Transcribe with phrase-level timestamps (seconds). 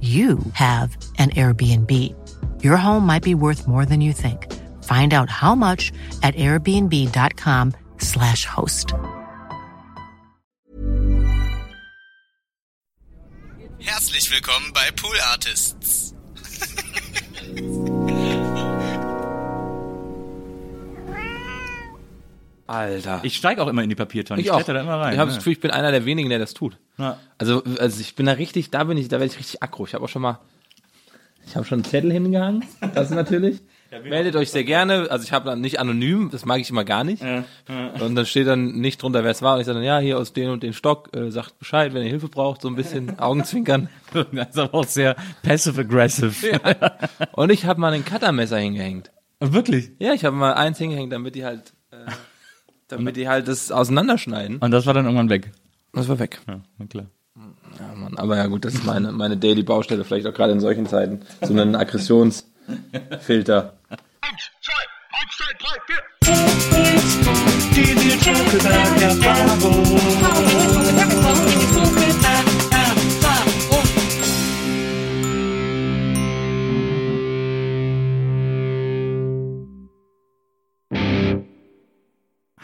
[0.00, 1.92] you have an Airbnb.
[2.62, 4.46] Your home might be worth more than you think.
[4.84, 5.90] Find out how much
[6.22, 8.92] at airbnb.com/slash host.
[13.80, 16.14] Herzlich willkommen bei Pool Artists.
[22.68, 23.20] Alter.
[23.22, 24.40] Ich steige auch immer in die Papiertonne.
[24.40, 24.56] Ich auch.
[24.56, 25.14] kletter da immer rein.
[25.14, 25.38] Ich habe das ne?
[25.40, 26.76] Gefühl, ich bin einer der wenigen, der das tut.
[26.98, 27.18] Ja.
[27.38, 29.86] Also, also ich bin da richtig, da bin ich, da werde ich richtig aggro.
[29.86, 30.38] Ich habe auch schon mal,
[31.46, 32.64] ich habe schon einen Zettel hingehangen.
[32.94, 33.60] Das natürlich.
[34.04, 35.10] Meldet euch sehr gerne.
[35.10, 37.22] Also ich habe dann nicht anonym, das mag ich immer gar nicht.
[37.22, 39.54] Und dann steht dann nicht drunter, wer es war.
[39.54, 42.02] Und ich sage dann, ja, hier aus den und den Stock, äh, sagt Bescheid, wenn
[42.02, 43.88] ihr Hilfe braucht, so ein bisschen Augenzwinkern.
[44.32, 46.60] Das ist aber auch sehr passive-aggressive.
[47.32, 49.10] Und ich habe mal ein Cuttermesser hingehängt.
[49.40, 49.92] Wirklich?
[49.98, 51.72] Ja, ich habe mal eins hingehängt, damit die halt,
[52.88, 54.58] damit die halt das auseinanderschneiden.
[54.58, 55.52] Und das war dann irgendwann weg.
[55.92, 56.40] Das war weg.
[56.48, 57.06] Ja, na klar.
[57.78, 60.60] Ja, Mann, aber ja gut, das ist meine, meine Daily Baustelle, vielleicht auch gerade in
[60.60, 61.20] solchen Zeiten.
[61.42, 63.74] So einen Aggressionsfilter.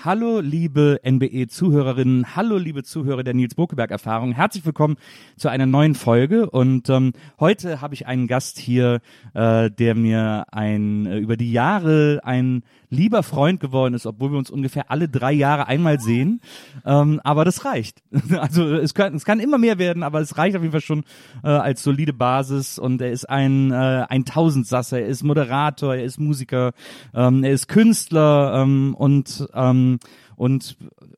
[0.04, 4.32] Hallo, liebe NBE-Zuhörerinnen, hallo, liebe Zuhörer der Nils Bokeberg-Erfahrung.
[4.32, 4.96] Herzlich willkommen
[5.38, 6.50] zu einer neuen Folge.
[6.50, 9.00] Und ähm, heute habe ich einen Gast hier,
[9.32, 14.38] äh, der mir ein äh, über die Jahre ein lieber Freund geworden ist, obwohl wir
[14.38, 16.40] uns ungefähr alle drei Jahre einmal sehen.
[16.84, 18.02] Ähm, aber das reicht.
[18.44, 21.04] Also es kann, es kann immer mehr werden, aber es reicht auf jeden Fall schon
[21.42, 22.78] äh, als solide Basis.
[22.78, 26.72] Und er ist ein, äh, ein Tausendsasser, er ist Moderator, er ist Musiker,
[27.14, 29.98] ähm, er ist Künstler ähm, und ähm,
[30.36, 30.76] und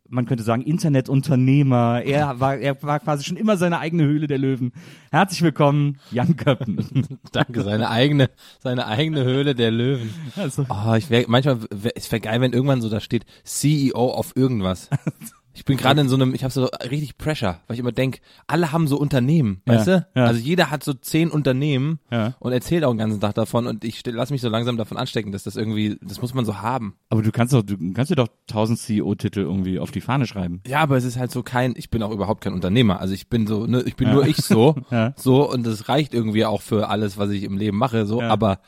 [0.08, 2.02] man könnte sagen Internetunternehmer.
[2.04, 4.72] Er war, er war quasi schon immer seine eigene Höhle der Löwen.
[5.10, 7.18] Herzlich willkommen, Jan Köppen.
[7.32, 10.10] Danke, seine eigene, seine eigene Höhle der Löwen.
[10.36, 14.10] Also, Oh, ich wär, manchmal, wär, es wäre geil, wenn irgendwann so da steht, CEO
[14.10, 14.88] auf irgendwas.
[15.56, 18.20] Ich bin gerade in so einem, ich habe so richtig Pressure, weil ich immer denk,
[18.46, 20.06] alle haben so Unternehmen, Ja, weißt du?
[20.14, 20.24] ja.
[20.26, 22.34] Also jeder hat so zehn Unternehmen Ja.
[22.40, 25.32] und erzählt auch den ganzen Tag davon und ich lasse mich so langsam davon anstecken,
[25.32, 26.94] dass das irgendwie, das muss man so haben.
[27.08, 30.60] aber du kannst doch, du kannst dir doch tausend CEO-Titel irgendwie auf die Fahne schreiben.
[30.66, 33.00] Ja, aber es ist halt so kein, ich bin auch überhaupt kein Unternehmer.
[33.00, 34.76] Also ich bin so, ne, ich bin nur ich so,
[35.16, 38.20] so und das reicht irgendwie auch für alles, was ich im Leben mache, so.
[38.20, 38.60] Aber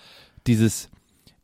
[0.46, 0.88] dieses,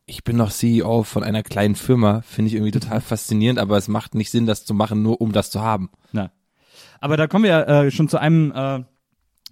[0.07, 3.89] ich bin noch CEO von einer kleinen Firma, finde ich irgendwie total faszinierend, aber es
[3.89, 5.91] macht nicht Sinn, das zu machen, nur um das zu haben.
[6.13, 6.31] Na.
[7.01, 8.83] Aber da kommen wir äh, schon zu einem äh,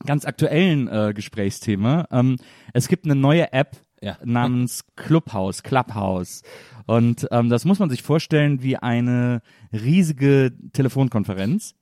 [0.04, 2.06] ganz aktuellen äh, Gesprächsthema.
[2.10, 2.36] Ähm,
[2.72, 4.18] es gibt eine neue App Ja.
[4.24, 6.42] namens Clubhouse, Clubhouse.
[6.86, 9.40] Und ähm, das muss man sich vorstellen wie eine
[9.72, 11.74] riesige Telefonkonferenz,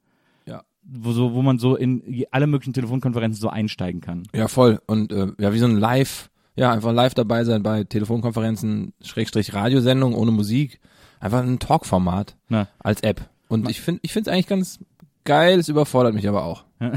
[0.46, 0.62] Ja.
[0.82, 4.24] wo, so, wo man so in alle möglichen Telefonkonferenzen so einsteigen kann.
[4.34, 4.80] Ja, voll.
[4.86, 9.54] Und äh, ja, wie so ein Live, ja, einfach live dabei sein bei Telefonkonferenzen, Schrägstrich
[9.54, 10.78] Radiosendung ohne Musik.
[11.18, 12.36] Einfach ein Talkformat
[12.78, 13.22] als App.
[13.48, 14.78] Und ich finde, ich finde es eigentlich ganz
[15.24, 16.64] geil, es überfordert mich aber auch.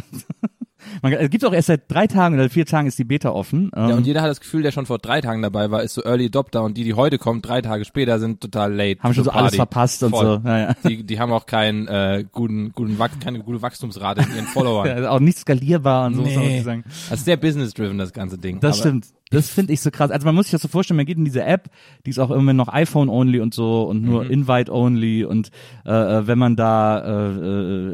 [1.01, 3.71] Man, es gibt auch erst seit drei Tagen oder vier Tagen ist die Beta offen.
[3.75, 5.93] Ähm, Ja, und jeder hat das Gefühl, der schon vor drei Tagen dabei war, ist
[5.93, 8.99] so Early Adopter und die, die heute kommen, drei Tage später, sind total late.
[9.01, 10.41] haben schon so alles verpasst und Voll.
[10.43, 10.47] so.
[10.49, 10.75] Ja, ja.
[10.87, 14.83] Die, die haben auch keinen äh, guten, guten Wach keine gute Wachstumsrate in ihren Followern.
[15.03, 16.61] Ja, auch nicht skalierbar und so muss man Nee.
[16.61, 16.83] sagen.
[17.09, 18.59] Das ist sehr business-driven, das ganze Ding.
[18.59, 19.07] Das Aber stimmt.
[19.31, 20.11] Das finde ich so krass.
[20.11, 21.69] Also man muss sich das so vorstellen, man geht in diese App,
[22.05, 25.49] die ist auch immer noch iPhone-only und so und nur Invite-only und
[25.85, 27.29] äh, äh, wenn man da, äh,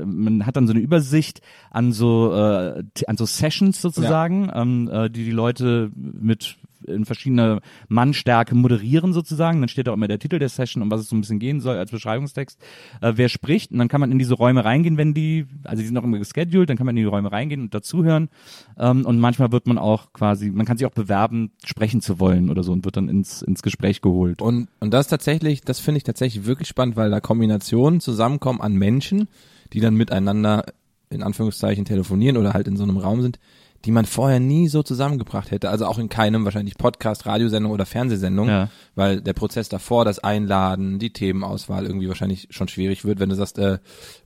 [0.02, 1.40] äh, man hat dann so eine Übersicht
[1.72, 7.62] an so, äh, an so Sessions sozusagen, ähm, äh, die die Leute mit in verschiedener
[7.88, 9.60] Mannstärke moderieren sozusagen.
[9.62, 11.60] Dann steht auch immer der Titel der Session, um was es so ein bisschen gehen
[11.60, 12.60] soll als Beschreibungstext.
[13.02, 15.88] Äh, wer spricht und dann kann man in diese Räume reingehen, wenn die, also die
[15.88, 18.30] sind auch immer gescheduled, dann kann man in die Räume reingehen und dazuhören.
[18.78, 22.50] Ähm, und manchmal wird man auch quasi, man kann sich auch bewerben, sprechen zu wollen
[22.50, 24.42] oder so und wird dann ins, ins Gespräch geholt.
[24.42, 28.76] Und, und das tatsächlich, das finde ich tatsächlich wirklich spannend, weil da Kombinationen zusammenkommen an
[28.76, 29.28] Menschen,
[29.74, 30.66] die dann miteinander
[31.10, 33.40] in Anführungszeichen telefonieren oder halt in so einem Raum sind,
[33.86, 35.70] die man vorher nie so zusammengebracht hätte.
[35.70, 38.70] Also auch in keinem wahrscheinlich Podcast, Radiosendung oder Fernsehsendung, Ja.
[38.96, 43.20] weil der Prozess davor, das Einladen, die Themenauswahl irgendwie wahrscheinlich schon schwierig wird.
[43.22, 43.80] Wenn du sagst, äh,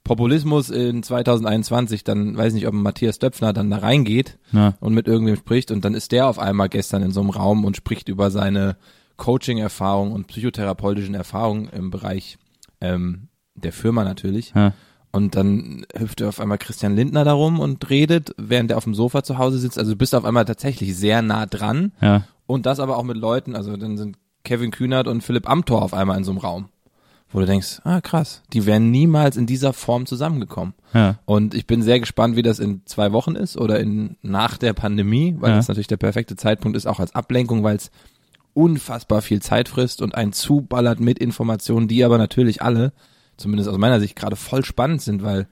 [0.04, 4.74] Populismus in 2021, dann weiß ich nicht, ob Matthias Döpfner dann da reingeht Ja.
[4.80, 7.64] und mit irgendwem spricht und dann ist der auf einmal gestern in so einem Raum
[7.64, 8.76] und spricht über seine
[9.18, 12.38] Coaching-Erfahrung und psychotherapeutischen Erfahrungen im Bereich
[12.82, 14.52] ähm, der Firma natürlich.
[14.56, 14.74] Ja.
[15.14, 19.24] Und dann hüpft auf einmal Christian Lindner darum und redet, während er auf dem Sofa
[19.24, 19.78] zu Hause sitzt.
[19.78, 21.92] Also du bist auf einmal tatsächlich sehr nah dran.
[22.02, 22.24] Ja.
[22.48, 25.94] Und das aber auch mit Leuten, also dann sind Kevin Kühnert und Philipp Amthor auf
[25.94, 26.66] einmal in so einem Raum.
[27.32, 30.74] Wo du denkst, ah krass, die wären niemals in dieser Form zusammengekommen.
[30.94, 31.20] Ja.
[31.26, 34.74] Und ich bin sehr gespannt, wie das in zwei Wochen ist oder in nach der
[34.74, 35.56] Pandemie, weil Ja.
[35.58, 37.92] das natürlich der perfekte Zeitpunkt ist, auch als Ablenkung, weil es
[38.54, 42.94] unfassbar viel Zeit frisst und ein zuballert mit Informationen, die aber natürlich alle,
[43.38, 45.48] zumindest aus meiner Sicht, gerade voll spannend sind, weil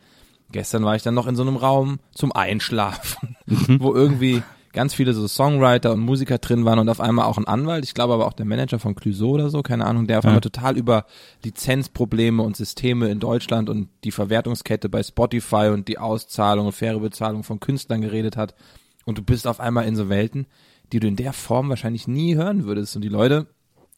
[0.52, 3.36] gestern war ich dann noch in so einem Raum zum Einschlafen,
[3.80, 4.44] wo irgendwie
[4.74, 7.94] ganz viele so Songwriter und Musiker drin waren und auf einmal auch ein Anwalt, ich
[7.94, 10.30] glaube aber auch der Manager von Clouseau oder so, keine Ahnung, der auf Ja.
[10.30, 11.06] einmal total über
[11.44, 17.00] Lizenzprobleme und Systeme in Deutschland und die Verwertungskette bei Spotify und die Auszahlung und faire
[17.00, 18.56] Bezahlung von Künstlern geredet hat.
[19.06, 20.48] Und du bist auf einmal in so Welten,
[20.94, 22.96] die du in der Form wahrscheinlich nie hören würdest.
[22.96, 23.48] Und die Leute,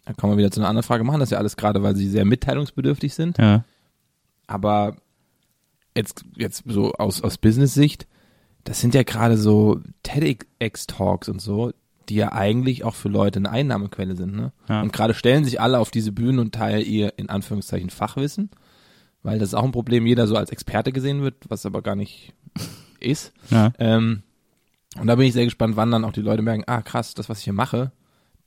[0.05, 2.07] da kommen wir wieder zu einer anderen Frage, machen das ja alles gerade, weil sie
[2.09, 3.37] sehr mitteilungsbedürftig sind.
[3.37, 3.63] Ja.
[4.47, 4.95] Aber
[5.95, 8.07] jetzt, jetzt so aus, aus Business-Sicht,
[8.63, 11.73] das sind ja gerade so TEDx-Talks und so,
[12.09, 14.35] die ja eigentlich auch für Leute eine Einnahmequelle sind.
[14.35, 14.51] Ne?
[14.67, 14.81] Ja.
[14.81, 18.49] Und gerade stellen sich alle auf diese Bühnen und teilen ihr in Anführungszeichen Fachwissen,
[19.21, 21.95] weil das ist auch ein Problem, jeder so als Experte gesehen wird, was aber gar
[21.95, 22.33] nicht
[22.99, 23.33] ist.
[23.49, 23.71] Ja.
[23.79, 24.23] Ähm,
[24.99, 27.29] und da bin ich sehr gespannt, wann dann auch die Leute merken, ah krass, das,
[27.29, 27.91] was ich hier mache,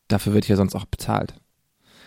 [0.09, 1.35] dafür wird hier sonst auch bezahlt.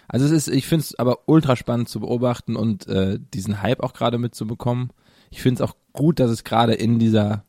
[0.09, 3.81] Also es ist, ich finde es aber ultra spannend zu beobachten und äh, diesen Hype
[3.81, 4.89] auch gerade mitzubekommen.
[5.29, 7.45] Ich finde es auch gut, dass es gerade in dieser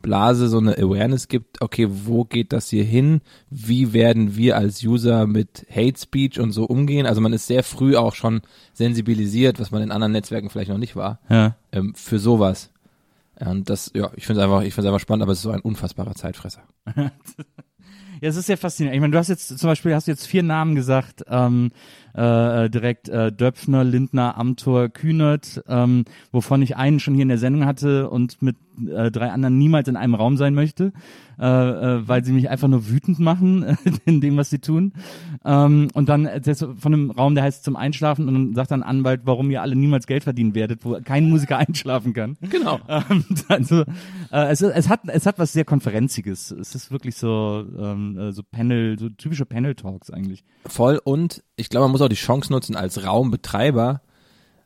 [0.00, 3.20] Blase so eine Awareness gibt, okay, wo geht das hier hin?
[3.50, 7.06] Wie werden wir als User mit Hate Speech und so umgehen?
[7.06, 8.42] Also man ist sehr früh auch schon
[8.74, 11.56] sensibilisiert, was man in anderen Netzwerken vielleicht noch nicht war, Ja.
[11.72, 12.70] ähm, für sowas.
[13.40, 15.44] Und das, ja, ich finde es einfach, ich finde es einfach spannend, aber es ist
[15.44, 16.62] so ein unfassbarer Zeitfresser.
[18.24, 18.94] Ja, es ist ja faszinierend.
[18.96, 21.72] Ich meine, du hast jetzt zum Beispiel hast jetzt vier Namen gesagt, ähm,
[22.14, 27.36] äh, direkt äh, Döpfner, Lindner, Amthor, Kühnert, ähm, wovon ich einen schon hier in der
[27.36, 28.56] Sendung hatte und mit
[28.88, 30.94] äh, drei anderen niemals in einem Raum sein möchte,
[31.38, 34.92] äh, äh, weil sie mich einfach nur wütend machen in dem, was sie tun.
[35.44, 38.82] Ähm, und dann du von einem Raum, der heißt zum Einschlafen und dann sagt dann
[38.82, 42.36] Anwalt, warum ihr alle niemals Geld verdienen werdet, wo kein Musiker einschlafen kann.
[42.40, 42.80] Genau.
[42.94, 43.82] Ähm, also,
[44.30, 46.52] äh, es, es, hat, es hat was sehr Konferenziges.
[46.52, 50.44] Es ist wirklich so, ähm, äh, so Panel, so typische Panel-Talks eigentlich.
[50.66, 54.00] Voll und ich glaube, man muss auch die Chance nutzen als Raumbetreiber,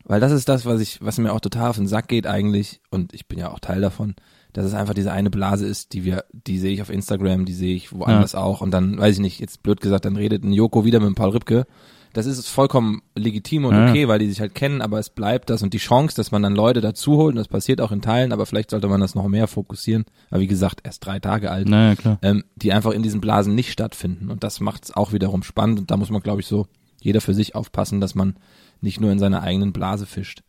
[0.05, 2.81] weil das ist das, was ich, was mir auch total auf den Sack geht eigentlich
[2.91, 4.15] und ich bin ja auch Teil davon,
[4.53, 7.53] dass es einfach diese eine Blase ist, die wir, die sehe ich auf Instagram, die
[7.55, 10.53] sehe ich woanders auch und dann, weiß ich nicht, jetzt blöd gesagt, dann redet ein
[10.53, 11.67] Joko wieder mit Paul Ripke.
[12.15, 13.91] Das ist vollkommen legitim und Ja.
[13.91, 16.43] okay, weil die sich halt kennen, aber es bleibt das und die Chance, dass man
[16.43, 19.15] dann Leute dazu holt, und das passiert auch in Teilen, aber vielleicht sollte man das
[19.15, 20.07] noch mehr fokussieren.
[20.31, 22.19] Aber wie gesagt, erst drei Tage alt Naja, klar.
[22.23, 24.31] ähm, die einfach in diesen Blasen nicht stattfinden.
[24.31, 25.79] Und das macht es auch wiederum spannend.
[25.81, 26.67] Und da muss man, glaube ich, so
[27.01, 28.37] jeder für sich aufpassen, dass man
[28.81, 30.43] nicht nur in seiner eigenen Blase fischt.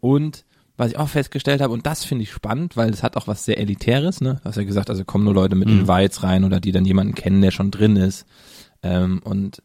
[0.00, 0.44] Und
[0.76, 3.44] was ich auch festgestellt habe, und das finde ich spannend, weil es hat auch was
[3.44, 4.40] sehr Elitäres, ne?
[4.42, 5.80] Du hast ja gesagt, also kommen nur Leute mit Mhm.
[5.80, 8.26] Invites rein oder die dann jemanden kennen, der schon drin ist.
[8.82, 9.62] Ähm, und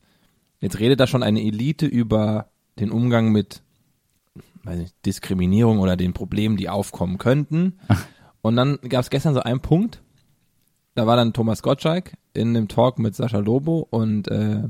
[0.62, 2.48] jetzt redet da schon eine Elite über
[2.80, 3.62] den Umgang mit
[4.64, 7.80] weiß nicht, Diskriminierung oder den Problemen, die aufkommen könnten.
[8.42, 10.02] Und dann gab es gestern so einen Punkt,
[10.94, 14.62] da war dann Thomas Gottschalk in einem Talk mit Sascha Lobo und äh,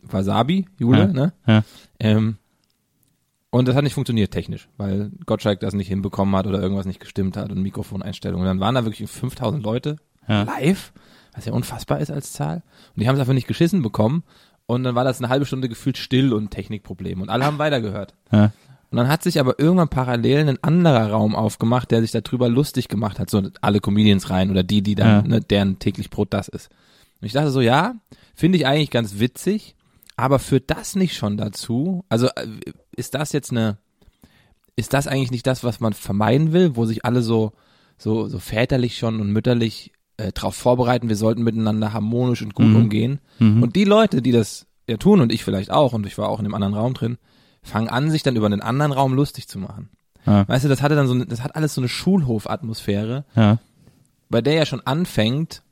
[0.00, 1.06] Wasabi, Jule, Ja.
[1.08, 1.32] ne?
[1.46, 1.62] Ja.
[2.00, 2.38] Ähm,
[3.54, 7.00] und das hat nicht funktioniert technisch, weil Gottschalk das nicht hinbekommen hat oder irgendwas nicht
[7.00, 8.46] gestimmt hat und Mikrofoneinstellungen.
[8.46, 9.96] Dann waren da wirklich 5000 Leute
[10.28, 10.42] Ja.
[10.42, 10.92] live,
[11.34, 12.62] was ja unfassbar ist als Zahl.
[12.94, 14.24] Und die haben es einfach nicht geschissen bekommen.
[14.66, 17.20] Und dann war das eine halbe Stunde gefühlt still und Technikproblem.
[17.22, 18.14] Und alle haben weitergehört.
[18.32, 18.50] Ja.
[18.90, 22.88] Und dann hat sich aber irgendwann parallel ein anderer Raum aufgemacht, der sich darüber lustig
[22.88, 25.22] gemacht hat, so alle Comedians rein oder die, die dann, Ja.
[25.22, 26.70] ne, deren täglich Brot das ist.
[27.20, 27.94] Und ich dachte so, ja,
[28.34, 29.74] finde ich eigentlich ganz witzig,
[30.16, 32.04] aber führt das nicht schon dazu?
[32.08, 32.46] Also äh,
[32.96, 33.78] ist das jetzt eine,
[34.76, 37.52] ist das eigentlich nicht das, was man vermeiden will, wo sich alle so,
[37.98, 42.66] so, so väterlich schon und mütterlich äh, darauf vorbereiten, wir sollten miteinander harmonisch und gut
[42.66, 42.76] mhm.
[42.76, 43.20] umgehen.
[43.38, 43.62] Mhm.
[43.62, 46.38] Und die Leute, die das ja tun und ich vielleicht auch und ich war auch
[46.38, 47.18] in dem anderen Raum drin,
[47.62, 49.88] fangen an, sich dann über den anderen Raum lustig zu machen.
[50.26, 50.46] Ja.
[50.46, 53.58] Weißt du, das hatte dann so, das hat alles so eine Schulhofatmosphäre, ja.
[54.28, 55.62] bei der ja schon anfängt,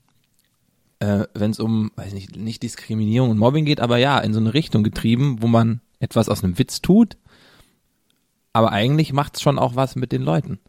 [1.03, 4.39] äh, wenn es um, weiß nicht, nicht Diskriminierung und Mobbing geht, aber ja, in so
[4.39, 7.17] eine Richtung getrieben, wo man etwas aus einem Witz tut,
[8.53, 10.61] aber eigentlich macht es schon auch was mit den Leuten.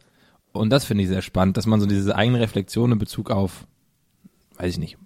[0.52, 3.68] Und das finde ich sehr spannend, dass man so diese eigene Reflexion in Bezug auf,
[4.58, 4.98] weiß ich nicht,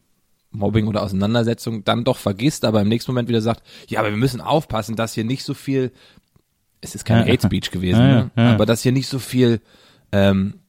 [0.52, 4.18] Mobbing oder Auseinandersetzung dann doch vergisst, aber im nächsten Moment wieder sagt, ja, aber wir
[4.18, 5.92] müssen aufpassen, dass hier nicht so viel,
[6.80, 8.32] es ist kein ja, Hate Speech gewesen, ja, ne?
[8.38, 9.60] ja, aber dass hier nicht so viel
[10.14, 10.62] ähm,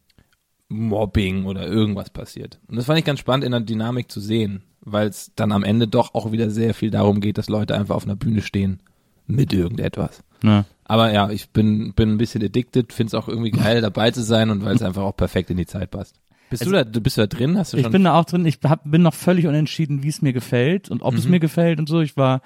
[0.69, 2.59] Mobbing oder irgendwas passiert.
[2.69, 5.65] Und das fand ich ganz spannend in der Dynamik zu sehen, weil es dann am
[5.65, 8.81] Ende doch auch wieder sehr viel darum geht, dass Leute einfach auf einer Bühne stehen
[9.27, 10.23] mit irgendetwas.
[10.43, 10.65] Ja.
[10.85, 14.23] Aber ja, ich bin, bin ein bisschen addicted, finde es auch irgendwie geil, dabei zu
[14.23, 16.17] sein und weil es einfach auch perfekt in die Zeit passt.
[16.51, 17.59] Bist also, du da, du bist da drin?
[17.59, 17.87] Hast du schon?
[17.87, 18.47] Ich bin da auch drin.
[18.47, 21.19] Ich hab, bin noch völlig unentschieden, wie es mir gefällt und ob mhm.
[21.19, 22.01] es mir gefällt und so.
[22.01, 22.41] Ich war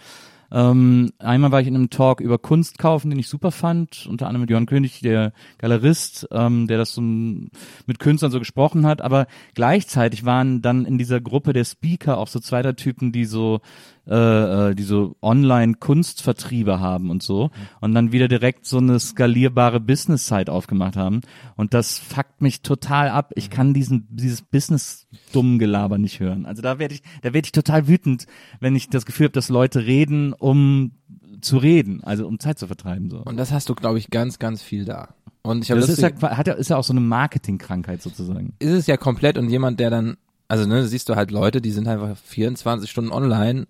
[0.52, 4.26] ähm, einmal war ich in einem Talk über Kunst kaufen, den ich super fand, unter
[4.26, 9.00] anderem mit Johann König, der Galerist, ähm, der das so mit Künstlern so gesprochen hat,
[9.00, 13.61] aber gleichzeitig waren dann in dieser Gruppe der Speaker auch so zweiter Typen, die so
[14.04, 19.78] äh, äh, die so Online-Kunstvertriebe haben und so und dann wieder direkt so eine skalierbare
[19.78, 21.21] Business-Site aufgemacht haben
[21.54, 23.30] und das fuckt mich total ab.
[23.37, 26.47] Ich kann diesen dieses Business-dummen Gelaber nicht hören.
[26.47, 28.26] Also da werde ich da werde ich total wütend,
[28.59, 30.92] wenn ich das Gefühl habe, dass Leute reden, um
[31.40, 33.18] zu reden, also um Zeit zu vertreiben so.
[33.18, 35.14] Und das hast du glaube ich ganz ganz viel da.
[35.42, 38.02] Und ich habe das, das ist ja, hat ja, ist ja auch so eine Marketingkrankheit
[38.02, 38.54] sozusagen.
[38.59, 40.16] Ist es ja komplett und jemand, der dann,
[40.49, 43.66] also ne, siehst du halt Leute, die sind einfach 24 Stunden online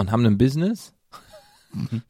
[0.00, 0.92] und haben ein Business.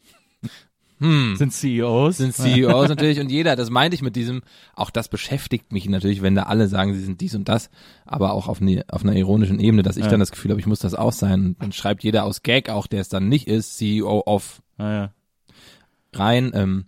[1.01, 1.35] Hm.
[1.37, 2.19] Sind CEOs.
[2.19, 4.43] Sind CEOs natürlich und jeder, das meinte ich mit diesem,
[4.75, 7.71] auch das beschäftigt mich natürlich, wenn da alle sagen, sie sind dies und das,
[8.05, 10.11] aber auch auf, ne, auf einer ironischen Ebene, dass ich ja.
[10.11, 11.47] dann das Gefühl habe, ich muss das auch sein.
[11.47, 14.93] Und dann schreibt jeder aus Gag auch, der es dann nicht ist, CEO of ah,
[14.93, 15.15] ja.
[16.13, 16.51] rein.
[16.53, 16.85] Ähm,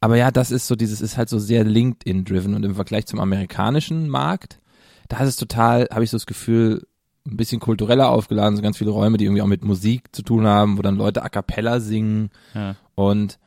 [0.00, 3.20] aber ja, das ist so, dieses ist halt so sehr LinkedIn-driven und im Vergleich zum
[3.20, 4.60] amerikanischen Markt,
[5.06, 6.84] da ist es total, habe ich so das Gefühl,
[7.26, 10.46] ein bisschen kultureller aufgeladen, so ganz viele Räume, die irgendwie auch mit Musik zu tun
[10.46, 12.30] haben, wo dann Leute a cappella singen.
[12.54, 12.76] Ja.
[12.94, 13.38] Und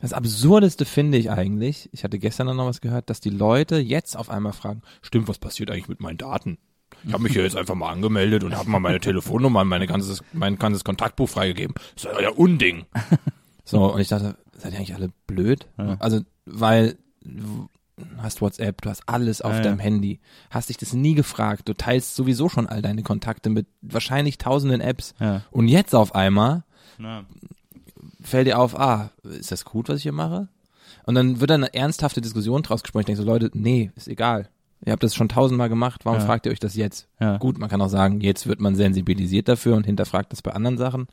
[0.00, 4.16] das Absurdeste finde ich eigentlich, ich hatte gestern noch was gehört, dass die Leute jetzt
[4.16, 6.58] auf einmal fragen, stimmt, was passiert eigentlich mit meinen Daten?
[7.04, 9.86] Ich habe mich hier jetzt einfach mal angemeldet und habe mal meine Telefonnummer und meine
[9.86, 11.74] ganzes, mein ganzes Kontaktbuch freigegeben.
[11.94, 12.86] Das ist ja Unding.
[13.64, 15.68] So, und ich dachte, seid ihr eigentlich alle blöd?
[15.78, 15.96] Ja.
[16.00, 16.98] Also, weil
[18.18, 19.84] hast WhatsApp, du hast alles auf ja, deinem ja.
[19.84, 24.38] Handy, hast dich das nie gefragt, du teilst sowieso schon all deine Kontakte mit wahrscheinlich
[24.38, 25.42] tausenden Apps ja.
[25.50, 26.64] und jetzt auf einmal
[28.22, 30.48] fällt dir auf, ah, ist das gut, was ich hier mache?
[31.04, 33.00] Und dann wird dann eine ernsthafte Diskussion draus gesprochen.
[33.00, 34.48] Ich denke so, Leute, nee, ist egal.
[34.84, 37.08] Ihr habt das schon tausendmal gemacht, warum fragt ihr euch das jetzt?
[37.38, 40.76] Gut, man kann auch sagen, jetzt wird man sensibilisiert dafür und hinterfragt das bei anderen
[40.76, 41.06] Sachen.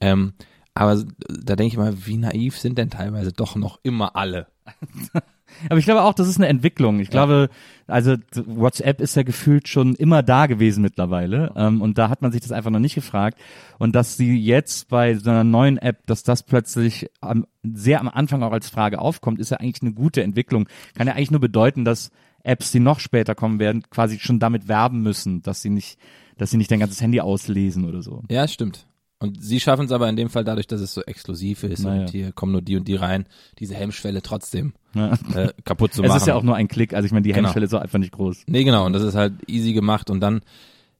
[0.00, 0.34] Ähm,
[0.74, 4.46] aber da denke ich mal, wie naiv sind denn teilweise doch noch immer alle?
[5.68, 7.00] Aber ich glaube auch, das ist eine Entwicklung.
[7.00, 7.12] Ich ja.
[7.12, 7.48] glaube,
[7.86, 11.52] also WhatsApp ist ja gefühlt schon immer da gewesen mittlerweile.
[11.56, 13.38] Ähm, und da hat man sich das einfach noch nicht gefragt.
[13.78, 18.08] Und dass sie jetzt bei so einer neuen App, dass das plötzlich am, sehr am
[18.08, 20.68] Anfang auch als Frage aufkommt, ist ja eigentlich eine gute Entwicklung.
[20.94, 22.10] Kann ja eigentlich nur bedeuten, dass
[22.44, 25.98] Apps, die noch später kommen werden, quasi schon damit werben müssen, dass sie nicht,
[26.38, 28.22] dass sie nicht dein ganzes Handy auslesen oder so.
[28.28, 28.86] Ja, stimmt.
[29.22, 32.00] Und sie schaffen es aber in dem Fall dadurch, dass es so exklusiv ist naja.
[32.00, 33.26] und hier kommen nur die und die rein,
[33.60, 35.12] diese Hemmschwelle trotzdem ja.
[35.34, 36.16] äh, kaputt zu machen.
[36.16, 37.44] Es ist ja auch nur ein Klick, also ich meine, die genau.
[37.46, 38.42] Hemmschwelle ist auch einfach nicht groß.
[38.48, 40.40] Nee, genau, und das ist halt easy gemacht und dann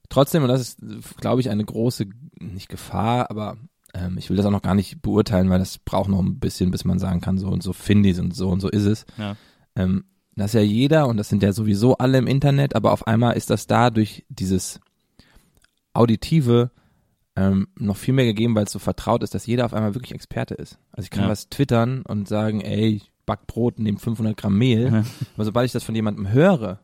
[0.09, 0.79] trotzdem, und das ist,
[1.21, 2.07] glaube ich, eine große,
[2.39, 3.57] nicht Gefahr, aber
[3.93, 6.71] ähm, ich will das auch noch gar nicht beurteilen, weil das braucht noch ein bisschen,
[6.71, 8.85] bis man sagen kann, so und so finde ich es und so und so ist
[8.85, 9.05] es.
[9.19, 9.37] Ja.
[9.75, 10.05] Ähm,
[10.37, 13.37] das ist ja jeder und das sind ja sowieso alle im Internet, aber auf einmal
[13.37, 14.81] ist das da durch dieses
[15.93, 16.71] auditive
[17.37, 20.15] ähm, noch viel mehr gegeben, weil es so vertraut ist, dass jeder auf einmal wirklich
[20.15, 20.79] Experte ist.
[20.93, 21.31] Also ich kann ja.
[21.31, 24.93] was twittern und sagen, ey, ich back Brot, nehme 500 Gramm Mehl.
[24.93, 25.05] Ja.
[25.35, 26.81] Aber sobald ich das von jemandem höre,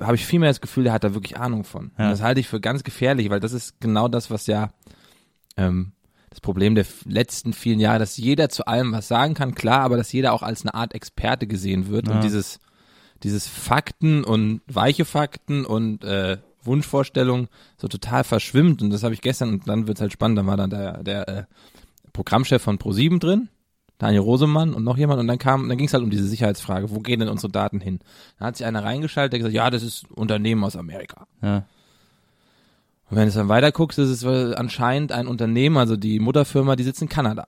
[0.00, 1.92] habe ich viel mehr das Gefühl, der hat da wirklich Ahnung von.
[1.98, 2.04] Ja.
[2.04, 4.70] Und das halte ich für ganz gefährlich, weil das ist genau das, was ja
[5.56, 5.92] ähm,
[6.30, 9.96] das Problem der letzten vielen Jahre, dass jeder zu allem was sagen kann, klar, aber
[9.96, 12.58] dass jeder auch als eine Art Experte gesehen wird und dieses
[13.22, 19.20] dieses Fakten und weiche Fakten und äh, Wunschvorstellung so total verschwimmt und das habe ich
[19.20, 21.44] gestern und dann wird's halt spannend, dann war dann der, der äh,
[22.12, 23.48] Programmchef von Pro7 drin,
[23.98, 26.90] Daniel Rosemann und noch jemand und dann kam, dann ging es halt um diese Sicherheitsfrage,
[26.90, 28.00] wo gehen denn unsere Daten hin?
[28.38, 31.26] Da hat sich einer reingeschaltet, der gesagt, ja, das ist Unternehmen aus Amerika.
[31.42, 31.64] Ja.
[33.10, 36.84] Und wenn du dann weiter guckst, ist es anscheinend ein Unternehmen, also die Mutterfirma, die
[36.84, 37.46] sitzt in Kanada.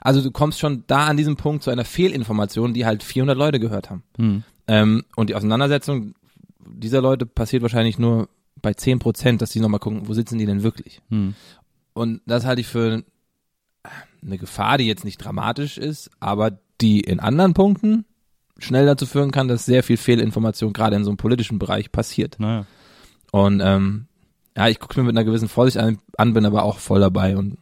[0.00, 3.60] Also du kommst schon da an diesem Punkt zu einer Fehlinformation, die halt 400 Leute
[3.60, 4.02] gehört haben.
[4.16, 4.44] Hm.
[4.66, 6.14] Ähm, und die Auseinandersetzung
[6.58, 10.46] dieser Leute passiert wahrscheinlich nur bei 10 Prozent, dass die nochmal gucken, wo sitzen die
[10.46, 11.00] denn wirklich?
[11.10, 11.34] Hm.
[11.92, 13.02] Und das halte ich für
[14.22, 18.04] eine Gefahr, die jetzt nicht dramatisch ist, aber die in anderen Punkten
[18.58, 22.36] schnell dazu führen kann, dass sehr viel Fehlinformation gerade in so einem politischen Bereich passiert.
[22.38, 22.66] Naja.
[23.32, 24.06] Und ähm,
[24.56, 27.36] ja, ich gucke mir mit einer gewissen Vorsicht an, an, bin aber auch voll dabei
[27.36, 27.56] und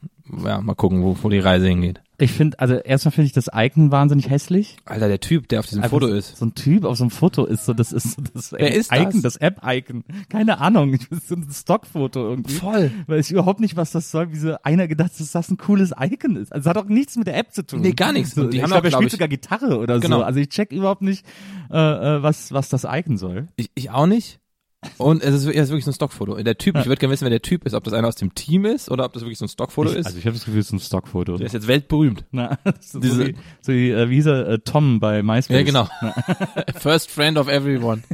[0.45, 2.01] ja, mal gucken, wo, wo die Reise hingeht.
[2.21, 4.77] Ich finde, also erstmal finde ich das Icon wahnsinnig hässlich.
[4.85, 6.37] Alter, der Typ, der auf diesem Einfach Foto ist.
[6.37, 8.93] So ein Typ auf so einem Foto ist so, das ist so das Wer ist
[8.93, 9.35] Icon, das?
[9.35, 10.03] das, App-Icon.
[10.29, 12.55] Keine Ahnung, das ist so ein Stockfoto irgendwie.
[12.55, 12.91] Voll.
[13.07, 15.93] Weiß ich überhaupt nicht, was das soll, wie so einer gedacht, dass das ein cooles
[15.97, 16.53] Icon ist.
[16.53, 17.83] Also es hat auch nichts mit der App zu tun.
[17.83, 18.35] Nee, gar nichts.
[18.35, 20.19] So, die ich haben glaube, er spielt ich- sogar Gitarre oder Genau.
[20.19, 20.25] so.
[20.25, 21.25] Also ich check überhaupt nicht,
[21.71, 21.77] äh,
[22.17, 23.47] äh, was, was das Icon soll.
[23.55, 24.41] Ich, ich auch nicht.
[24.97, 26.37] Und es ist, es ist wirklich so ein Stockfoto.
[26.41, 28.35] Der Typ, ich würde gerne wissen, wer der Typ ist, ob das einer aus dem
[28.35, 30.07] Team ist oder ob das wirklich so ein Stockfoto ich, ist.
[30.07, 31.37] Also ich habe das Gefühl, es ist ein Stockfoto.
[31.37, 32.25] der ist jetzt weltberühmt.
[32.31, 35.57] Na, so, Diese- wie, so wie, äh, wie hieß er, äh, Tom bei MySpace.
[35.57, 35.89] Ja, genau.
[36.77, 38.03] First friend of everyone.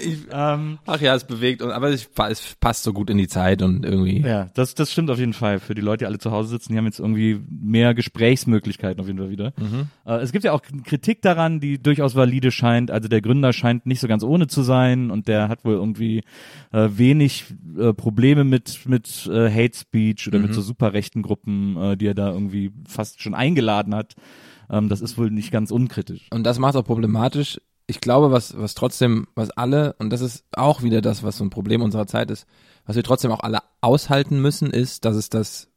[0.00, 3.18] ich, Ähm, ach ja, es bewegt, und, aber es, pa- es passt so gut in
[3.18, 4.20] die Zeit und irgendwie.
[4.20, 5.58] Ja, das, das stimmt auf jeden Fall.
[5.60, 9.06] Für die Leute, die alle zu Hause sitzen, die haben jetzt irgendwie mehr Gesprächsmöglichkeiten auf
[9.06, 9.52] jeden Fall wieder.
[10.06, 12.90] Äh, es gibt ja auch Kritik daran, die durchaus valide scheint.
[12.90, 16.22] Also der Gründer scheint nicht so ganz ohne zu sein und der hat wohl irgendwie
[16.72, 17.44] äh, wenig
[17.78, 22.06] äh, Probleme mit mit äh, Hate Speech oder mit so super rechten Gruppen, äh, die
[22.06, 24.14] er da irgendwie fast schon eingeladen hat.
[24.70, 26.28] Ähm, das ist wohl nicht ganz unkritisch.
[26.30, 27.60] Und das macht es auch problematisch.
[27.90, 31.44] Ich glaube, was, was trotzdem, was alle, und das ist auch wieder das, was so
[31.44, 32.46] ein Problem unserer Zeit ist,
[32.86, 35.68] was wir trotzdem auch alle aushalten müssen, ist, dass es das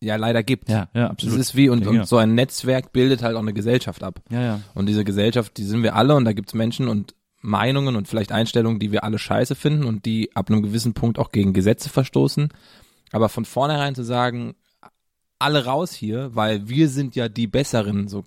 [0.00, 0.68] ja leider gibt.
[0.68, 1.38] Ja, ja, Das absolut.
[1.38, 4.20] ist wie, und, Ja, und so ein Netzwerk bildet halt auch eine Gesellschaft ab.
[4.30, 4.60] ja, ja.
[4.74, 8.30] Und diese Gesellschaft, die sind wir alle und da gibt's Menschen und Meinungen und vielleicht
[8.30, 11.88] Einstellungen, die wir alle scheiße finden und die ab einem gewissen Punkt auch gegen Gesetze
[11.88, 12.50] verstoßen.
[13.10, 14.54] Aber von vornherein zu sagen,
[15.38, 18.24] alle raus hier, weil wir sind ja die Besseren, so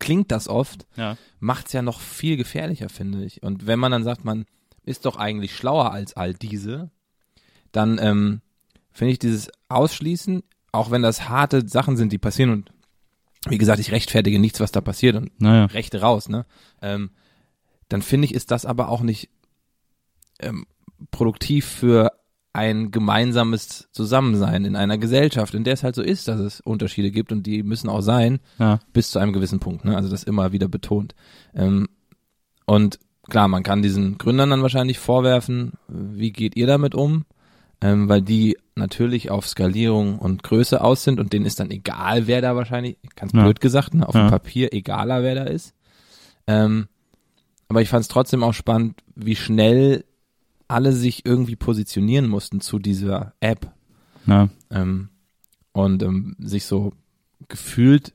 [0.00, 1.16] klingt das oft, ja.
[1.38, 3.44] macht's ja noch viel gefährlicher, finde ich.
[3.44, 4.46] Und wenn man dann sagt, man
[4.84, 6.90] ist doch eigentlich schlauer als all diese,
[7.70, 8.40] dann ähm,
[8.90, 10.42] finde ich dieses Ausschließen,
[10.72, 12.72] auch wenn das harte Sachen sind, die passieren und
[13.46, 15.66] wie gesagt, ich rechtfertige nichts, was da passiert und Naja.
[15.66, 16.44] Rechte raus, ne?
[16.82, 17.10] Ähm,
[17.88, 19.30] dann finde ich, ist das aber auch nicht
[20.40, 20.66] ähm,
[21.10, 22.12] produktiv für
[22.52, 27.10] ein gemeinsames Zusammensein in einer Gesellschaft, in der es halt so ist, dass es Unterschiede
[27.12, 28.80] gibt und die müssen auch sein, Ja.
[28.92, 29.96] bis zu einem gewissen Punkt, ne?
[29.96, 31.14] Also das immer wieder betont.
[31.54, 31.88] Ähm,
[32.66, 32.98] und
[33.28, 37.24] klar, man kann diesen Gründern dann wahrscheinlich vorwerfen, wie geht ihr damit um?
[37.82, 42.26] Ähm, weil die natürlich auf Skalierung und Größe aus sind und denen ist dann egal,
[42.26, 43.44] wer da wahrscheinlich, ganz Ja.
[43.44, 44.26] blöd gesagt, ne, auf Ja.
[44.26, 45.72] dem Papier egaler, wer da ist.
[46.46, 46.88] Ähm,
[47.68, 50.04] aber ich fand es trotzdem auch spannend, wie schnell
[50.70, 53.72] alle sich irgendwie positionieren mussten zu dieser App
[54.26, 54.48] Ja.
[54.70, 55.08] ähm,
[55.72, 56.92] und ähm, sich so
[57.48, 58.12] gefühlt,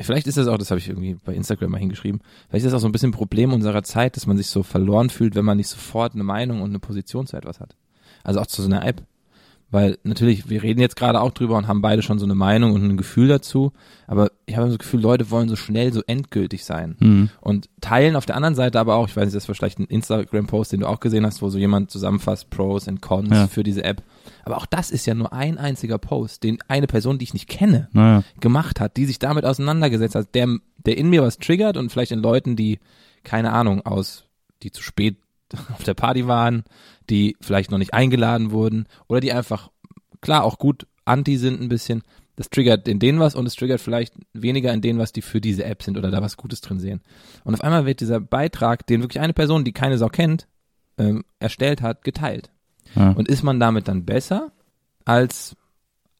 [0.00, 2.74] vielleicht ist das auch, das habe ich irgendwie bei Instagram mal hingeschrieben, vielleicht ist das
[2.74, 5.44] auch so ein bisschen ein Problem unserer Zeit, dass man sich so verloren fühlt, wenn
[5.44, 7.76] man nicht sofort eine Meinung und eine Position zu etwas hat.
[8.22, 9.02] Also auch zu so einer App.
[9.70, 12.72] Weil natürlich, wir reden jetzt gerade auch drüber und haben beide schon so eine Meinung
[12.74, 13.72] und ein Gefühl dazu,
[14.06, 16.96] aber ich habe so das Gefühl, Leute wollen so schnell so endgültig sein.
[17.00, 17.30] Mhm.
[17.40, 19.86] Und teilen auf der anderen Seite aber auch, ich weiß nicht, das war vielleicht ein
[19.86, 23.46] Instagram-Post, den du auch gesehen hast, wo so jemand zusammenfasst, Pros und Cons Ja.
[23.48, 24.02] für diese App.
[24.44, 27.48] Aber auch das ist ja nur ein einziger Post, den eine Person, die ich nicht
[27.48, 28.22] kenne, Naja.
[28.40, 32.12] gemacht hat, die sich damit auseinandergesetzt hat, der, der in mir was triggert und vielleicht
[32.12, 32.78] in Leuten, die,
[33.24, 34.24] keine Ahnung, aus,
[34.62, 35.16] die zu spät
[35.72, 36.64] auf der Party waren,
[37.10, 39.70] die vielleicht noch nicht eingeladen wurden oder die einfach,
[40.20, 42.02] klar, auch gut anti sind ein bisschen.
[42.36, 45.40] Das triggert in denen was und es triggert vielleicht weniger in denen was, die für
[45.40, 47.00] diese App sind oder da was Gutes drin sehen.
[47.44, 50.48] Und auf einmal wird dieser Beitrag, den wirklich eine Person, die keine Sau kennt,
[50.98, 52.50] ähm, erstellt hat, geteilt.
[52.96, 53.10] Ja.
[53.12, 54.52] Und ist man damit dann besser
[55.04, 55.56] als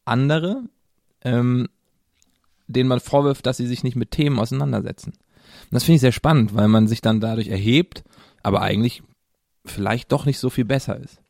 [0.04, 0.62] andere,
[1.22, 1.68] ähm,
[2.68, 5.10] denen man vorwirft, dass sie sich nicht mit Themen auseinandersetzen?
[5.10, 8.04] Und das finde ich sehr spannend, weil man sich dann dadurch erhebt,
[8.42, 9.02] aber eigentlich
[9.64, 11.20] vielleicht doch nicht so viel besser ist.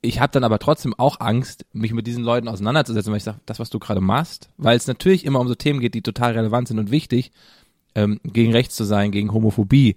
[0.00, 3.40] Ich habe dann aber trotzdem auch Angst, mich mit diesen Leuten auseinanderzusetzen, weil ich sage,
[3.46, 6.32] das, was du gerade machst, weil es natürlich immer um so Themen geht, die total
[6.32, 7.30] relevant sind und wichtig,
[7.94, 9.94] ähm, gegen rechts zu sein, gegen Homophobie,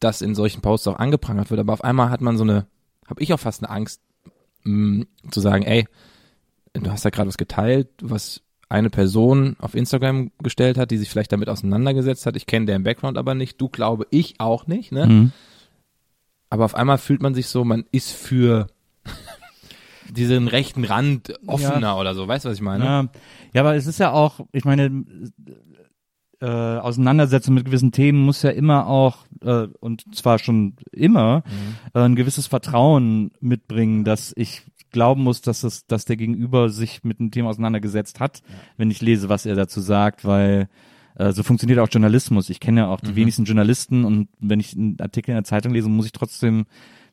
[0.00, 2.66] das in solchen Posts auch angeprangert wird, aber auf einmal hat man so eine,
[3.06, 4.00] habe ich auch fast eine Angst,
[4.64, 5.86] mh, zu sagen, ey,
[6.72, 11.10] du hast da gerade was geteilt, was eine Person auf Instagram gestellt hat, die sich
[11.10, 12.36] vielleicht damit auseinandergesetzt hat.
[12.36, 13.60] Ich kenne deren Background aber nicht.
[13.60, 15.06] Du glaube ich auch nicht, ne?
[15.06, 15.32] Mhm.
[16.50, 18.66] Aber auf einmal fühlt man sich so, man ist für
[20.10, 22.26] diesen rechten Rand offener oder so.
[22.28, 22.84] Weißt du, was ich meine?
[22.84, 23.08] Ja,
[23.54, 25.04] ja, aber es ist ja auch, ich meine,
[26.40, 31.42] äh, Auseinandersetzung mit gewissen Themen muss ja immer auch, äh, und zwar schon immer,
[31.94, 37.04] äh, ein gewisses Vertrauen mitbringen, dass ich glauben muss, dass es, dass der Gegenüber sich
[37.04, 38.42] mit dem Thema auseinandergesetzt hat,
[38.76, 40.68] wenn ich lese, was er dazu sagt, weil
[41.16, 42.50] äh, so funktioniert auch Journalismus.
[42.50, 43.16] Ich kenne ja auch die Mhm.
[43.16, 46.66] wenigsten Journalisten und wenn ich einen Artikel in der Zeitung lese, muss ich trotzdem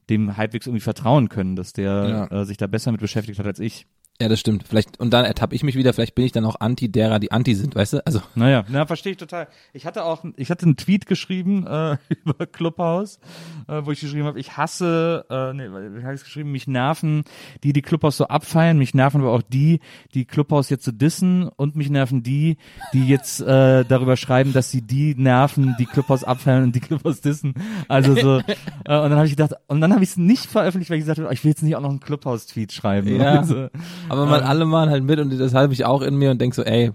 [0.09, 2.41] dem halbwegs irgendwie vertrauen können, dass der Ja.
[2.41, 3.85] äh, sich da besser mit beschäftigt hat als ich.
[4.19, 4.63] Ja, das stimmt.
[4.67, 7.31] Vielleicht, und dann ertappe ich mich wieder, vielleicht bin ich dann auch anti derer, die
[7.31, 8.05] anti sind, weißt du?
[8.07, 9.47] Also, Naja, na, verstehe ich total.
[9.73, 13.19] Ich hatte auch, ich hatte einen Tweet geschrieben äh, über Clubhouse,
[13.67, 17.25] äh, wo ich geschrieben habe, ich hasse, äh, nee, wie habe ich geschrieben, mich nerven
[17.63, 19.81] die, die Clubhouse so abfeiern, mich nerven aber auch die,
[20.15, 22.57] die Clubhouse jetzt so dissen und mich nerven die,
[22.93, 27.21] die jetzt äh, darüber schreiben, dass sie die nerven, die Clubhouse abfeiern und die Clubhouse
[27.21, 27.53] dissen.
[27.87, 28.37] Also so,
[28.85, 31.03] äh, und dann habe ich gedacht, und dann habe ich es nicht veröffentlicht, weil ich
[31.03, 33.19] gesagt habe, ich will jetzt nicht auch noch einen Clubhouse-Tweet schreiben.
[33.19, 33.41] Ja.
[33.41, 33.69] Also,
[34.09, 36.53] aber man, alle machen halt mit und das habe ich auch in mir und denk
[36.55, 36.91] so, ey,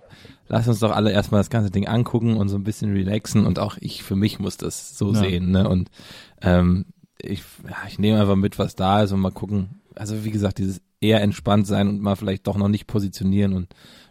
[0.49, 3.59] lass uns doch alle erstmal das ganze Ding angucken und so ein bisschen relaxen und
[3.59, 5.21] auch ich für mich muss das so Ja.
[5.21, 5.69] sehen, ne?
[5.69, 5.91] Und
[6.41, 6.87] ähm,
[7.21, 9.81] ich, ja, ich nehme einfach mit, was da ist und mal gucken.
[9.95, 13.69] Also wie gesagt, dieses eher entspannt sein und mal vielleicht doch noch nicht positionieren und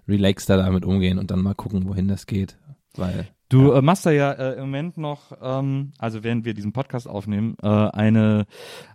[0.08, 2.58] relaxter damit umgehen und dann mal gucken, wohin das geht.
[2.96, 6.72] Weil Du äh, machst da ja äh, im Moment noch, ähm, also während wir diesen
[6.72, 8.46] Podcast aufnehmen, äh, eine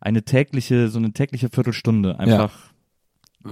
[0.00, 2.52] eine tägliche, so eine tägliche Viertelstunde einfach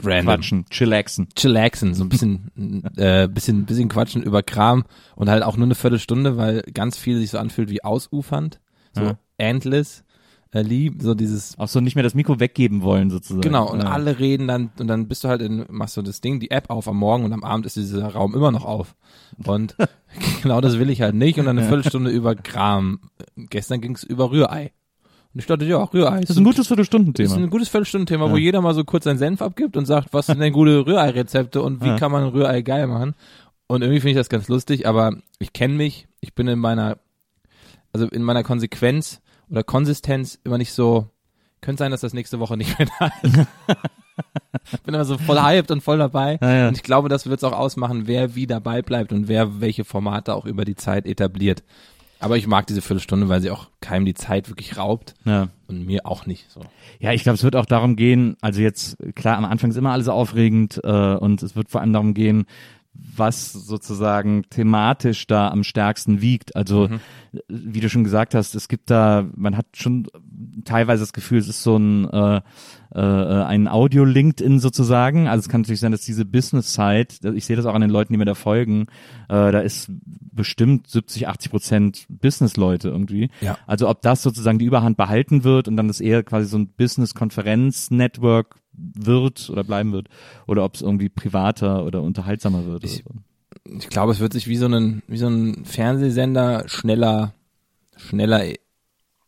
[0.03, 0.25] random.
[0.27, 1.29] quatschen, chillaxen.
[1.37, 2.51] chillaxen, so ein bisschen,
[2.97, 4.85] äh, bisschen, bisschen quatschen über Kram
[5.17, 8.61] und halt auch nur eine Viertelstunde, weil ganz viel sich so anfühlt wie ausufernd,
[8.93, 9.19] so Ja.
[9.39, 10.05] endless,
[10.53, 13.41] äh, lieb, so dieses, Auch so nicht mehr das Mikro weggeben wollen sozusagen.
[13.41, 13.91] genau, und ja.
[13.91, 16.71] alle reden dann, und dann bist du halt in, machst du das Ding, die App
[16.71, 18.95] auf am Morgen und am Abend ist dieser Raum immer noch auf.
[19.45, 19.75] Und
[20.43, 23.01] genau das will ich halt nicht und dann eine Viertelstunde über Kram.
[23.37, 24.73] Gestern ging's über Rührei.
[25.35, 27.29] Und ich dachte, ja, Rührei Das ist ein gutes Viertelstundenthema.
[27.29, 28.43] das ist ein gutes Viertelstundenthema, wo Ja.
[28.43, 31.83] jeder mal so kurz seinen Senf abgibt und sagt, was sind denn gute Rührei-Rezepte und
[31.83, 31.99] wie Ja.
[31.99, 33.15] kann man Rührei geil machen.
[33.67, 36.99] Und irgendwie finde ich das ganz lustig, aber ich kenne mich, ich bin in meiner,
[37.93, 39.21] also in meiner Konsequenz
[39.51, 41.09] oder Konsistenz immer nicht so,
[41.61, 43.35] könnte sein, dass das nächste Woche nicht mehr da ist.
[44.85, 46.39] bin immer so voll hyped und voll dabei.
[46.41, 46.69] Ja, ja.
[46.69, 49.85] Und ich glaube, das wird es auch ausmachen, wer wie dabei bleibt und wer welche
[49.85, 51.65] Formate auch über die Zeit etabliert.
[52.25, 55.49] Aber ich mag diese Viertelstunde, weil sie auch keinem die Zeit wirklich raubt ja.
[55.67, 56.61] und mir auch nicht so.
[56.99, 59.93] Ja, ich glaube, es wird auch darum gehen, also jetzt, klar, am Anfang ist immer
[59.93, 62.47] alles aufregend äh, und es wird vor allem darum gehen,
[63.17, 66.57] was sozusagen thematisch da am stärksten wiegt.
[66.57, 67.01] Also, Mhm.
[67.49, 70.07] wie du schon gesagt hast, es gibt da, man hat schon
[70.65, 72.41] teilweise das Gefühl, es ist so ein, äh,
[72.95, 75.27] äh, ein Audio-LinkedIn sozusagen.
[75.29, 78.13] Also es kann natürlich sein, dass diese Business-Side, ich sehe das auch an den Leuten,
[78.13, 78.83] die mir da folgen,
[79.29, 79.91] äh, da ist
[80.33, 83.31] bestimmt 70, 80 Prozent Business-Leute irgendwie.
[83.41, 83.59] Ja.
[83.67, 86.69] Also ob das sozusagen die Überhand behalten wird und dann das eher quasi so ein
[86.69, 90.09] Business-Konferenz-Network wird oder bleiben wird
[90.47, 92.85] oder ob es irgendwie privater oder unterhaltsamer wird.
[92.85, 93.17] Ich- oder
[93.67, 93.77] so.
[93.79, 97.33] ich glaube, es wird sich wie so ein, wie so ein Fernsehsender schneller,
[97.97, 98.45] schneller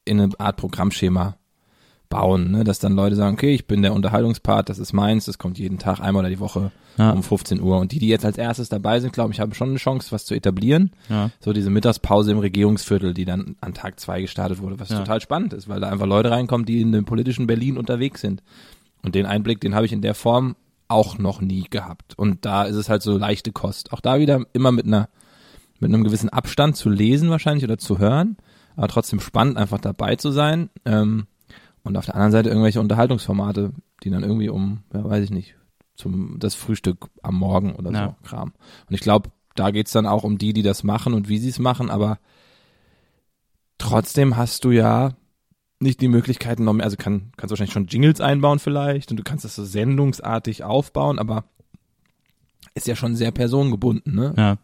[0.05, 1.37] in eine Art Programmschema
[2.09, 2.63] bauen, ne?
[2.63, 5.79] dass dann Leute sagen, okay, ich bin der Unterhaltungspart, das ist meins, das kommt jeden
[5.79, 7.11] Tag einmal oder die Woche Ja.
[7.11, 9.71] um 15 Uhr und die, die jetzt als erstes dabei sind, glaube ich, haben schon
[9.71, 10.93] eine Chance, was zu etablieren.
[11.09, 11.31] Ja.
[11.41, 14.99] So diese Mittagspause im Regierungsviertel, die dann an Tag zwei gestartet wurde, was Ja.
[15.01, 18.41] total spannend ist, weil da einfach Leute reinkommen, die in dem politischen Berlin unterwegs sind.
[19.03, 20.57] Und den Einblick, den habe ich in der Form
[20.89, 22.17] auch noch nie gehabt.
[22.19, 23.93] Und da ist es halt so leichte Kost.
[23.93, 25.09] Auch da wieder immer mit einer,
[25.81, 28.37] mit einem gewissen Abstand zu lesen wahrscheinlich oder zu hören,
[28.77, 30.71] aber trotzdem spannend, einfach dabei zu sein.
[30.85, 31.27] Ähm,
[31.83, 35.55] und auf der anderen Seite irgendwelche Unterhaltungsformate, die dann irgendwie um, ja, weiß ich nicht,
[35.95, 38.07] zum das Frühstück am Morgen oder Ja.
[38.23, 38.53] so Kram.
[38.89, 41.49] Und ich glaube, da geht's dann auch um die, die das machen und wie sie
[41.49, 42.19] es machen, aber
[43.79, 45.13] trotzdem hast du ja
[45.79, 49.23] nicht die Möglichkeiten noch mehr, also kann, kannst wahrscheinlich schon Jingles einbauen vielleicht und du
[49.23, 51.45] kannst das so sendungsartig aufbauen, aber
[52.75, 54.35] ist ja schon sehr personengebunden, ne?
[54.37, 54.59] Ja.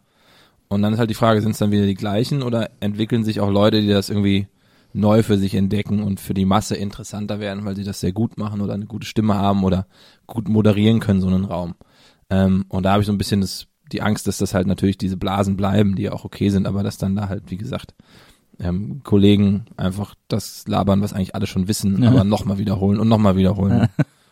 [0.69, 3.39] Und dann ist halt die Frage, sind es dann wieder die gleichen oder entwickeln sich
[3.39, 4.47] auch Leute, die das irgendwie
[4.93, 8.37] neu für sich entdecken und für die Masse interessanter werden, weil sie das sehr gut
[8.37, 9.87] machen oder eine gute Stimme haben oder
[10.27, 11.75] gut moderieren können, so einen Raum.
[12.29, 14.97] Ähm, und da habe ich so ein bisschen das, die Angst, dass das halt natürlich
[14.97, 17.93] diese Blasen bleiben, die ja auch okay sind, aber dass dann da halt, wie gesagt,
[18.59, 22.09] ähm, Kollegen einfach das labern, was eigentlich alle schon wissen, Ja.
[22.11, 23.87] aber nochmal wiederholen und nochmal wiederholen.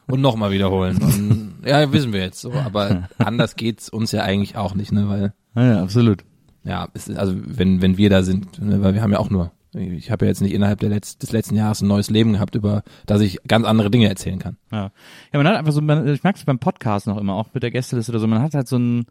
[0.08, 0.98] Und nochmal wiederholen.
[1.02, 5.08] Und, ja, wissen wir jetzt so, aber anders geht's uns ja eigentlich auch nicht, ne,
[5.08, 6.24] weil Ja, ja, absolut.
[6.64, 9.52] ja, ist, also wenn wenn wir da sind, ne, weil wir haben ja auch nur,
[9.74, 12.56] ich habe ja jetzt nicht innerhalb der Letz-, des letzten Jahres ein neues Leben gehabt,
[12.56, 14.58] über das ich ganz andere Dinge erzählen kann.
[14.72, 14.92] Ja.
[15.32, 17.64] ja, man hat einfach so, man, ich merke es beim Podcast noch immer, auch mit
[17.64, 19.06] der Gästeliste oder so, man hat halt so ein,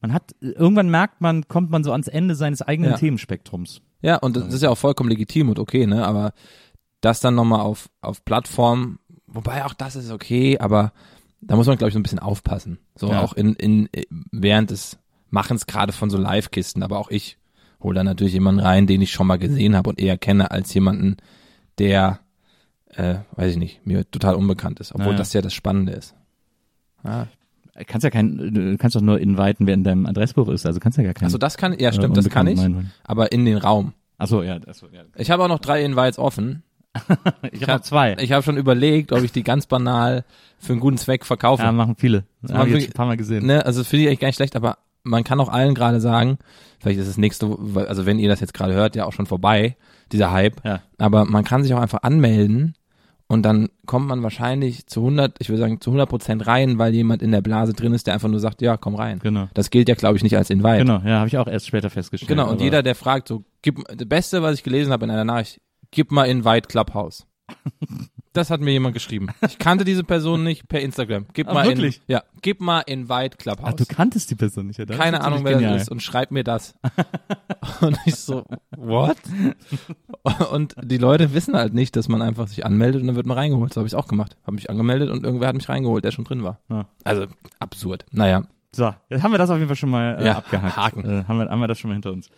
[0.00, 2.96] man hat, irgendwann merkt man, kommt man so ans Ende seines eigenen Ja.
[2.98, 3.80] Themenspektrums.
[4.04, 6.06] Ja, und das ist ja auch vollkommen legitim und okay, ne?
[6.06, 6.32] Aber
[7.00, 10.92] das dann nochmal auf auf Plattform, wobei auch das ist okay, aber
[11.40, 13.20] da muss man glaube ich so ein bisschen aufpassen, so Ja.
[13.20, 13.88] auch in in
[14.30, 14.98] während des
[15.30, 17.38] Machens gerade von so Live-Kisten, aber auch ich
[17.82, 20.72] hole da natürlich jemanden rein, den ich schon mal gesehen habe und eher kenne als
[20.74, 21.16] jemanden,
[21.78, 22.20] der
[22.88, 25.18] äh, weiß ich nicht, mir total unbekannt ist, obwohl Ja.
[25.18, 26.14] das ja das Spannende ist.
[27.04, 27.26] Ja,
[27.86, 30.66] kannst ja kein, du kannst doch nur inviten, wer in deinem Adressbuch ist.
[30.66, 31.24] Also kannst ja gar kein.
[31.24, 33.92] Also das kann, ja stimmt, das kann ich, Unbekannten aber in den Raum.
[34.18, 35.02] Achso, ja, achso, ja.
[35.16, 36.62] Ich habe auch noch drei Invites offen.
[37.50, 38.16] Ich habe noch zwei.
[38.20, 40.24] Ich habe schon überlegt, ob ich die ganz banal
[40.58, 41.62] für einen guten Zweck verkaufe.
[41.62, 42.24] ja, machen viele.
[42.52, 43.46] Habe ich jetzt ein paar Mal gesehen.
[43.46, 46.38] ne, also finde ich eigentlich gar nicht schlecht, aber man kann auch allen gerade sagen,
[46.80, 49.76] vielleicht ist es nächste, also wenn ihr das jetzt gerade hört, ja auch schon vorbei,
[50.12, 50.64] dieser Hype.
[50.64, 50.82] Ja.
[50.98, 52.74] Aber man kann sich auch einfach anmelden
[53.26, 56.94] und dann kommt man wahrscheinlich zu 100, ich würde sagen zu 100 Prozent rein, weil
[56.94, 59.18] jemand in der Blase drin ist, der einfach nur sagt, ja, komm rein.
[59.20, 59.48] Genau.
[59.54, 60.78] Das gilt ja, glaube ich, nicht als Invite.
[60.78, 62.28] Genau, ja, habe ich auch erst später festgestellt.
[62.28, 65.24] Genau, und jeder, der fragt, so, gib, das Beste, was ich gelesen habe in einer
[65.24, 65.60] Nachricht,
[65.90, 67.26] gib mal Invite Clubhouse.
[68.34, 69.28] Das hat mir jemand geschrieben.
[69.46, 71.26] Ich kannte diese Person nicht per Instagram.
[71.34, 71.98] Gib Ach, mal wirklich?
[72.08, 73.70] In, ja, gib mal Invite Clubhouse.
[73.70, 74.96] Ach, du kanntest die Person nicht, oder?
[74.96, 75.80] Keine Ahnung, wer natürlich das genial.
[75.82, 76.74] ist und schreib mir das.
[77.80, 78.44] und ich so,
[78.76, 79.16] what?
[80.50, 83.38] und die Leute wissen halt nicht, dass man einfach sich anmeldet und dann wird man
[83.38, 83.72] reingeholt.
[83.72, 84.36] So habe ich auch gemacht.
[84.42, 86.58] Habe mich angemeldet und irgendwer hat mich reingeholt, der schon drin war.
[86.68, 86.88] Ja.
[87.04, 87.26] Also
[87.60, 88.04] absurd.
[88.10, 88.42] Naja,
[88.72, 90.76] So, jetzt haben wir das auf jeden Fall schon mal äh, Ja, abgehakt.
[90.76, 91.04] Haken.
[91.04, 92.28] Äh, haben, wir, haben wir das schon mal hinter uns.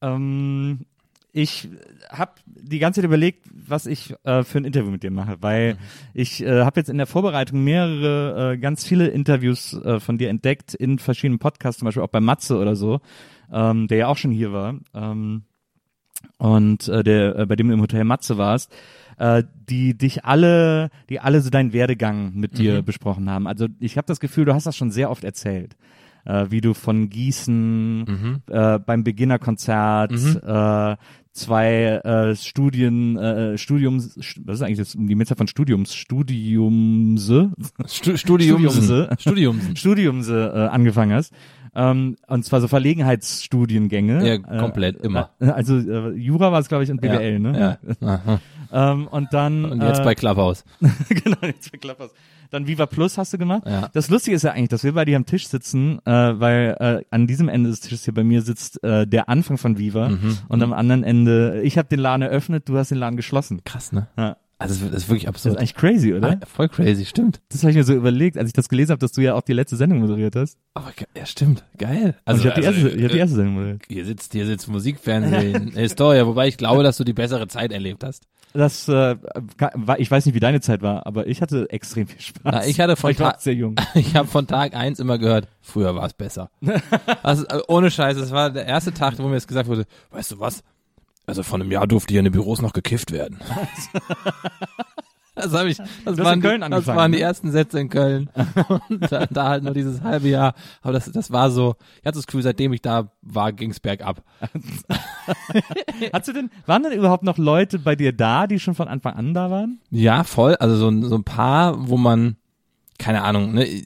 [0.00, 0.86] Ähm,
[1.34, 1.68] ich
[2.10, 5.76] habe die ganze Zeit überlegt, was ich äh, für ein Interview mit dir mache, weil
[6.14, 10.30] ich äh, habe jetzt in der Vorbereitung mehrere, äh, ganz viele Interviews äh, von dir
[10.30, 13.00] entdeckt in verschiedenen Podcasts, zum Beispiel auch bei Matze oder so,
[13.52, 14.76] ähm, der ja auch schon hier war.
[14.94, 15.42] Ähm,
[16.38, 18.72] und äh, der äh, bei dem du im Hotel Matze warst,
[19.18, 23.48] äh, die dich alle, die alle so deinen Werdegang mit dir besprochen haben.
[23.48, 25.76] Also ich habe das Gefühl, du hast das schon sehr oft erzählt,
[26.24, 30.96] äh, wie du von Gießen äh, beim Beginnerkonzert äh,
[31.34, 37.50] zwei äh, Studien, äh, Studiums, st- was ist eigentlich das, die Mehrzahl von Studiums, Studiumse,
[37.86, 38.16] Stu.
[38.16, 39.10] Studiumse.
[39.18, 39.76] Studiumsen.
[39.76, 41.32] Studiumse äh, angefangen hast.
[41.76, 44.26] Ähm, und zwar so Verlegenheitsstudiengänge.
[44.26, 45.30] Ja, komplett, immer.
[45.40, 47.78] Äh, also äh, Jura war es, glaube ich, und BWL, ja, ne?
[48.00, 48.40] Ja.
[48.72, 50.64] Ähm, und dann Und jetzt äh, bei Clubhouse.
[51.08, 52.12] genau, jetzt bei Klappers.
[52.50, 53.62] Dann Viva Plus hast du gemacht.
[53.66, 53.88] Ja.
[53.92, 57.04] Das Lustige ist ja eigentlich, dass wir bei dir am Tisch sitzen, äh, weil äh,
[57.10, 60.38] an diesem Ende des Tisches hier bei mir sitzt äh, der Anfang von Viva Mhm,
[60.48, 63.62] und am anderen Ende, ich habe den Laden eröffnet, du hast den Laden geschlossen.
[63.64, 64.06] Krass, ne?
[64.16, 64.36] Ja.
[64.58, 65.58] Also das ist wirklich Das ist absurd.
[65.58, 66.38] eigentlich crazy, oder?
[66.40, 67.40] Ah, voll crazy, stimmt.
[67.50, 69.42] Das habe ich mir so überlegt, als ich das gelesen habe, dass du ja auch
[69.42, 70.58] die letzte Sendung moderiert hast.
[70.74, 71.64] Aber ja, stimmt.
[71.76, 72.16] Geil.
[72.24, 73.82] Also, ich habe die, also, erste, ich hab die äh, erste Sendung moderiert.
[73.88, 78.04] Hier sitzt, hier sitzt Musikfernsehen, Historia, wobei ich glaube, dass du die bessere Zeit erlebt
[78.04, 78.24] hast.
[78.56, 79.16] Das, äh,
[79.98, 82.40] ich weiß nicht, wie deine Zeit war, aber ich hatte extrem viel Spaß.
[82.44, 83.74] Na, ich hatte von ich war sehr jung.
[83.94, 86.50] Ich habe von Tag eins immer gehört, früher war es besser.
[87.24, 90.32] Also äh, ohne Scheiß, das war der erste Tag, wo mir das gesagt wurde, weißt
[90.32, 90.62] du was?
[91.26, 93.38] Also von einem Jahr durfte hier in den Büros noch gekifft werden.
[95.36, 98.30] Das habe ich, das, waren, die, das waren die ersten Sätze in Köln.
[98.88, 100.54] Und da, da halt nur dieses halbe Jahr.
[100.80, 104.22] Aber das, das war so, ich hatte das Gefühl, seitdem ich da war, ging's bergab.
[106.12, 109.14] Hast du denn, waren denn überhaupt noch Leute bei dir da, die schon von Anfang
[109.14, 109.80] an da waren?
[109.90, 110.54] Ja, voll.
[110.54, 112.36] Also so, ein- so ein paar, wo man,
[113.00, 113.82] keine Ahnung, ne,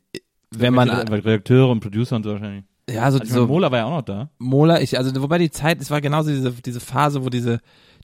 [0.51, 2.65] wenn man, Redakteure und Producer und so wahrscheinlich.
[2.89, 4.31] Ja, so, Also ich meine, so Mola war ja auch noch da.
[4.39, 7.61] Mola, ich, also wobei die Zeit, es war genauso diese, diese Phase, wo diese,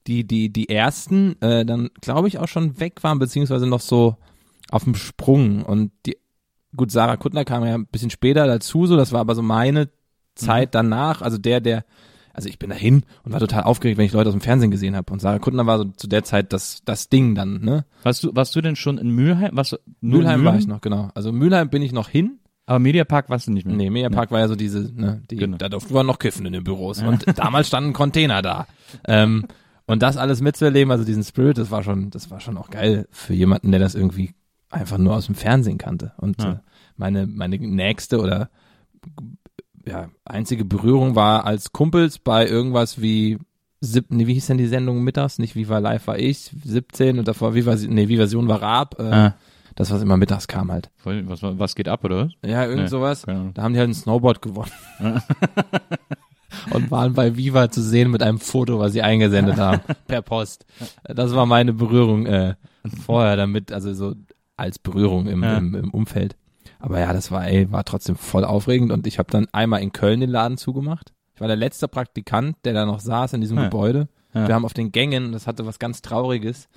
[0.07, 4.17] die, die, die ersten, äh, dann glaube ich auch schon weg waren, beziehungsweise noch so
[4.71, 5.63] auf dem Sprung.
[5.63, 6.19] Und die,
[6.77, 9.89] gut, Sarah Kuttner kam ja ein bisschen später dazu, so, das war aber so meine
[10.35, 11.85] Zeit danach, also der, der,
[12.33, 14.97] also ich bin dahin und war total aufgeregt, wenn ich Leute aus dem Fernsehen gesehen
[14.97, 15.13] habe.
[15.13, 17.85] Und Sarah Kuttner war so zu der Zeit das, das Ding dann, ne?
[18.03, 19.57] Warst du, warst du denn schon in Mülheim?
[19.57, 21.11] Warst Mülheim war ich noch, genau.
[21.15, 22.41] Also Mülheim bin ich noch hin.
[22.67, 23.77] Aber Mediapark warst du nicht mehr.
[23.77, 25.57] Nee, Mediapark war ja so diese, ne, die, Genau.
[25.59, 27.03] da durften wir noch kiffen in den Büros.
[27.03, 28.67] Und damals standen Container da.
[29.07, 29.47] Ähm,
[29.87, 33.07] und das alles mitzuerleben, also diesen Spirit, das war schon, das war schon auch geil
[33.11, 34.33] für jemanden, der das irgendwie
[34.71, 36.13] einfach nur aus dem Fernsehen kannte.
[36.17, 36.53] Und Ja.
[36.53, 36.57] äh,
[36.97, 38.49] meine, meine nächste oder
[39.87, 43.39] ja, einzige Berührung war als Kumpels bei irgendwas wie
[43.81, 45.39] sieb, nee, wie hieß denn die Sendung mittags?
[45.39, 48.99] Nicht Viva Live war ich, 17 und davor Viva, nee, Viva Version war Raab.
[48.99, 49.35] Äh, Ah.
[49.77, 50.91] Das, was immer mittags kam halt.
[51.05, 52.33] Was, was geht ab, oder was?
[52.45, 53.23] Ja, irgend Nee, sowas.
[53.23, 54.71] Da haben die halt ein Snowboard gewonnen.
[56.71, 60.65] und waren bei Viva zu sehen mit einem Foto, was sie eingesendet haben, per Post.
[61.05, 62.55] Das war meine Berührung äh,
[63.05, 64.15] vorher damit, also so
[64.57, 65.57] als Berührung im, Ja.
[65.59, 66.37] im, im Umfeld.
[66.79, 69.93] Aber ja, das war, ey, war trotzdem voll aufregend und ich habe dann einmal in
[69.93, 71.13] Köln den Laden zugemacht.
[71.35, 73.65] Ich war der letzte Praktikant, der da noch saß in diesem Ja.
[73.65, 74.09] Gebäude.
[74.35, 74.47] Ja.
[74.47, 76.69] Wir haben auf den Gängen, das hatte was ganz Trauriges,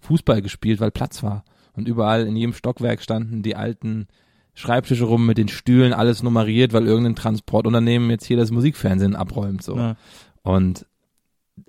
[0.00, 1.44] Fußball gespielt, weil Platz war.
[1.74, 4.06] Und überall in jedem Stockwerk standen die alten
[4.54, 9.62] Schreibtische rum mit den Stühlen, alles nummeriert, weil irgendein Transportunternehmen jetzt hier das Musikfernsehen abräumt.
[9.62, 9.76] So.
[9.76, 9.96] Ja.
[10.42, 10.86] Und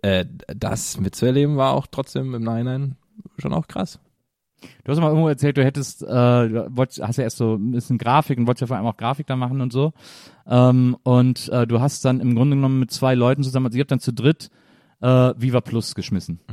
[0.01, 2.97] äh, das mitzuerleben war auch trotzdem im Nachhinein
[3.37, 3.99] schon auch krass.
[4.83, 7.71] Du hast mal irgendwo erzählt, du hättest, äh, du wolltest, hast ja erst so ein
[7.71, 9.93] bisschen Grafik und wolltest ja vor allem auch Grafik da machen und so.
[10.47, 13.81] Ähm, und äh, du hast dann im Grunde genommen mit zwei Leuten zusammen, also ihr
[13.81, 14.49] habt dann zu dritt
[15.01, 16.39] äh, Viva Plus geschmissen.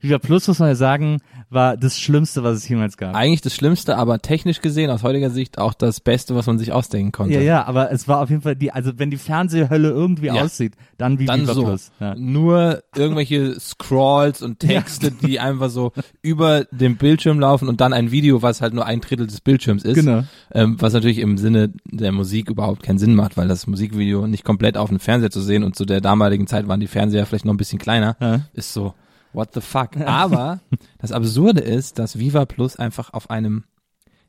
[0.00, 1.18] Viva Plus, muss man ja sagen,
[1.50, 3.14] war das Schlimmste, was es jemals gab.
[3.14, 6.72] Eigentlich das Schlimmste, aber technisch gesehen, aus heutiger Sicht, auch das Beste, was man sich
[6.72, 7.34] ausdenken konnte.
[7.34, 10.34] Ja, ja, aber es war auf jeden Fall die, also wenn die Fernsehhölle irgendwie Ja.
[10.42, 11.64] aussieht, dann wie Dann Viva so.
[11.64, 11.92] Plus.
[12.00, 12.14] Ja.
[12.16, 18.10] Nur irgendwelche Scrolls und Texte, die einfach so über dem Bildschirm laufen und dann ein
[18.10, 19.94] Video, was halt nur ein Drittel des Bildschirms ist.
[19.94, 20.24] Genau.
[20.52, 24.44] Ähm, was natürlich im Sinne der Musik überhaupt keinen Sinn macht, weil das Musikvideo nicht
[24.44, 27.44] komplett auf dem Fernseher zu sehen und zu der damaligen Zeit waren die Fernseher vielleicht
[27.44, 28.40] noch ein bisschen kleiner, Ja.
[28.52, 28.94] ist so,
[29.36, 29.96] what the fuck.
[29.98, 30.60] Aber
[30.98, 33.64] das Absurde ist, dass Viva Plus einfach auf einem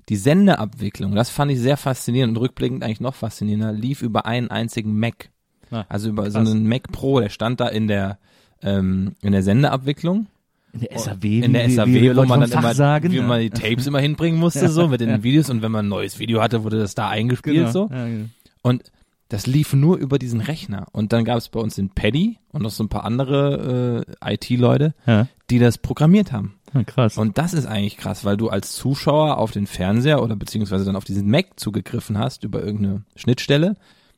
[0.10, 4.50] die Sendeabwicklung, das fand ich sehr faszinierend und rückblickend eigentlich noch faszinierender, lief über einen
[4.50, 5.30] einzigen Mac.
[5.70, 6.50] Ah, Also über so krass.
[6.50, 8.20] einen Mac Pro, der stand da in der
[8.62, 10.28] ähm, in der Sendeabwicklung,
[10.74, 13.12] In der SAW, in der SAW, wie, wie wo man dann immer, sagen.
[13.12, 13.24] wie ja.
[13.24, 16.20] man die Tapes immer hinbringen musste, so mit den Videos und wenn man ein neues
[16.20, 17.72] Video hatte, wurde das da eingespielt genau.
[17.72, 17.90] so.
[17.92, 18.26] Ja, genau.
[18.62, 18.92] Und
[19.30, 20.88] das lief nur über diesen Rechner.
[20.94, 24.34] Und dann gab es bei uns den Paddy und noch so ein paar andere äh,
[24.36, 25.28] IT-Leute, Ja.
[25.50, 26.54] die das programmiert haben.
[26.74, 27.18] Ja, krass.
[27.18, 30.96] Und das ist eigentlich krass, weil du als Zuschauer auf den Fernseher oder beziehungsweise dann
[30.96, 33.76] auf diesen Mac zugegriffen hast über irgendeine Schnittstelle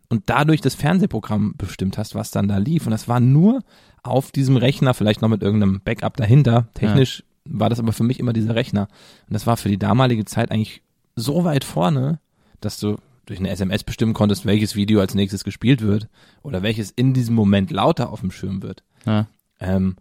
[0.09, 2.85] und dadurch das Fernsehprogramm bestimmt hast, was dann da lief.
[2.85, 3.61] Und das war nur
[4.03, 6.67] auf diesem Rechner, vielleicht noch mit irgendeinem Backup dahinter.
[6.73, 8.87] Technisch war das aber für mich immer dieser Rechner.
[9.27, 10.81] Und das war für die damalige Zeit eigentlich
[11.15, 12.19] so weit vorne,
[12.61, 12.97] dass du
[13.29, 16.09] durch eine SMS bestimmen konntest, welches Video als nächstes gespielt wird
[16.41, 18.83] oder welches in diesem Moment lauter auf dem Schirm wird.
[19.05, 19.27] ja.
[19.59, 19.95] Ähm,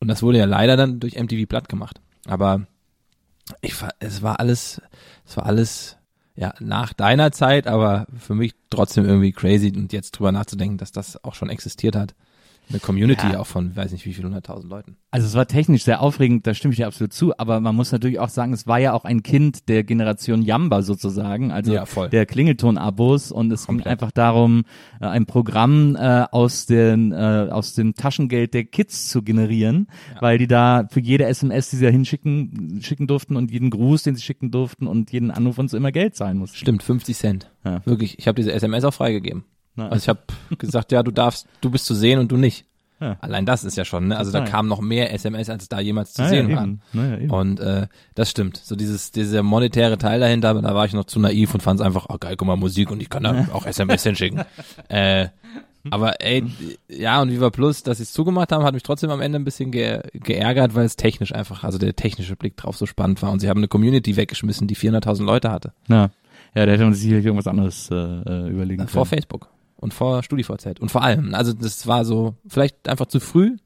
[0.00, 2.00] und das wurde ja leider dann durch MTV platt gemacht.
[2.26, 2.66] Aber
[3.60, 4.80] ich es war alles,
[5.26, 5.96] es war alles,
[6.36, 10.92] ja, nach deiner Zeit, aber für mich trotzdem irgendwie crazy und jetzt drüber nachzudenken, dass
[10.92, 12.14] das auch schon existiert hat.
[12.70, 13.40] Eine Community Ja.
[13.40, 14.96] auch von, weiß nicht wie viel, hunderttausend Leuten.
[15.10, 17.92] Also es war technisch sehr aufregend, da stimme ich dir absolut zu, aber man muss
[17.92, 21.84] natürlich auch sagen, es war ja auch ein Kind der Generation Yamba sozusagen, also Ja,
[22.08, 23.86] der Klingelton-Abos und es ging Komplett.
[23.92, 24.64] einfach darum,
[25.00, 29.88] äh, ein Programm äh, aus, den, äh, aus dem Taschengeld der Kids zu generieren,
[30.20, 34.02] weil die da für jede SMS, die sie da hinschicken, schicken durften und jeden Gruß,
[34.02, 36.56] den sie schicken durften und jeden Anruf und so immer Geld zahlen mussten.
[36.56, 37.50] Stimmt, 50 Cent.
[37.64, 37.84] Ja.
[37.86, 39.44] Wirklich, ich habe diese SMS auch freigegeben.
[39.78, 40.20] Na, Also ich habe
[40.58, 42.64] gesagt, ja, du darfst, du bist zu sehen und du nicht.
[43.00, 43.16] Ja.
[43.20, 44.16] Allein das ist ja schon, ne?
[44.16, 46.82] Also da kam noch mehr SMS, als da jemals zu Ah, sehen ja, waren.
[46.94, 47.32] ja.
[47.32, 47.86] Und äh,
[48.16, 48.56] das stimmt.
[48.56, 51.78] So dieses, dieser monetäre Teil dahinter, aber da war ich noch zu naiv und fand
[51.78, 54.42] es einfach, oh geil, guck mal, Musik und ich kann da auch SMS hinschicken.
[54.88, 55.28] Äh,
[55.90, 56.44] aber ey,
[56.88, 59.44] ja, und Viva Plus, dass sie es zugemacht haben, hat mich trotzdem am Ende ein
[59.44, 63.30] bisschen ge geärgert, weil es technisch einfach, also der technische Blick drauf so spannend war.
[63.30, 65.72] Und sie haben eine Community weggeschmissen, die 400.000 Leute hatte.
[65.88, 66.10] Ja.
[66.54, 69.20] ja, da hätte man sich irgendwas anderes äh, äh, überlegen Vor können.
[69.20, 69.48] Facebook
[69.80, 70.80] und vor StudiVZ.
[70.80, 73.56] Und vor allem, also das war so, vielleicht einfach zu früh.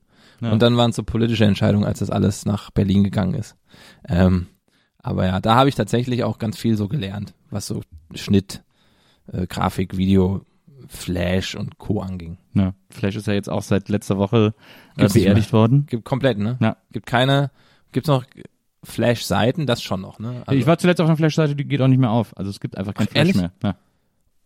[0.40, 0.50] Ja.
[0.50, 3.56] Und dann waren es so politische Entscheidungen, als das alles nach Berlin gegangen ist.
[4.08, 4.46] Ähm,
[4.98, 7.82] aber ja, da habe ich tatsächlich auch ganz viel so gelernt, was so
[8.14, 8.62] Schnitt,
[9.32, 10.44] äh, Grafik, Video,
[10.88, 12.00] Flash und Co.
[12.00, 12.38] anging.
[12.54, 14.54] Ja, Flash ist ja jetzt auch seit letzter Woche
[14.96, 15.86] äh, beerdigt worden.
[15.86, 16.58] Gibt komplett, ne?
[16.60, 16.76] Ja.
[16.90, 17.50] Gibt keine,
[17.92, 18.24] gibt's noch
[18.82, 19.66] Flash-Seiten?
[19.66, 20.42] Das schon noch, ne?
[20.46, 22.36] Also, ich war zuletzt auf einer Flash-Seite, die geht auch nicht mehr auf.
[22.36, 23.36] Also es gibt einfach kein Ach, Flash ehrlich?
[23.36, 23.52] mehr.
[23.62, 23.76] Ja.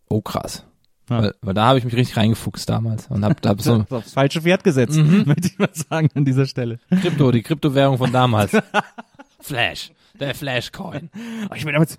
[0.09, 0.66] oh krass.
[1.09, 1.21] Ja.
[1.23, 4.41] Weil, weil da habe ich mich richtig reingefuchst damals und hab, hab so aufs falsche
[4.41, 5.23] Pferd gesetzt, Mhm.
[5.25, 6.79] möchte ich mal sagen an dieser Stelle.
[7.01, 8.51] Krypto, die Kryptowährung von damals.
[9.39, 11.09] Flash, der Flashcoin.
[11.55, 11.97] Ich mir damals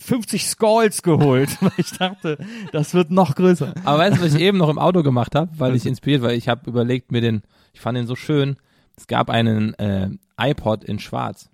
[0.00, 2.38] 50 Skulls geholt, weil ich dachte,
[2.72, 3.74] das wird noch größer.
[3.84, 6.36] Aber weißt du, was ich eben noch im Auto gemacht habe, weil ich inspiriert, weil
[6.36, 8.56] ich habe überlegt mir den, ich fand den so schön.
[8.96, 10.08] Es gab einen äh,
[10.38, 11.48] iPod in Schwarz.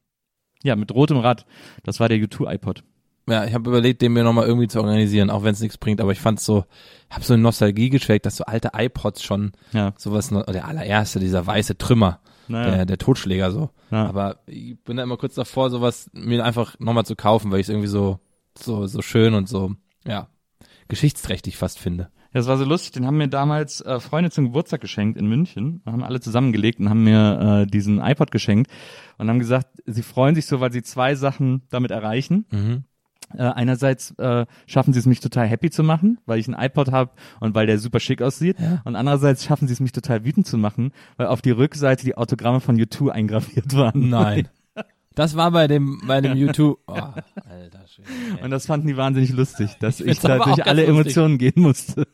[0.62, 1.44] Ja, mit rotem Rad.
[1.82, 2.82] Das war der U2-iPod.
[3.28, 6.00] Ja, ich habe überlegt, den mir nochmal irgendwie zu organisieren, auch wenn es nichts bringt.
[6.00, 6.64] Aber ich fand so,
[7.10, 9.94] habe so eine Nostalgie geschweckt, dass so alte iPods schon Ja.
[9.98, 12.70] sowas, der allererste, dieser weiße Trümmer, Naja.
[12.76, 13.70] der, der Totschläger so.
[13.90, 14.06] Ja.
[14.06, 17.66] Aber ich bin da immer kurz davor, sowas mir einfach nochmal zu kaufen, weil ich
[17.66, 18.20] es irgendwie so,
[18.56, 19.72] so, so schön und so,
[20.06, 20.28] ja,
[20.88, 22.10] geschichtsträchtig fast finde.
[22.32, 25.80] Das war so lustig, den haben mir damals äh, Freunde zum Geburtstag geschenkt in München.
[25.84, 28.70] Wir haben alle zusammengelegt und haben mir äh, diesen iPod geschenkt
[29.16, 32.44] und haben gesagt, sie freuen sich so, weil sie zwei Sachen damit erreichen.
[32.50, 32.84] Mhm.
[33.34, 36.92] Äh, einerseits äh, schaffen sie es mich total happy zu machen, weil ich einen iPod
[36.92, 37.10] habe
[37.40, 38.56] und weil der super schick aussieht.
[38.84, 42.16] Und andererseits schaffen sie es mich total wütend zu machen, weil auf die Rückseite die
[42.16, 44.08] Autogramme von U2 eingraviert waren.
[44.08, 44.48] Nein.
[45.16, 46.78] Das war bei dem, bei dem YouTube.
[46.86, 47.16] Oh, alter
[47.88, 48.44] Schwede.
[48.44, 50.88] Und das fanden die wahnsinnig lustig, dass ich, find's da durch alle lustig.
[50.88, 52.06] Emotionen gehen musste.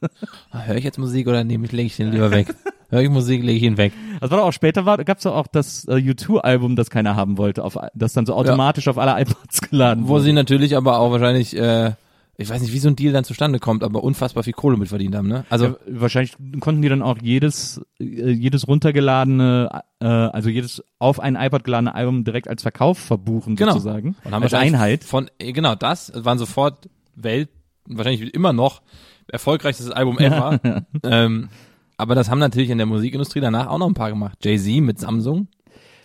[0.53, 2.55] Höre ich jetzt Musik oder nehme ich, lege ich den lieber weg?
[2.91, 3.93] Höre ich Musik, lege ich ihn weg.
[4.21, 7.39] Das war doch auch später, war, gab's doch auch das äh, U2-Album, das keiner haben
[7.39, 10.25] wollte, auf, das dann so automatisch auf alle iPods geladen Wo wurde.
[10.25, 11.93] sie natürlich aber auch wahrscheinlich, äh,
[12.43, 14.89] ich weiß nicht, wie so ein Deal dann zustande kommt, aber unfassbar viel Kohle mit
[14.89, 15.45] verdient haben, ne?
[15.51, 21.21] Also, Ja, wahrscheinlich konnten die dann auch jedes, äh, jedes runtergeladene, äh, also jedes auf
[21.21, 23.73] ein iPod geladene Album direkt als Verkauf verbuchen Genau.
[23.73, 24.17] sozusagen.
[24.25, 25.05] und haben als Einheit.
[25.05, 27.49] Von, äh, genau, das waren sofort Welt,
[27.87, 28.83] wahrscheinlich immer noch
[29.29, 30.61] erfolgreichstes Album ever.
[31.05, 31.49] ähm,
[31.97, 34.39] aber das haben natürlich in der Musikindustrie danach auch noch ein paar gemacht.
[34.45, 35.49] Jay-Z mit Samsung.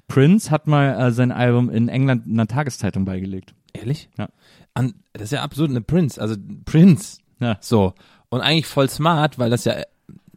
[0.08, 3.54] Prince hat mal äh, sein Album in England einer Tageszeitung beigelegt.
[3.74, 4.10] Ehrlich?
[4.18, 4.30] Ja.
[4.78, 7.18] An, das ist ja absurd, eine Prince, also Prince.
[7.40, 7.58] Ja.
[7.62, 7.94] So.
[8.30, 9.76] Und eigentlich voll smart, weil das ja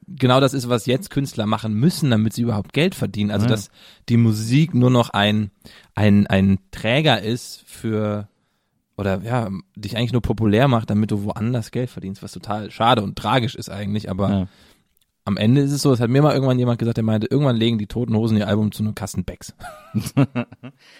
[0.07, 3.31] genau das ist, was jetzt Künstler machen müssen, damit sie überhaupt Geld verdienen.
[3.31, 3.51] Also, Ja.
[3.51, 3.71] dass
[4.09, 5.51] die Musik nur noch ein,
[5.95, 8.29] ein, ein Träger ist für,
[8.97, 13.03] oder ja, dich eigentlich nur populär macht, damit du woanders Geld verdienst, was total schade
[13.03, 14.49] und tragisch ist eigentlich, aber Ja.
[15.27, 17.57] am Ende ist es so, es hat mir mal irgendwann jemand gesagt, der meinte, irgendwann
[17.57, 19.55] legen die Toten Hosen ihr Album zu einem Kasten Becks.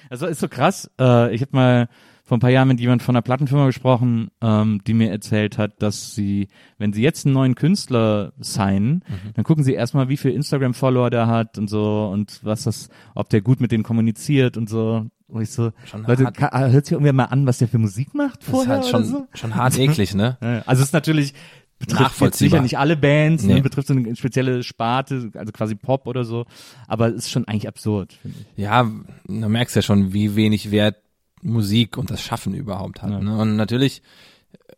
[0.09, 0.91] Also ist so krass.
[1.01, 1.89] Äh, ich habe mal
[2.31, 5.83] vor ein paar Jahren mit jemand von einer Plattenfirma gesprochen, ähm, die mir erzählt hat,
[5.83, 6.47] dass sie,
[6.79, 9.33] wenn sie jetzt einen neuen Künstler signen, Mhm.
[9.35, 13.29] dann gucken sie erstmal, wie viel Instagram-Follower der hat und so und was das, ob
[13.31, 15.07] der gut mit denen kommuniziert und so.
[15.27, 16.37] Und ich so, Schon Leute, hart.
[16.37, 18.87] ka- hört sich irgendwer mal an, was der für Musik macht Das ist vorher halt
[18.87, 19.27] schon, so?
[19.35, 20.37] schon hart eklig, ne?
[20.67, 21.35] Also es ist natürlich
[21.81, 23.55] betrifft jetzt sicher nicht alle Bands, Nee.
[23.55, 26.45] ne, betrifft so eine spezielle Sparte, also quasi Pop oder so,
[26.87, 28.19] aber es ist schon eigentlich absurd,
[28.55, 28.89] ja,
[29.27, 30.97] da merkst du ja schon, wie wenig Wert
[31.43, 33.11] Musik und das Schaffen überhaupt hat.
[33.11, 33.21] Ja.
[33.21, 33.37] Ne?
[33.39, 34.03] Und natürlich,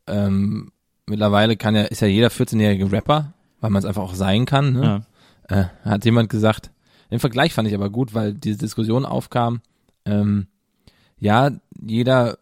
[0.06, 0.70] ähm,
[1.06, 4.72] mittlerweile kann ja, ist ja jeder 14-jährige Rapper, weil man es einfach auch sein kann.
[4.72, 5.04] Ne?
[5.50, 5.60] Ja.
[5.60, 6.70] Äh, hat jemand gesagt,
[7.10, 9.60] den Vergleich fand ich aber gut, weil diese Diskussion aufkam,
[10.04, 10.46] ähm,
[11.18, 11.50] ja,
[11.80, 12.38] jeder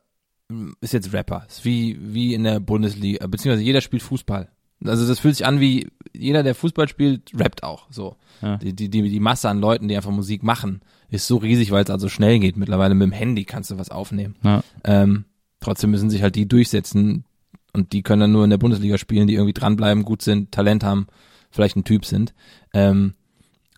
[0.81, 4.49] ist jetzt Rapper, ist wie, wie in der Bundesliga, beziehungsweise jeder spielt Fußball.
[4.85, 8.17] Also das fühlt sich an wie, jeder, der Fußball spielt, rappt auch, so.
[8.43, 8.57] Ja.
[8.57, 11.85] Die, die, die, die Masse an Leuten, die einfach Musik machen, ist so riesig, weil
[11.85, 12.57] es also schnell geht.
[12.57, 14.37] Mittlerweile mit dem Handy kannst du was aufnehmen.
[14.43, 14.63] Ja.
[14.85, 15.25] Ähm,
[15.61, 17.25] trotzdem müssen sich halt die durchsetzen
[17.73, 20.83] und die können dann nur in der Bundesliga spielen, die irgendwie dranbleiben, gut sind, Talent
[20.85, 21.07] haben,
[21.51, 22.35] vielleicht ein Typ sind.
[22.73, 23.15] Ähm,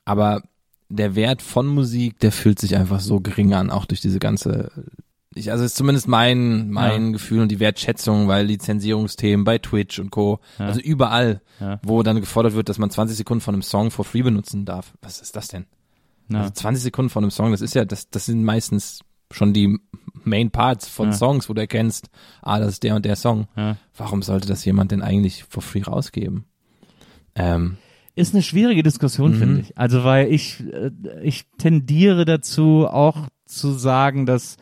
[0.04, 0.42] aber
[0.88, 4.70] der Wert von Musik, der fühlt sich einfach so gering an, auch durch diese ganze,
[5.34, 7.12] ich, also ist zumindest mein, mein Ja.
[7.12, 10.66] Gefühl und die Wertschätzung, weil Lizenzierungsthemen bei Twitch und Co., Ja.
[10.66, 11.80] also überall, Ja.
[11.84, 14.92] wo dann gefordert wird, dass man 20 Sekunden von einem Song for free benutzen darf.
[15.02, 15.66] Was ist das denn?
[16.32, 19.00] Also 20 Sekunden von einem Song, das ist ja, das, das sind meistens
[19.32, 19.78] schon die
[20.24, 21.12] Main Parts von.
[21.12, 22.08] Songs, wo du erkennst,
[22.42, 23.48] ah, das ist der und der Song.
[23.96, 26.44] Warum sollte das jemand denn eigentlich for free rausgeben?
[27.34, 27.76] Ähm,
[28.14, 29.38] Ist eine schwierige Diskussion, Mhm.
[29.38, 29.78] finde ich.
[29.78, 30.90] Also, weil ich, äh,
[31.22, 34.56] ich tendiere dazu, auch zu sagen, dass,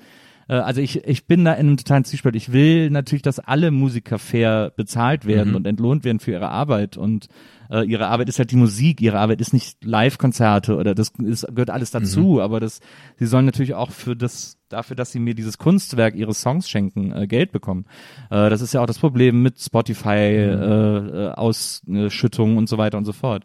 [0.51, 2.35] äh, also ich, ich bin da in einem totalen Zwiespalt.
[2.37, 5.57] Ich will natürlich, dass alle Musiker fair bezahlt werden Mhm.
[5.57, 6.97] und entlohnt werden für ihre Arbeit.
[6.97, 7.29] Und
[7.71, 11.47] äh, ihre Arbeit ist halt die Musik, ihre Arbeit ist nicht Live-Konzerte oder das ist,
[11.47, 12.39] gehört alles dazu, Mhm.
[12.41, 12.81] aber das,
[13.17, 17.13] sie sollen natürlich auch für das, dafür, dass sie mir dieses Kunstwerk, ihre Songs schenken,
[17.13, 17.85] äh, Geld bekommen.
[18.31, 20.63] Äh, das ist ja auch das Problem mit Spotify, Mhm.
[20.63, 23.45] äh, äh, Ausschüttungen und so weiter und so fort.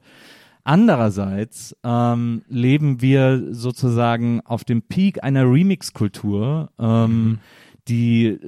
[0.68, 7.38] Andererseits ähm, leben wir sozusagen auf dem Peak einer Remix-Kultur, ähm,
[7.88, 8.40] die äh,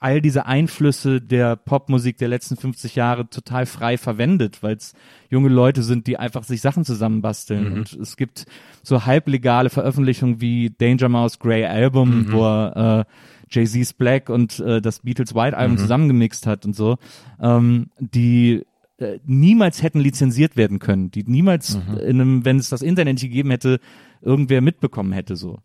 [0.00, 4.94] all diese Einflüsse der Popmusik der letzten 50 Jahre total frei verwendet, weil es
[5.30, 7.72] junge Leute sind, die einfach sich Sachen zusammenbasteln.
[7.72, 8.44] Und es gibt
[8.82, 13.12] so halblegale Veröffentlichungen wie Danger Mouse Grey Album, wo er äh,
[13.50, 16.98] Jay-Z's Black und äh, das Beatles White Album zusammengemixt hat und so,
[17.40, 18.64] ähm, die
[18.98, 23.22] äh, niemals hätten lizenziert werden können, die niemals in einem, wenn es das Internet nicht
[23.22, 23.80] gegeben hätte,
[24.20, 25.60] irgendwer mitbekommen hätte so.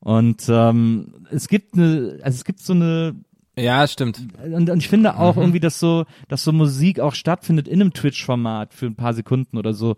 [0.00, 3.14] Und ähm, es gibt eine, also es gibt so eine
[3.56, 4.20] ja, stimmt.
[4.42, 7.92] und, und ich finde auch irgendwie, dass so, dass so Musik auch stattfindet in einem
[7.92, 9.96] Twitch-Format für ein paar Sekunden oder so.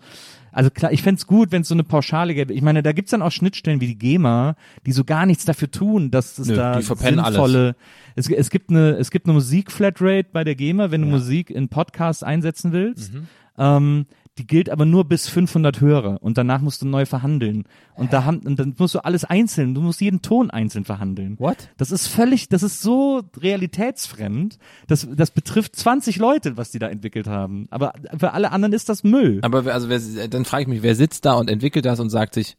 [0.53, 2.53] Also klar, ich fänd's gut, wenn es so eine Pauschale gäbe.
[2.53, 4.55] Ich meine, da gibt's dann auch Schnittstellen wie die GEMA,
[4.87, 7.75] die so gar nichts dafür tun, dass es Nö, da sinnvolle.
[8.15, 11.69] Es, es gibt eine, es gibt eine Musik-Flatrate bei der GEMA, wenn du Musik in
[11.69, 13.13] Podcasts einsetzen willst.
[13.59, 14.07] Ähm,
[14.39, 17.65] die gilt aber nur bis 500 Hörer und danach musst du neu verhandeln.
[17.95, 21.39] Und da haben, und dann musst du alles einzeln, du musst jeden Ton einzeln verhandeln.
[21.39, 21.69] What?
[21.77, 24.59] Das ist völlig, das ist so realitätsfremd.
[24.87, 27.67] Das, das betrifft 20 Leute, was die da entwickelt haben.
[27.71, 29.41] Aber für alle anderen ist das Müll.
[29.43, 32.35] Aber also wer, dann frage ich mich, wer sitzt da und entwickelt das und sagt
[32.35, 32.57] sich,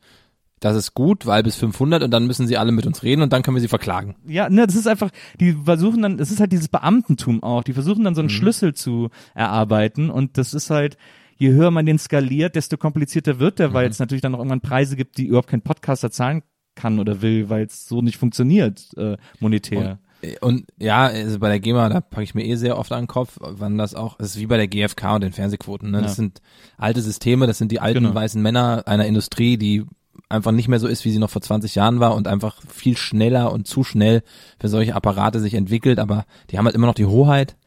[0.60, 3.34] das ist gut, weil bis 500 und dann müssen sie alle mit uns reden und
[3.34, 4.16] dann können wir sie verklagen.
[4.26, 5.10] Ja, ne, das ist einfach,
[5.40, 8.34] die versuchen dann, das ist halt dieses Beamtentum auch, die versuchen dann so einen Mhm.
[8.34, 10.98] Schlüssel zu erarbeiten und das ist halt,
[11.38, 13.74] je höher man den skaliert, desto komplizierter wird der, Mhm.
[13.74, 16.44] weil es natürlich dann auch irgendwann Preise gibt, die überhaupt kein Podcaster zahlen
[16.76, 20.00] kann oder will, weil es so nicht funktioniert, äh, monetär.
[20.40, 23.08] Und ja, also bei der GEMA, da packe ich mir eh sehr oft an den
[23.08, 25.92] Kopf, wann das auch, das ist wie bei der GfK und den Fernsehquoten.
[25.92, 26.02] Ne?
[26.02, 26.16] Das Ja.
[26.16, 26.42] sind
[26.78, 28.16] alte Systeme, das sind die alten Genau.
[28.16, 29.84] weißen Männer einer Industrie, die
[30.30, 32.96] einfach nicht mehr so ist, wie sie noch vor 20 Jahren war und einfach viel
[32.96, 34.24] schneller und zu schnell
[34.60, 37.58] für solche Apparate sich entwickelt, aber die haben halt immer noch die Hoheit.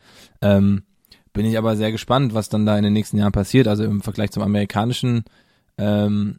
[0.40, 0.82] Ähm,
[1.36, 3.68] bin ich aber sehr gespannt, was dann da in den nächsten Jahren passiert.
[3.68, 5.24] Also im Vergleich zum amerikanischen
[5.78, 6.38] ähm,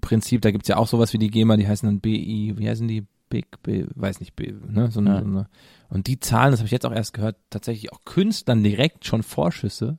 [0.00, 2.86] Prinzip, da gibt's ja auch sowas wie die GEMA, die heißen dann BI, wie heißen
[2.88, 3.04] die?
[3.28, 4.90] Big, B, weiß nicht, B, ne?
[4.90, 5.18] So, eine, Ja.
[5.20, 5.46] so eine.
[5.88, 9.22] Und die zahlen, das habe ich jetzt auch erst gehört, tatsächlich auch Künstlern direkt schon
[9.22, 9.96] Vorschüsse,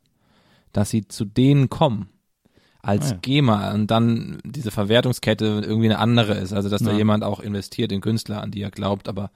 [0.71, 2.09] dass sie zu denen kommen.
[2.85, 3.19] als Ah, ja.
[3.21, 6.51] GEMA und dann diese Verwertungskette irgendwie eine andere ist.
[6.51, 6.97] Also dass da Ja.
[6.97, 9.31] jemand auch investiert in Künstler, an die er glaubt, aber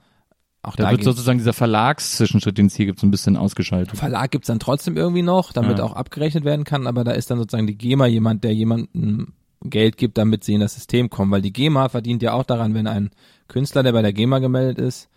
[0.68, 3.96] auch Da da, wird sozusagen dieser Verlagszwischenschritt, den es hier gibt, so ein bisschen ausgeschaltet.
[3.96, 5.84] Verlag gibt's dann trotzdem irgendwie noch, damit Ja.
[5.84, 9.32] auch abgerechnet werden kann, aber da ist dann sozusagen die GEMA jemand, der jemandem
[9.64, 12.74] Geld gibt, damit sie in das System kommen, weil die GEMA verdient ja auch daran,
[12.74, 13.10] wenn ein
[13.48, 15.08] Künstler, der bei der GEMA gemeldet ist,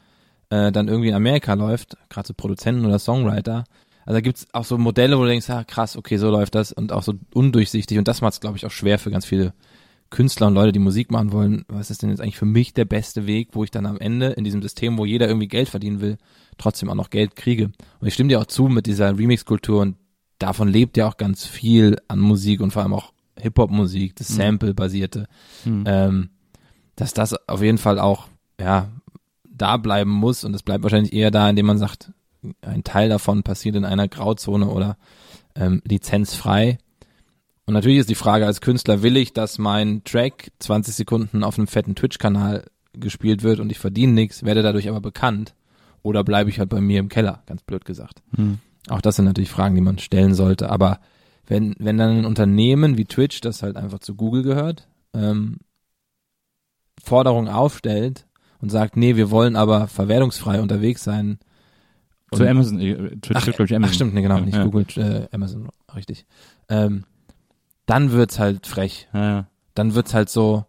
[0.50, 3.66] äh, dann irgendwie in Amerika läuft, gerade so Produzenten oder Songwriter.
[4.04, 6.72] Also da gibt's auch so Modelle, wo du denkst, ah krass, okay, so läuft das
[6.72, 9.54] und auch so undurchsichtig und das macht's glaube ich auch schwer für ganz viele
[10.12, 11.66] Künstler und Leute, die Musik machen wollen.
[11.68, 14.28] Was ist denn jetzt eigentlich für mich der beste Weg, wo ich dann am Ende
[14.28, 16.18] in diesem System, wo jeder irgendwie Geld verdienen will,
[16.58, 17.72] trotzdem auch noch Geld kriege?
[18.00, 19.96] Und ich stimme dir auch zu mit dieser Remix-Kultur und
[20.38, 25.28] davon lebt ja auch ganz viel an Musik und vor allem auch Hip-Hop-Musik, das Sample-basierte,
[25.64, 25.84] Hm.
[25.88, 26.30] ähm,
[26.96, 28.28] dass das auf jeden Fall auch,
[28.60, 28.90] ja,
[29.50, 32.12] da bleiben muss und es bleibt wahrscheinlich eher da, indem man sagt,
[32.62, 34.98] ein Teil davon passiert in einer Grauzone oder
[35.56, 36.80] ähm, lizenzfrei.
[37.66, 41.58] Und natürlich ist die Frage als Künstler, will ich, dass mein Track 20 Sekunden auf
[41.58, 45.54] einem fetten Twitch-Kanal gespielt wird und ich verdiene nichts, werde dadurch aber bekannt
[46.04, 48.22] oder bleibe ich halt bei mir im Keller, ganz blöd gesagt.
[48.36, 48.60] Hm.
[48.90, 50.70] Auch das sind natürlich Fragen, die man stellen sollte.
[50.70, 51.00] Aber
[51.48, 55.58] wenn, wenn dann ein Unternehmen wie Twitch, das halt einfach zu Google gehört, ähm,
[57.04, 58.26] Forderungen aufstellt
[58.60, 61.40] und sagt, nee, wir wollen aber verwertungsfrei unterwegs sein.
[62.34, 63.84] Zu Amazon, äh, Twitch Ach, glaube ich, Amazon.
[63.84, 64.64] ach stimmt, nee, genau, nicht ja.
[64.64, 66.26] Google, äh, Amazon, richtig.
[66.70, 67.04] Ähm,
[67.92, 69.10] dann wird's halt frech.
[69.14, 69.48] Ja.
[69.76, 70.66] Dann wird's halt so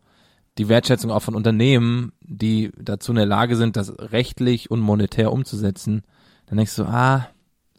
[0.59, 5.33] die Wertschätzung auch von Unternehmen, die dazu in der Lage sind, das rechtlich und monetär
[5.33, 6.03] umzusetzen.
[6.47, 7.29] Dann denkst du, ah,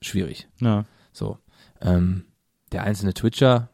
[0.01, 0.47] schwierig.
[0.59, 0.85] ja.
[1.11, 1.39] So,
[1.81, 2.23] ähm,
[2.71, 3.69] der einzelne Twitcher,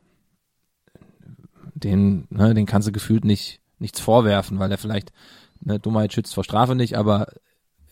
[1.75, 5.13] den, ne, den kannst du gefühlt nicht nichts vorwerfen, weil der vielleicht
[5.61, 7.27] ne, Dummheit schützt vor Strafe nicht, aber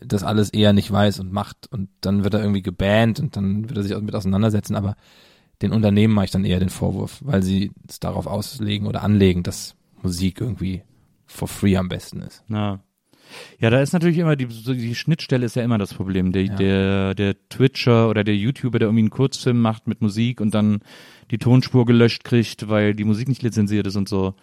[0.02, 3.70] das alles eher nicht weiß und macht und dann wird er irgendwie gebannt und dann
[3.70, 4.96] wird er sich auch mit auseinandersetzen, aber
[5.62, 9.44] den Unternehmen mache ich dann eher den Vorwurf, weil sie es darauf auslegen oder anlegen,
[9.44, 10.84] dass Musik irgendwie
[11.26, 12.44] for free am besten ist.
[12.50, 12.80] Ja.
[13.60, 16.32] Ja, da ist natürlich immer die, die Schnittstelle ist ja immer das Problem.
[16.32, 16.56] Der, Ja.
[16.56, 20.80] der, der Twitcher oder der YouTuber, der irgendwie einen Kurzfilm macht mit Musik und dann
[21.30, 24.34] die Tonspur gelöscht kriegt, weil die Musik nicht lizenziert ist und so.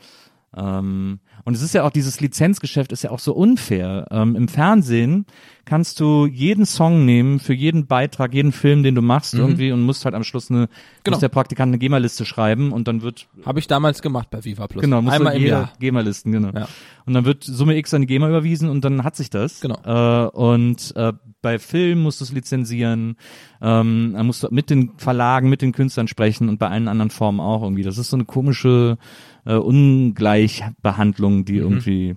[0.56, 4.06] Ähm, und es ist ja auch, dieses Lizenzgeschäft ist ja auch so unfair.
[4.10, 5.26] Ähm, Im Fernsehen
[5.64, 9.82] kannst du jeden Song nehmen für jeden Beitrag, jeden Film, den du machst irgendwie und
[9.82, 10.68] musst halt am Schluss eine,
[11.04, 11.16] Genau.
[11.16, 14.66] muss der Praktikant eine GEMA-Liste schreiben und dann wird Habe ich damals gemacht bei Viva
[14.68, 14.82] Plus.
[14.82, 15.72] Genau, muss Einmal jeder Jahr.
[15.80, 16.50] GEMA-Listen, genau.
[16.54, 16.68] Ja.
[17.06, 19.60] Und dann wird Summe X an die GEMA überwiesen und dann hat sich das.
[19.60, 19.78] Genau.
[19.84, 23.16] Äh, und äh, bei Film musst du es lizenzieren,
[23.60, 27.10] ähm, dann musst du mit den Verlagen, mit den Künstlern sprechen und bei allen anderen
[27.10, 27.82] Formen auch irgendwie.
[27.82, 28.96] Das ist so eine komische
[29.44, 32.16] äh, Ungleichbehandlung, die irgendwie,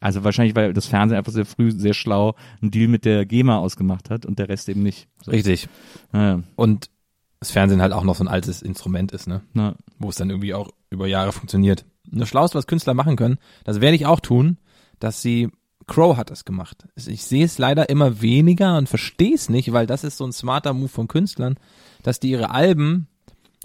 [0.00, 3.58] also wahrscheinlich, weil das Fernsehen einfach sehr früh, sehr schlau einen Deal mit der GEMA
[3.58, 5.08] ausgemacht hat und der Rest eben nicht.
[5.24, 5.30] So.
[5.30, 5.68] Richtig.
[6.12, 6.90] Naja, Und
[7.40, 9.42] das Fernsehen halt auch noch so ein altes Instrument ist, ne?
[9.52, 11.84] na, wo es dann irgendwie auch über Jahre funktioniert.
[12.10, 14.58] Das Schlauste, was Künstler machen können, das werde ich auch tun,
[14.98, 15.48] dass sie,
[15.86, 16.86] Crow hat das gemacht.
[16.96, 20.32] Ich sehe es leider immer weniger und verstehe es nicht, weil das ist so ein
[20.32, 21.56] smarter Move von Künstlern,
[22.02, 23.06] dass die ihre Alben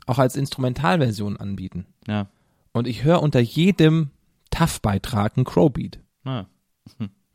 [0.06, 1.86] auch als Instrumentalversion anbieten.
[2.08, 2.28] ja,
[2.74, 4.10] Und ich höre unter jedem
[4.50, 6.00] TAF-Beitrag einen Crow-Beat.
[6.24, 6.48] na.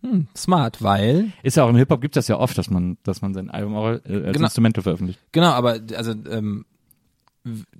[0.00, 3.20] Hm, smart, weil Ist ja auch im Hip-Hop gibt das ja oft, dass man, dass
[3.20, 4.44] man sein Album auch als Genau.
[4.44, 5.18] Instrumente veröffentlicht.
[5.32, 6.66] Genau, aber also ähm,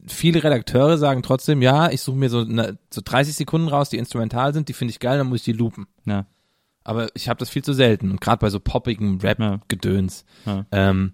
[0.07, 3.99] viele Redakteure sagen trotzdem, ja, ich suche mir so, eine, so 30 Sekunden raus, die
[3.99, 5.87] instrumental sind, die finde ich geil, dann muss ich die loopen.
[6.07, 6.27] Ja.
[6.83, 9.29] Aber ich habe das viel zu selten und gerade bei so poppigem Ja.
[9.29, 10.25] Rap-Gedöns.
[10.45, 10.67] Ja.
[10.73, 11.13] Ähm,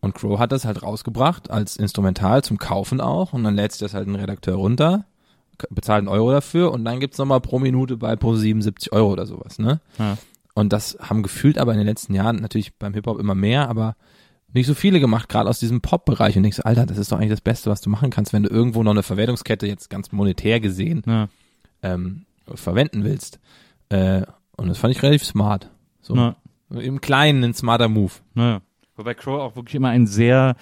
[0.00, 3.80] und Crow hat das halt rausgebracht als Instrumental zum Kaufen auch und dann lädt sich
[3.80, 5.04] das halt ein Redakteur runter,
[5.70, 9.26] bezahlt einen Euro dafür und dann gibt's nochmal pro Minute bei pro 77 Euro oder
[9.26, 9.80] sowas, ne?
[9.98, 10.18] Ja.
[10.54, 13.96] Und das haben gefühlt aber in den letzten Jahren natürlich beim Hip-Hop immer mehr, aber
[14.52, 16.36] nicht so viele gemacht, gerade aus diesem Pop-Bereich.
[16.36, 18.42] Und ich so, Alter, das ist doch eigentlich das Beste, was du machen kannst, wenn
[18.42, 21.28] du irgendwo noch eine Verwertungskette jetzt ganz monetär gesehen Ja.
[21.82, 23.40] ähm, verwenden willst.
[23.88, 24.22] Äh,
[24.56, 25.70] und das fand ich relativ smart.
[26.02, 26.36] So Ja.
[26.70, 28.12] im Kleinen ein smarter Move.
[28.34, 28.60] Naja.
[28.96, 30.54] Wobei Crow auch wirklich immer ein sehr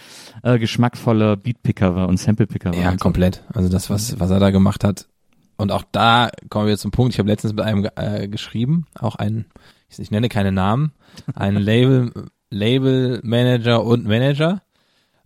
[0.42, 2.80] äh, geschmackvoller Beatpicker war und Samplepicker war.
[2.80, 3.42] Ja, komplett.
[3.52, 5.08] Also das, was, was er da gemacht hat.
[5.56, 7.12] Und auch da kommen wir zum Punkt.
[7.12, 9.46] Ich habe letztens mit einem äh, geschrieben, auch ein,
[9.88, 10.92] ich, ich nenne keine Namen,
[11.34, 12.12] ein Label,
[12.50, 14.62] Label Manager und Manager.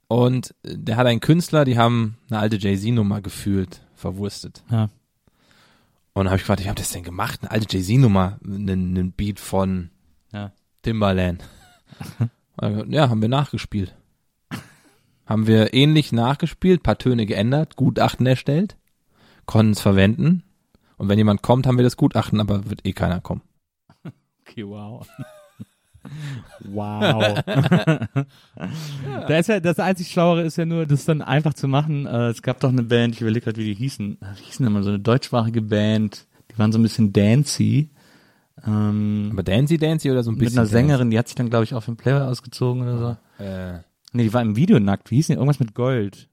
[0.08, 4.62] Und der hat einen Künstler, die haben eine alte Jay-Z-Nummer gefühlt, verwurstet.
[4.70, 4.88] Ja.
[6.14, 7.40] Und habe ich gefragt, wie habt ihr das denn gemacht?
[7.42, 9.90] Eine alte Jay-Z-Nummer, einen, einen Beat von
[10.32, 10.52] Ja.
[10.82, 11.44] Timbaland.
[12.60, 13.96] ja, haben wir nachgespielt.
[15.26, 18.76] haben wir ähnlich nachgespielt, paar Töne geändert, Gutachten erstellt,
[19.46, 20.42] konnten es verwenden.
[20.96, 23.42] Und wenn jemand kommt, haben wir das Gutachten, aber wird eh keiner kommen.
[24.46, 25.06] Okay, wow.
[26.60, 27.42] wow.
[29.26, 32.06] Da ist ja, das einzig Schlauere ist ja nur, das dann einfach zu machen.
[32.06, 34.18] Äh, es gab doch eine Band, ich überlege gerade, wie die hießen.
[34.20, 36.26] Äh, Wie hießen mal so eine deutschsprachige Band?
[36.50, 37.90] Die waren so ein bisschen dancy.
[38.66, 40.58] Ähm, Aber Dancy Dancy oder so ein mit bisschen?
[40.60, 42.98] einer Sängerin, die hat sich dann, glaube ich, auf den Playboy ausgezogen oder
[43.38, 43.42] so.
[43.44, 43.78] Äh,
[44.16, 45.10] Nee, die war im Video nackt.
[45.10, 45.32] Wie hieß die?
[45.32, 46.28] Irgendwas mit Gold.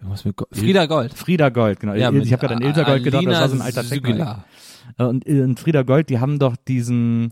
[0.00, 1.12] irgendwas mit Go Frieda Gold.
[1.12, 1.92] Frieda Gold, genau.
[1.92, 3.94] Ja, ich habe gerade an Ilsa Gold gedacht, das war so ein alter Alina.
[3.94, 4.44] Sügela.
[4.98, 7.30] Äh, Und, äh, und Frieda Gold, die haben doch diesen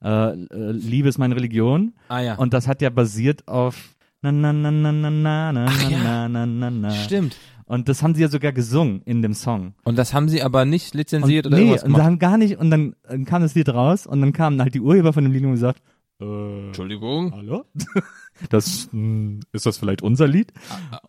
[0.00, 1.92] äh, äh, Liebe ist meine Religion.
[2.08, 2.34] Ah ja.
[2.36, 6.46] Und das hat ja basiert auf na na na na na na na na na
[6.46, 6.90] na na.
[6.92, 7.36] Stimmt.
[7.68, 9.74] Und das haben sie ja sogar gesungen in dem Song.
[9.84, 12.06] Und das haben sie aber nicht lizenziert und, oder nee, irgendwas und sie gemacht?
[12.06, 14.80] haben gar nicht, und dann äh, kam das Lied raus und dann kamen halt die
[14.80, 15.80] Urheber von dem Lied und gesagt,
[16.20, 17.32] äh, Entschuldigung.
[17.34, 17.64] hallo?
[18.50, 20.52] Das, mh, ist das vielleicht unser Lied?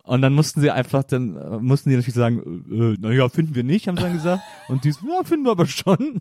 [0.02, 3.62] Und dann mussten sie einfach, dann äh, mussten die natürlich sagen, äh, naja, finden wir
[3.62, 4.42] nicht, haben sie dann gesagt.
[4.68, 6.20] Und die ja, finden wir aber schon.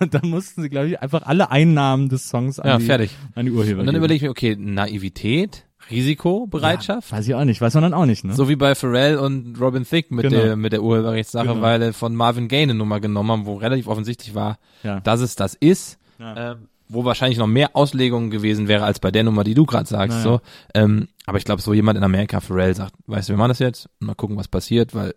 [0.00, 3.10] Und dann mussten sie, glaube ich, einfach alle Einnahmen des Songs an, Ja, die, fertig.
[3.34, 7.10] an die Urheber Und dann überlege ich mir, okay, Naivität, Risikobereitschaft.
[7.10, 8.34] Ja, weiß ich auch nicht, weiß man dann auch nicht, ne?
[8.34, 10.42] So wie bei Pharrell und Robin Thicke mit Genau.
[10.42, 11.60] der mit der Urheberrechtssache, Genau.
[11.62, 15.00] weil er von Marvin Gaye eine Nummer genommen haben, wo relativ offensichtlich war, Ja.
[15.00, 16.52] dass es das ist, Ja.
[16.52, 19.88] ähm, wo wahrscheinlich noch mehr Auslegungen gewesen wäre als bei der Nummer, die du gerade
[19.88, 20.18] sagst.
[20.18, 20.22] Naja.
[20.22, 20.40] So,
[20.74, 23.58] ähm, aber ich glaube, so jemand in Amerika, Pharrell, sagt, weißt du, wir machen das
[23.60, 25.14] jetzt, mal gucken, was passiert, weil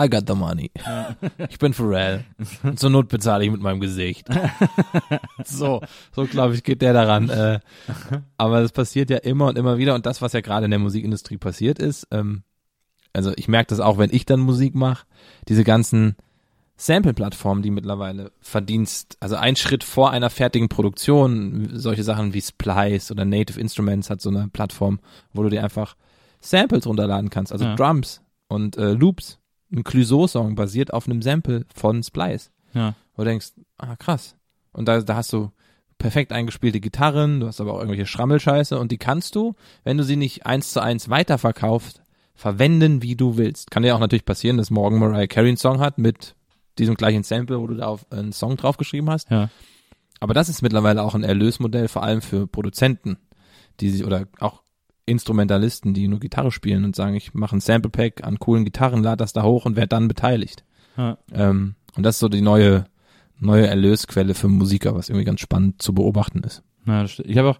[0.00, 0.70] I got the money.
[1.50, 2.24] Ich bin Pharrell.
[2.62, 4.28] Und zur Not bezahle ich mit meinem Gesicht.
[5.44, 5.80] so,
[6.14, 7.28] so glaube ich, geht der daran.
[7.28, 7.60] Äh,
[8.36, 9.94] aber das passiert ja immer und immer wieder.
[9.94, 12.42] Und das, was ja gerade in der Musikindustrie passiert ist, ähm,
[13.12, 15.06] also ich merke das auch, wenn ich dann Musik mache,
[15.48, 16.16] diese ganzen
[16.76, 23.12] Sample-Plattformen, die mittlerweile Verdienst, also ein Schritt vor einer fertigen Produktion, solche Sachen wie Splice
[23.12, 24.98] oder Native Instruments hat so eine Plattform,
[25.32, 25.96] wo du dir einfach
[26.40, 27.76] Samples runterladen kannst, also Ja.
[27.76, 29.38] Drums und äh, Loops.
[29.72, 32.94] Ein Clouseau-Song basiert auf einem Sample von Splice Ja.
[33.16, 34.36] wo du denkst, ah krass.
[34.72, 35.50] Und da, da hast du
[35.98, 39.54] perfekt eingespielte Gitarren, du hast aber auch irgendwelche Schrammelscheiße und die kannst du,
[39.84, 42.02] wenn du sie nicht eins zu eins weiterverkaufst,
[42.34, 43.70] verwenden, wie du willst.
[43.70, 46.34] Kann ja auch natürlich passieren, dass morgen Mariah Carey einen Song hat mit
[46.78, 49.30] diesem gleichen Sample, wo du da auf einen Song draufgeschrieben hast.
[49.30, 49.50] Ja.
[50.18, 53.18] Aber das ist mittlerweile auch ein Erlösmodell, vor allem für Produzenten,
[53.80, 54.61] die sich oder auch
[55.12, 59.02] Instrumentalisten, die nur Gitarre spielen und sagen, ich mache ein Sample Pack an coolen Gitarren,
[59.02, 60.64] lade das da hoch und werde dann beteiligt.
[60.96, 61.18] Ja.
[61.32, 62.86] Ähm, und das ist so die neue,
[63.38, 66.62] neue Erlösquelle für Musiker, was irgendwie ganz spannend zu beobachten ist.
[66.84, 67.58] Ja, ich habe auch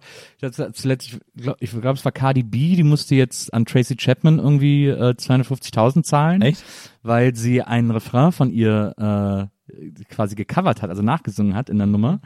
[0.73, 4.87] zuletzt, ich glaube, glaub, es war Cardi B, die musste jetzt an Tracy Chapman irgendwie
[4.87, 6.61] äh, 250.000 zahlen, Echt?
[7.03, 11.87] weil sie einen Refrain von ihr äh, quasi gecovert hat, also nachgesungen hat in der
[11.87, 12.19] Nummer.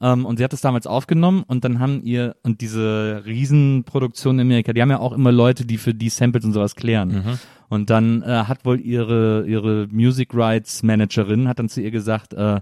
[0.00, 4.46] Ähm, und sie hat das damals aufgenommen und dann haben ihr, und diese Riesenproduktion in
[4.46, 7.38] Amerika, die haben ja auch immer Leute, die für die Samples und sowas klären.
[7.68, 12.32] Und dann äh, hat wohl ihre, ihre Music Rights Managerin, hat dann zu ihr gesagt,
[12.34, 12.60] äh,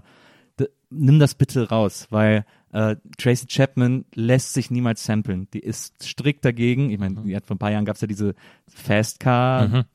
[0.89, 5.47] nimm das bitte raus, weil äh, Tracy Chapman lässt sich niemals samplen.
[5.53, 6.91] Die ist strikt dagegen.
[6.91, 8.35] Ich meine, die hat vor ein paar Jahren gab's ja diese
[8.67, 9.85] Fast Car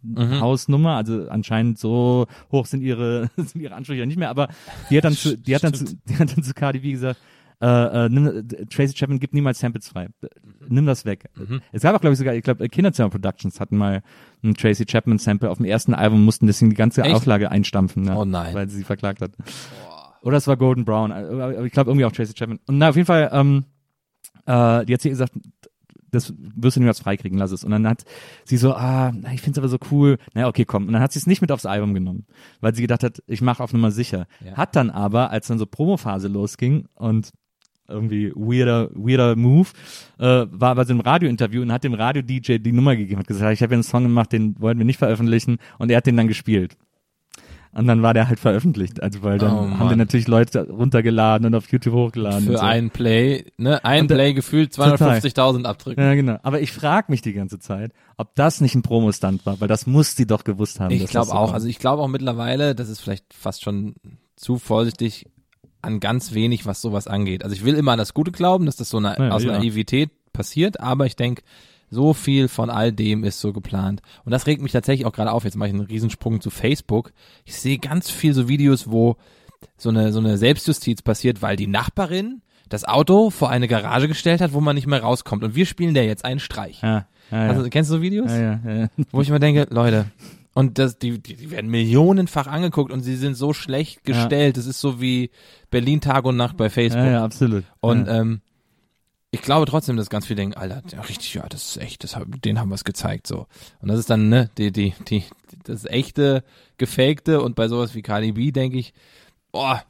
[0.40, 4.48] Hausnummer, also anscheinend so hoch sind ihre sind ihre Ansprüche ja nicht mehr, aber
[4.90, 7.20] die hat dann zu, die hat dann zu, die hat dann zu Cardi B gesagt,
[7.60, 10.08] äh, äh, nimm, Tracy Chapman gibt niemals Samples frei.
[10.68, 11.30] Nimm das weg.
[11.72, 14.02] Es gab auch, glaube ich, sogar, ich glaube, Kinderzimmer Productions hatten mal
[14.42, 17.14] ein Tracy Chapman Sample auf dem ersten Album, mussten deswegen die ganze Echt?
[17.14, 18.54] Auflage einstampfen, ne, Oh nein.
[18.54, 19.32] weil sie sie verklagt hat.
[20.22, 22.58] Oder es war Golden Brown, aber ich glaube irgendwie auch Tracy Chapman.
[22.66, 23.64] Und na, auf jeden Fall, ähm,
[24.46, 25.32] äh, die hat sie gesagt,
[26.10, 27.64] das wirst du niemals freikriegen, lass es.
[27.64, 28.04] Und dann hat
[28.44, 30.18] sie so, ah, ich find's aber so cool.
[30.32, 30.86] Na okay, komm.
[30.86, 32.24] Und dann hat sie es nicht mit aufs Album genommen,
[32.60, 34.26] weil sie gedacht hat, ich mache auf Nummer sicher.
[34.44, 34.56] Ja.
[34.56, 37.32] Hat dann aber, als dann so Promophase losging und
[37.88, 39.68] irgendwie weirder, weirder Move,
[40.18, 43.52] äh, war bei so einem Radiointerview und hat dem Radio-DJ die Nummer gegeben, hat gesagt,
[43.52, 46.16] ich habe ja einen Song gemacht, den wollten wir nicht veröffentlichen und er hat den
[46.16, 46.76] dann gespielt.
[47.76, 51.44] Und dann war der halt veröffentlicht, also weil dann Oh, haben den natürlich Leute runtergeladen
[51.44, 52.44] und auf YouTube hochgeladen.
[52.46, 52.62] Für so.
[52.62, 56.00] ein Play, ne, ein Und Play gefühlt 250.000 abdrücken.
[56.00, 56.38] Ja, genau.
[56.44, 59.88] Aber ich frage mich die ganze Zeit, ob das nicht ein Promostand war, weil das
[59.88, 60.92] muss sie doch gewusst haben.
[60.92, 61.48] Ich glaube so auch.
[61.48, 61.54] war.
[61.54, 63.96] Also ich glaube auch mittlerweile, das ist vielleicht fast schon
[64.36, 65.26] zu vorsichtig
[65.84, 67.44] an ganz wenig, was sowas angeht.
[67.44, 69.52] Also ich will immer an das Gute glauben, dass das so eine, Ja, aus ja.
[69.52, 71.42] Naivität passiert, aber ich denke,
[71.90, 74.02] so viel von all dem ist so geplant.
[74.24, 75.44] Und das regt mich tatsächlich auch gerade auf.
[75.44, 77.12] Jetzt mache ich einen Riesensprung zu Facebook.
[77.44, 79.16] Ich sehe ganz viel so Videos, wo
[79.76, 84.40] so eine, so eine Selbstjustiz passiert, weil die Nachbarin das Auto vor eine Garage gestellt
[84.40, 85.44] hat, wo man nicht mehr rauskommt.
[85.44, 86.82] Und wir spielen der jetzt einen Streich.
[86.82, 87.50] ja, ja, ja.
[87.50, 88.30] Also, kennst du so Videos?
[88.30, 88.88] ja, ja, ja.
[89.12, 90.06] wo ich mir denke, Leute,
[90.54, 94.56] und das, die, die, die werden millionenfach angeguckt und sie sind so schlecht gestellt.
[94.56, 95.30] Das ist so wie
[95.70, 97.04] Berlin Tag und Nacht bei Facebook.
[97.04, 97.64] ja, ja, absolut.
[97.80, 98.20] Und ja.
[98.20, 98.40] ähm,
[99.32, 102.16] ich glaube trotzdem, dass ganz viele denken, Alter, ja, richtig, ja, das ist echt, das,
[102.44, 103.48] den haben wir es gezeigt, so.
[103.80, 105.24] Und das ist dann, ne, die, die, die,
[105.64, 106.44] das echte,
[106.78, 108.94] gefakte und bei sowas wie Cardi B denke ich,
[109.50, 109.82] boah,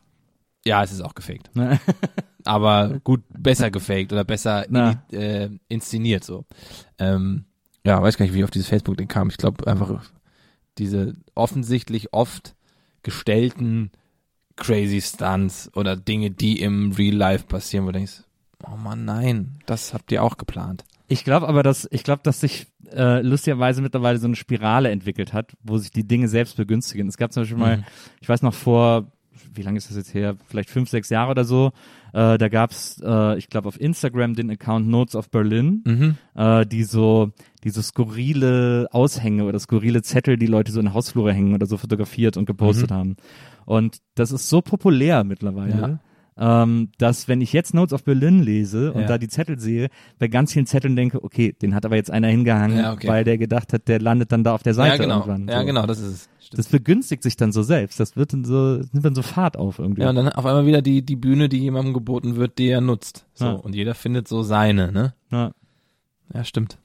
[0.64, 1.50] ja, es ist auch gefaked.
[2.44, 6.46] aber gut, besser gefaked oder besser in, äh, inszeniert so.
[6.98, 7.44] Ähm,
[7.84, 9.28] ja, weiß gar nicht, wie ich auf dieses Facebook-Ding kam.
[9.28, 10.00] Ich glaube einfach
[10.78, 12.54] diese offensichtlich oft
[13.02, 13.90] gestellten
[14.56, 18.22] crazy Stunts oder Dinge, die im Real Life passieren, wo du denkst,
[18.66, 20.84] oh man, nein, das habt ihr auch geplant.
[21.06, 25.32] Ich glaube aber, dass ich glaube, dass sich äh, lustigerweise mittlerweile so eine Spirale entwickelt
[25.32, 27.08] hat, wo sich die Dinge selbst begünstigen.
[27.08, 27.84] Es gab zum Beispiel mal,
[28.20, 29.12] ich weiß noch vor,
[29.54, 30.36] wie lange ist das jetzt her?
[30.46, 31.72] Vielleicht fünf, sechs Jahre oder so.
[32.12, 35.82] Äh, da gab's, äh, ich glaube, auf Instagram den Account Notes of Berlin,
[36.34, 37.30] äh, die so
[37.64, 42.36] diese skurrile Aushänge oder skurrile Zettel, die Leute so in Hausflure hängen oder so fotografiert
[42.36, 43.16] und gepostet haben.
[43.66, 46.00] Und das ist so populär mittlerweile.
[46.36, 49.06] Ähm, dass wenn ich jetzt Notes of Berlin lese und Ja.
[49.06, 52.26] da die Zettel sehe, bei ganz vielen Zetteln denke, okay, den hat aber jetzt einer
[52.26, 53.06] hingehangen, Ja, okay.
[53.06, 55.20] weil der gedacht hat, der landet dann da auf der Seite ja, genau.
[55.20, 55.46] irgendwann.
[55.48, 55.66] Ja, so.
[55.66, 56.28] genau, das ist es.
[56.46, 56.58] Stimmt.
[56.58, 58.00] Das begünstigt sich dann so selbst.
[58.00, 60.02] Das wird dann so, nimmt dann so Fahrt auf irgendwie.
[60.02, 62.80] Ja, und dann auf einmal wieder die, die Bühne, die jemandem geboten wird, die er
[62.80, 63.26] nutzt.
[63.34, 63.44] So.
[63.44, 63.52] Ja.
[63.52, 65.14] Und jeder findet so seine, ne?
[65.30, 65.52] Ja.
[66.32, 66.78] Ja, stimmt.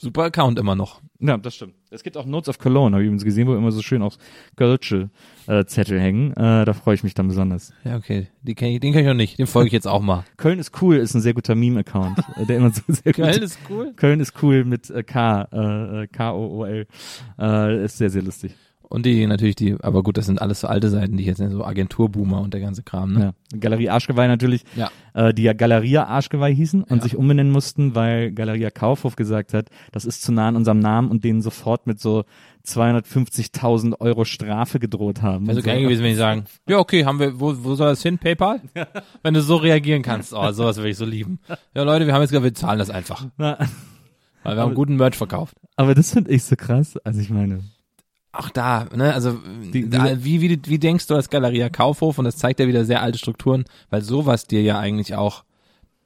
[0.00, 1.00] Super Account immer noch.
[1.18, 1.74] Ja, das stimmt.
[1.90, 4.16] Es gibt auch Notes of Cologne, habe ich übrigens gesehen, wo immer so schön auch
[4.54, 5.10] Gölsche
[5.48, 6.32] äh, Zettel hängen.
[6.34, 7.72] Äh, da freue ich mich dann besonders.
[7.84, 8.28] Ja, okay.
[8.42, 9.38] Die kenn ich, den kenn ich noch nicht.
[9.40, 10.24] Den folge ich jetzt auch mal.
[10.36, 13.24] Köln ist cool ist ein sehr guter Meme-Account, äh, der immer so sehr gut.
[13.24, 13.92] Geil, ist cool.
[13.96, 16.86] Köln ist cool mit äh, K, äh, äh, K-O-O-L.
[17.40, 18.54] Äh, ist sehr, sehr lustig.
[18.90, 21.50] Und die natürlich die, aber gut, das sind alles so alte Seiten, die jetzt sind
[21.52, 23.34] so Agenturboomer und der ganze Kram, ne?
[23.52, 23.58] Ja.
[23.58, 24.90] Galerie Arschgeweih natürlich, Ja.
[25.12, 27.02] äh, die ja Galeria Arschgeweih hießen und Ja.
[27.02, 31.10] sich umbenennen mussten, weil Galeria Kaufhof gesagt hat, das ist zu nah an unserem Namen
[31.10, 32.24] und denen sofort mit so
[32.66, 35.46] 250.000 Euro Strafe gedroht haben.
[35.46, 38.02] Wäre so geil gewesen, wenn die sagen, ja, okay, haben wir, wo, wo soll das
[38.02, 38.18] hin?
[38.18, 38.60] PayPal?
[39.22, 40.32] wenn du so reagieren kannst.
[40.34, 41.38] Oh, sowas würde ich so lieben.
[41.74, 43.26] Ja, Leute, wir haben jetzt gesagt, wir zahlen das einfach.
[43.36, 43.58] Na,
[44.44, 45.56] Weil wir haben guten Merch verkauft.
[45.76, 46.96] aber das finde ich so krass.
[47.04, 47.60] Also ich meine,
[48.32, 49.38] Auch da, ne, also
[49.72, 52.84] Die- da, wie, wie, wie denkst du als Galeria Kaufhof und das zeigt ja wieder
[52.84, 55.44] sehr alte Strukturen, weil sowas dir ja eigentlich auch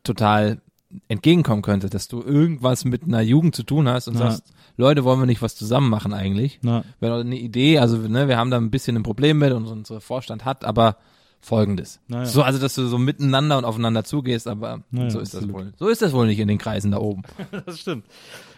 [0.04, 0.60] total
[1.08, 4.30] entgegenkommen könnte, dass du irgendwas mit einer Jugend zu tun hast und Ja.
[4.30, 4.44] sagst,
[4.76, 6.58] Leute, wollen wir nicht was zusammen machen eigentlich?
[6.62, 9.66] na, Wäre eine Idee, also ne, wir haben da ein bisschen ein Problem mit und
[9.66, 10.96] unser Vorstand hat, aber
[11.40, 11.98] folgendes.
[12.08, 12.26] Naja.
[12.26, 15.54] So, also dass du so miteinander und aufeinander zugehst, aber so ist das absolut.
[15.54, 15.72] wohl.
[15.78, 17.22] So ist das wohl nicht in den Kreisen da oben.
[17.66, 18.04] das stimmt.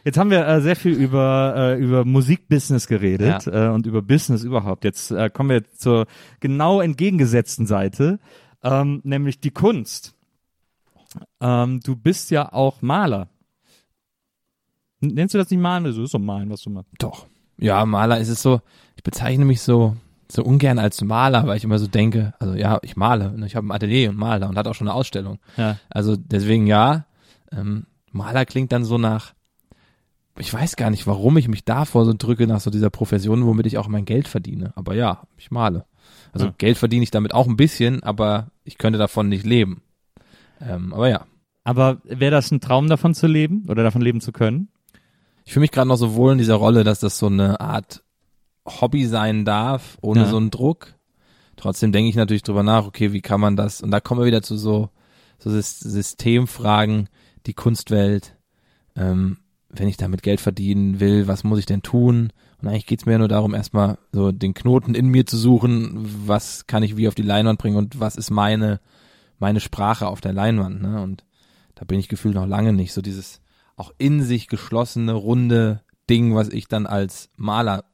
[0.05, 4.45] Jetzt haben wir äh, sehr viel über äh, über Musikbusiness geredet äh, und über Business
[4.45, 4.85] überhaupt.
[4.85, 6.07] Jetzt äh, kommen wir zur
[6.41, 8.21] genau entgegengesetzten Seite,
[8.63, 10.15] ähm, nämlich die Kunst.
[11.41, 13.29] Ähm, du bist ja auch Maler.
[15.01, 15.85] Nennst du das nicht Malen?
[15.85, 16.91] Das ist doch Malen, was du machst.
[16.99, 17.27] Doch.
[17.57, 18.61] Ja, Maler ist es so,
[18.97, 19.97] ich bezeichne mich so
[20.31, 23.57] so ungern als Maler, weil ich immer so denke, also ja, ich male, ne, ich
[23.57, 25.39] habe ein Atelier und male und hatte auch schon eine Ausstellung.
[25.57, 25.77] Ja.
[25.91, 27.05] Also deswegen ja,
[27.53, 29.35] ähm, Maler klingt dann so nach,
[30.39, 33.67] ich weiß gar nicht, warum ich mich davor so drücke nach so dieser Profession, womit
[33.67, 34.73] ich auch mein Geld verdiene.
[34.77, 35.85] Aber ja, ich male.
[36.33, 36.55] Also Ja.
[36.59, 39.83] Geld verdiene ich damit auch ein bisschen, aber ich könnte davon nicht leben.
[40.61, 41.27] Ähm, aber ja,
[41.65, 44.69] Aber wäre das ein Traum davon zu leben oder davon leben zu können?
[45.47, 48.03] ich fühle mich gerade noch so wohl in dieser Rolle, dass das so eine Art
[48.67, 50.27] Hobby sein darf, ohne Ja.
[50.27, 50.95] so einen Druck.
[51.57, 53.83] Trotzdem denke ich natürlich drüber nach, okay, wie kann man das?
[53.83, 54.89] Und da kommen wir wieder zu so,
[55.39, 57.09] so Sys- Systemfragen,
[57.47, 58.37] die Kunstwelt.
[58.97, 59.37] Ähm,
[59.77, 62.33] wenn ich damit Geld verdienen will, was muss ich denn tun?
[62.61, 65.93] Und eigentlich geht's mir ja nur darum, erstmal so den Knoten in mir zu suchen,
[66.27, 68.81] was kann ich wie auf die Leinwand bringen und was ist meine,
[69.39, 70.83] meine Sprache auf der Leinwand.
[70.83, 71.03] Ne?
[71.03, 71.25] Und
[71.75, 72.93] da bin ich gefühlt noch lange nicht.
[72.93, 73.41] So dieses
[73.77, 77.85] auch in sich geschlossene, runde Ding, was ich dann als Maler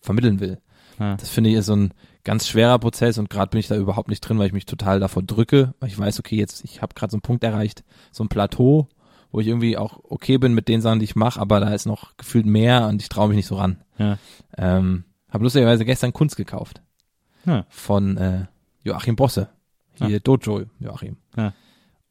[0.00, 0.60] vermitteln will.
[0.98, 1.16] Ja.
[1.16, 4.08] Das finde ich ist so ein ganz schwerer Prozess und gerade bin ich da überhaupt
[4.08, 6.94] nicht drin, weil ich mich total davor drücke, weil ich weiß, okay, jetzt ich habe
[6.94, 8.88] gerade so einen Punkt erreicht, so ein Plateau,
[9.32, 11.86] wo ich irgendwie auch okay bin mit den Sachen, die ich mache, aber da ist
[11.86, 13.82] noch gefühlt mehr und ich traue mich nicht so ran.
[13.98, 14.18] Ja.
[14.56, 16.80] Ähm, habe lustigerweise gestern Kunst gekauft
[17.44, 17.64] Ja.
[17.68, 18.46] von äh,
[18.82, 19.48] Joachim Bosse,
[19.94, 21.16] hier Dojo Joachim.
[21.36, 21.52] Ja.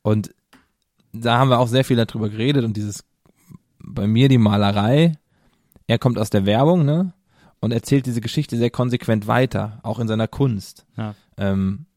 [0.01, 0.33] Und
[1.11, 3.03] da haben wir auch sehr viel darüber geredet und dieses
[3.79, 5.13] bei mir die Malerei,
[5.87, 7.13] er kommt aus der Werbung, ne?
[7.61, 10.85] Und erzählt diese Geschichte sehr konsequent weiter, auch in seiner Kunst.
[10.95, 11.15] Ja.
[11.37, 11.87] Ähm,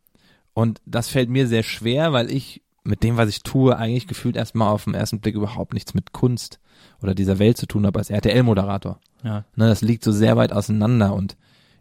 [0.55, 4.37] und das fällt mir sehr schwer, weil ich mit dem, was ich tue, eigentlich gefühlt
[4.37, 6.59] erstmal auf den ersten Blick überhaupt nichts mit Kunst
[7.01, 8.99] oder dieser Welt zu tun habe als RTL-Moderator.
[9.23, 9.45] Ja.
[9.55, 11.37] Ne, das liegt so sehr weit auseinander und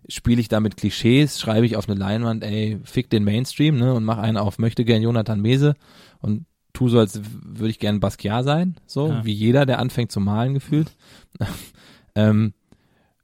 [0.07, 3.93] spiele ich da mit Klischees, schreibe ich auf eine Leinwand, ey, fick den Mainstream, ne,
[3.93, 5.75] und mach einen auf möchte gern Jonathan Mese
[6.19, 9.25] und tu so, als würde ich gern Basquiat sein, so, Ja.
[9.25, 10.95] wie jeder, der anfängt zu malen gefühlt.
[12.15, 12.53] ähm,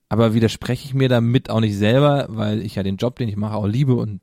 [0.09, 3.35] aber widerspreche ich mir damit auch nicht selber, weil ich ja den Job, den ich
[3.37, 4.21] mache, auch liebe und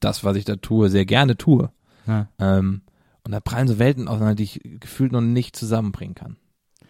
[0.00, 1.70] das, was ich da tue, sehr gerne tue.
[2.06, 2.28] Ja.
[2.38, 2.82] Ähm,
[3.24, 6.36] und da prallen so Welten auseinander, die ich gefühlt noch nicht zusammenbringen kann.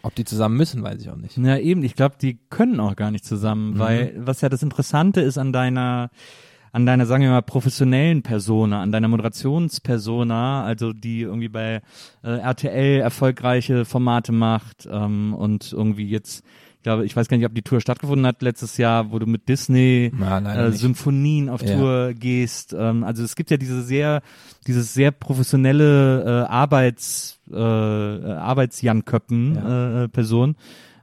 [0.03, 1.37] Ob die zusammen müssen, weiß ich auch nicht.
[1.39, 3.79] Ja, eben, ich glaube, die können auch gar nicht zusammen, Mhm.
[3.79, 6.11] weil was ja das Interessante ist an deiner
[6.73, 11.83] an deiner, sagen wir mal, professionellen Persona, an deiner Moderationspersona, also die irgendwie bei
[12.25, 16.45] äh, RTL erfolgreiche Formate macht ähm, und irgendwie jetzt
[16.85, 19.49] glaube, ich weiß gar nicht, ob die Tour stattgefunden hat letztes Jahr, wo du mit
[19.49, 20.73] Disney leider äh.
[20.73, 21.77] Symphonien auf Ja.
[21.77, 22.73] Tour gehst.
[22.79, 24.23] Ähm, also es gibt ja diese sehr,
[24.69, 27.57] dieses sehr professionelle äh, Arbeits, äh,
[28.55, 30.05] Arbeitsjanköppen Ja.
[30.05, 30.57] äh, Person,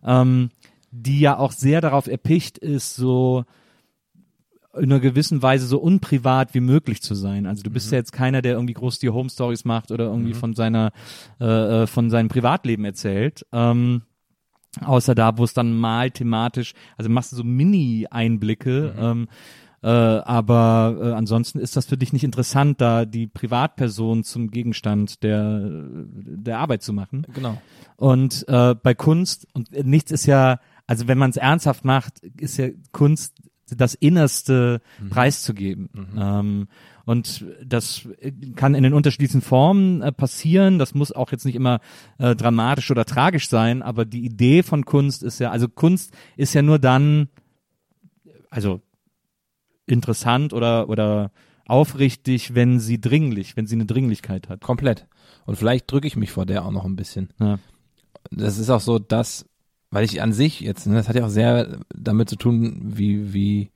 [0.05, 0.49] ähm,
[0.91, 3.45] die ja auch sehr darauf erpicht ist, so
[4.73, 7.45] in einer gewissen Weise so unprivat wie möglich zu sein.
[7.45, 7.93] Also du bist Mhm.
[7.93, 10.91] ja jetzt keiner, der irgendwie groß die Home Stories macht oder irgendwie von seiner
[11.41, 11.45] äh,
[11.84, 13.45] äh, von seinem Privatleben erzählt.
[13.51, 14.03] Ähm,
[14.80, 19.28] außer da, wo es dann mal thematisch, also machst du so Mini-Einblicke, ähm,
[19.84, 25.24] äh, aber äh, ansonsten ist das für dich nicht interessant, da die Privatperson zum Gegenstand
[25.24, 27.26] der der Arbeit zu machen.
[27.34, 27.59] Genau.
[27.97, 32.57] Und äh, bei Kunst, und nichts ist ja, also wenn man es ernsthaft macht, ist
[32.57, 33.41] ja Kunst
[33.76, 35.89] das Innerste preiszugeben.
[36.17, 36.67] Ähm,
[37.06, 38.08] und das
[38.56, 40.80] kann in den unterschiedlichsten Formen äh, passieren.
[40.80, 41.80] Das muss auch jetzt nicht immer
[42.18, 46.54] äh, dramatisch oder tragisch sein, aber die Idee von Kunst ist ja, also Kunst ist
[46.54, 47.30] ja nur dann,
[48.49, 48.82] also
[49.86, 51.32] interessant oder, oder
[51.66, 54.62] aufrichtig, wenn sie dringlich, wenn sie eine Dringlichkeit hat.
[54.62, 55.08] Komplett.
[55.45, 57.30] Und vielleicht drücke ich mich vor der auch noch ein bisschen.
[57.39, 57.60] Ja.
[58.30, 59.45] Das ist auch so, dass,
[59.89, 63.34] weil ich an sich jetzt, ne, das hat ja auch sehr damit zu tun, wie,
[63.34, 63.70] wie,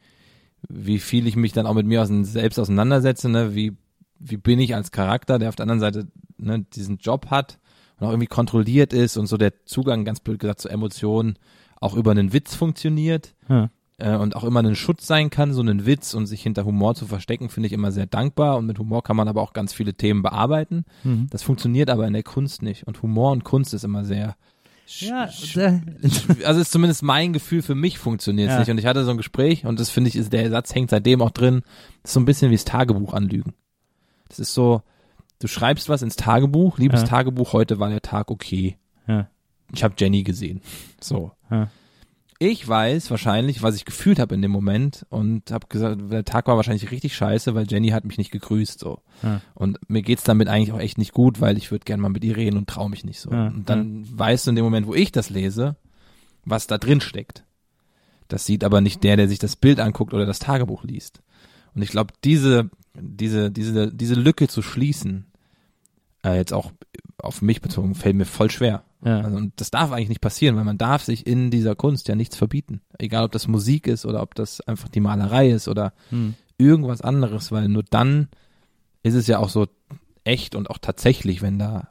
[0.69, 3.73] wie viel ich mich dann auch mit mir ausein- selbst auseinandersetze, ne, wie,
[4.19, 6.07] wie bin ich als Charakter, der auf der anderen Seite
[6.37, 7.59] ne, diesen Job hat
[7.99, 11.37] und auch irgendwie kontrolliert ist und so der Zugang, ganz blöd gesagt, zu Emotionen
[11.79, 13.69] auch über einen Witz funktioniert Ja.
[13.97, 16.95] äh, und auch immer ein Schutz sein kann, so einen Witz und sich hinter Humor
[16.95, 19.73] zu verstecken, finde ich immer sehr dankbar und mit Humor kann man aber auch ganz
[19.73, 20.85] viele Themen bearbeiten.
[21.03, 21.27] Mhm.
[21.29, 24.35] Das funktioniert aber in der Kunst nicht und Humor und Kunst ist immer sehr
[24.87, 25.29] Ja,
[26.45, 28.59] also ist zumindest mein Gefühl für mich funktioniert es Ja.
[28.59, 30.89] nicht und ich hatte so ein Gespräch und das finde ich ist der Satz hängt
[30.91, 31.61] seitdem auch drin
[32.03, 33.53] das ist so ein bisschen wie das Tagebuch anlügen
[34.29, 34.81] das ist so
[35.39, 37.07] du schreibst was ins Tagebuch liebes Ja.
[37.07, 38.77] Tagebuch heute war der Tag okay
[39.07, 39.27] ja.
[39.73, 40.61] ich habe Jenny gesehen
[41.01, 41.69] so Ja.
[42.39, 46.47] Ich weiß wahrscheinlich was ich gefühlt habe in dem Moment und habe gesagt der Tag
[46.47, 48.99] war wahrscheinlich richtig scheiße weil Jenny hat mich nicht gegrüßt so.
[49.23, 49.41] Ja.
[49.53, 52.23] und mir geht's damit eigentlich auch echt nicht gut weil ich würde gerne mal mit
[52.23, 53.31] ihr reden und traue mich nicht so.
[53.31, 55.75] Ja, und dann weißt du in dem Moment wo ich das lese
[56.43, 57.43] was da drin steckt.
[58.27, 61.21] Das sieht aber nicht der der sich das Bild anguckt oder das Tagebuch liest.
[61.73, 65.27] Und ich glaube diese diese diese diese Lücke zu schließen
[66.25, 66.71] äh, jetzt auch
[67.17, 69.21] auf mich bezogen fällt mir voll schwer Ja.
[69.21, 72.15] also, und das darf eigentlich nicht passieren, weil man darf sich in dieser Kunst ja
[72.15, 72.81] nichts verbieten.
[72.97, 76.35] Egal, ob das Musik ist oder ob das einfach die Malerei ist oder Hm.
[76.57, 78.27] irgendwas anderes, weil nur dann
[79.03, 79.67] ist es ja auch so
[80.23, 81.89] echt und auch tatsächlich, wenn da,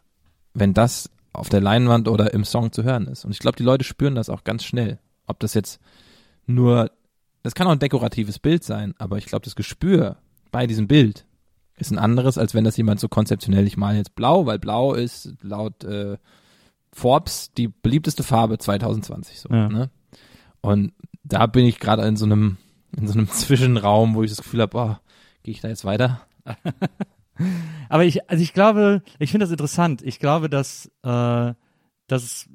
[0.53, 3.25] wenn das auf der Leinwand oder im Song zu hören ist.
[3.25, 4.99] Und ich glaube, die Leute spüren das auch ganz schnell.
[5.27, 5.81] Ob das jetzt
[6.47, 6.91] nur,
[7.43, 10.17] das kann auch ein dekoratives Bild sein, aber ich glaube, das Gespür
[10.53, 11.25] bei diesem Bild
[11.77, 14.95] ist ein anderes, als wenn das jemand so konzeptionell, ich male jetzt blau, weil blau
[14.95, 16.17] ist laut äh,
[16.93, 19.69] Forbes die beliebteste Farbe 2020 so, Ja.
[19.69, 19.91] ne?
[20.61, 20.93] Und
[21.25, 22.57] da bin ich gerade in so einem
[22.97, 24.97] in so einem Zwischenraum, wo ich das Gefühl habe, oh,
[25.43, 26.21] gehe ich da jetzt weiter?
[27.89, 30.03] Aber ich, also ich glaube, ich finde das interessant.
[30.03, 31.55] Ich glaube, dass, äh,
[32.07, 32.49] dass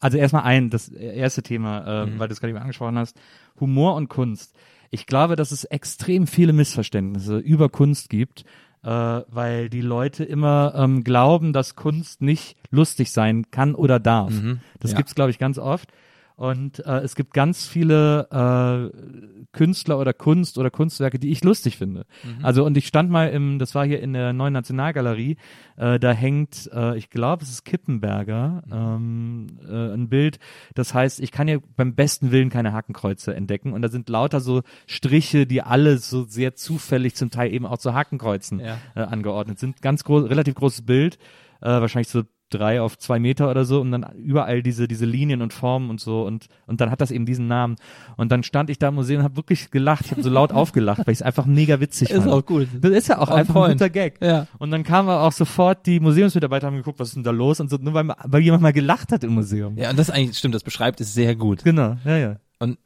[0.00, 3.16] also erstmal ein, das erste Thema, äh, weil du es gerade eben angesprochen hast,
[3.60, 4.54] Humor und Kunst.
[4.96, 8.46] Ich glaube, dass es extrem viele Missverständnisse über Kunst gibt,
[8.82, 14.32] äh, weil die Leute immer ähm, glauben, dass Kunst nicht lustig sein kann oder darf.
[14.80, 14.96] Das ja.
[14.96, 15.92] gibt's, glaube ich, ganz oft.
[16.36, 21.78] Und äh, es gibt ganz viele äh, Künstler oder Kunst oder Kunstwerke, die ich lustig
[21.78, 22.04] finde.
[22.42, 25.38] Also und ich stand mal im, das war hier in der neuen Nationalgalerie,
[25.78, 30.38] äh, da hängt, äh, ich glaube, es ist Kippenberger, ähm, äh, ein Bild,
[30.74, 34.40] das heißt, ich kann ja beim besten Willen keine Hakenkreuze entdecken und da sind lauter
[34.40, 38.76] so Striche, die alle so sehr zufällig zum Teil eben auch zu Hakenkreuzen Ja.
[38.94, 39.80] äh, angeordnet sind.
[39.80, 41.16] Ganz groß, relativ großes Bild,
[41.62, 45.42] äh, wahrscheinlich so drei auf zwei Meter oder so und dann überall diese diese Linien
[45.42, 47.74] und Formen und so und und dann hat das eben diesen Namen
[48.16, 50.52] und dann stand ich da im Museum und habe wirklich gelacht ich habe so laut
[50.52, 52.68] aufgelacht weil ich es einfach mega witzig Ist fand auch gut.
[52.80, 53.70] das ist ja auch On einfach point.
[53.70, 54.46] ein guter Gag Ja.
[54.58, 57.68] und dann kamen auch sofort die Museumsmitarbeiter haben geguckt was ist denn da los und
[57.68, 60.54] so nur weil weil jemand mal gelacht hat im Museum Ja, und das eigentlich stimmt,
[60.54, 61.64] das beschreibt es sehr gut.
[61.64, 62.78] genau ja ja Und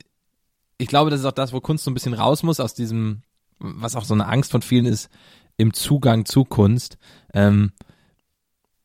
[0.78, 3.20] ich glaube, das ist auch das, wo Kunst so ein bisschen raus muss aus diesem,
[3.58, 5.10] was auch so eine Angst von vielen ist,
[5.58, 6.96] im Zugang zu Kunst.
[7.34, 7.72] Ähm,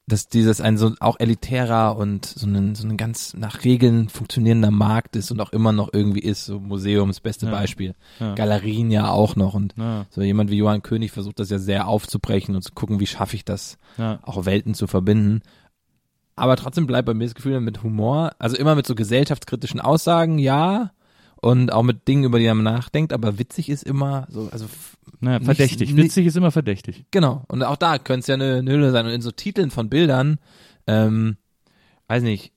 [0.08, 4.70] dass dieses ein so auch elitärer und so ein, so ein ganz nach Regeln funktionierender
[4.70, 7.52] Markt ist und auch immer noch irgendwie ist, so Museums beste Ja.
[7.52, 7.96] Beispiel.
[8.20, 8.36] Ja.
[8.36, 10.06] Galerien ja auch noch und Ja.
[10.12, 13.36] so jemand wie Johann König versucht das ja sehr aufzubrechen und zu gucken, wie schaffe
[13.36, 15.42] ich das, auch Welten zu verbinden.
[16.36, 20.38] Aber trotzdem bleibt bei mir das Gefühl mit Humor, also immer mit so gesellschaftskritischen Aussagen,
[20.38, 20.92] ja,
[21.46, 24.66] und auch mit Dingen, über die man nachdenkt, aber witzig ist immer so, also
[25.20, 25.92] naja, verdächtig.
[25.94, 27.06] nicht- Witzig ist immer verdächtig.
[27.12, 27.44] Genau.
[27.48, 29.06] Und auch da könnte es ja eine, eine Hülle sein.
[29.06, 30.40] Und in so Titeln von Bildern,
[30.88, 31.38] ähm,
[32.08, 32.52] weiß nicht,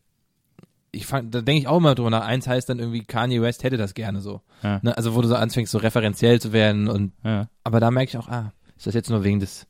[0.91, 2.24] ich fand, da denke ich auch immer drüber nach.
[2.24, 4.41] Eins heißt dann irgendwie, Kanye West hätte das gerne so.
[4.62, 4.80] Ja.
[4.82, 4.97] Ne?
[4.97, 7.49] Also wo du so anfängst, so referenziell zu werden und Ja.
[7.64, 9.66] aber da merke ich auch, ah, ist das jetzt nur wegen des,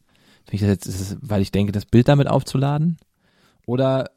[0.51, 2.99] ich das jetzt, ist es, weil ich denke, das Bild damit aufzuladen?
[3.67, 4.11] Oder,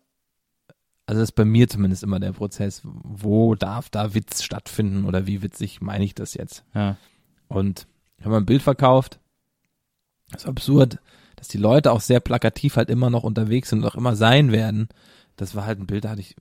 [1.12, 5.28] also das ist bei mir zumindest immer der Prozess, wo darf da Witz stattfinden oder
[5.28, 6.64] wie witzig meine ich das jetzt?
[6.74, 6.96] Ja.
[7.50, 7.86] Und
[8.20, 9.20] wenn man ein Bild verkauft,
[10.34, 11.00] ist absurd,
[11.36, 14.54] dass die Leute auch sehr plakativ halt immer noch unterwegs sind und auch immer sein
[14.54, 14.88] werden.
[15.36, 16.34] Das war halt ein Bild, da hatte ich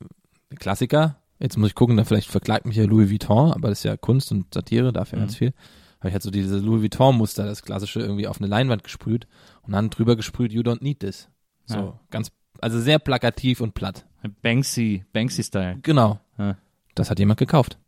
[0.61, 1.17] Klassiker.
[1.41, 3.97] Jetzt muss ich gucken, da vielleicht verklagt mich ja Louis Vuitton, aber das ist ja
[3.97, 5.23] Kunst und Satire, dafür Mhm.
[5.23, 5.53] ganz viel.
[5.99, 9.27] Habe ich halt so diese Louis Vuitton-Muster, das klassische, irgendwie auf eine Leinwand gesprüht
[9.63, 11.29] und dann drüber gesprüht, you don't need this.
[11.67, 12.01] So, Ja.
[12.11, 14.07] ganz, also sehr plakativ und platt.
[14.43, 15.79] Banksy, Banksy-Style.
[15.83, 16.19] Genau.
[16.39, 16.57] Ja.
[16.95, 17.79] Das hat jemand gekauft.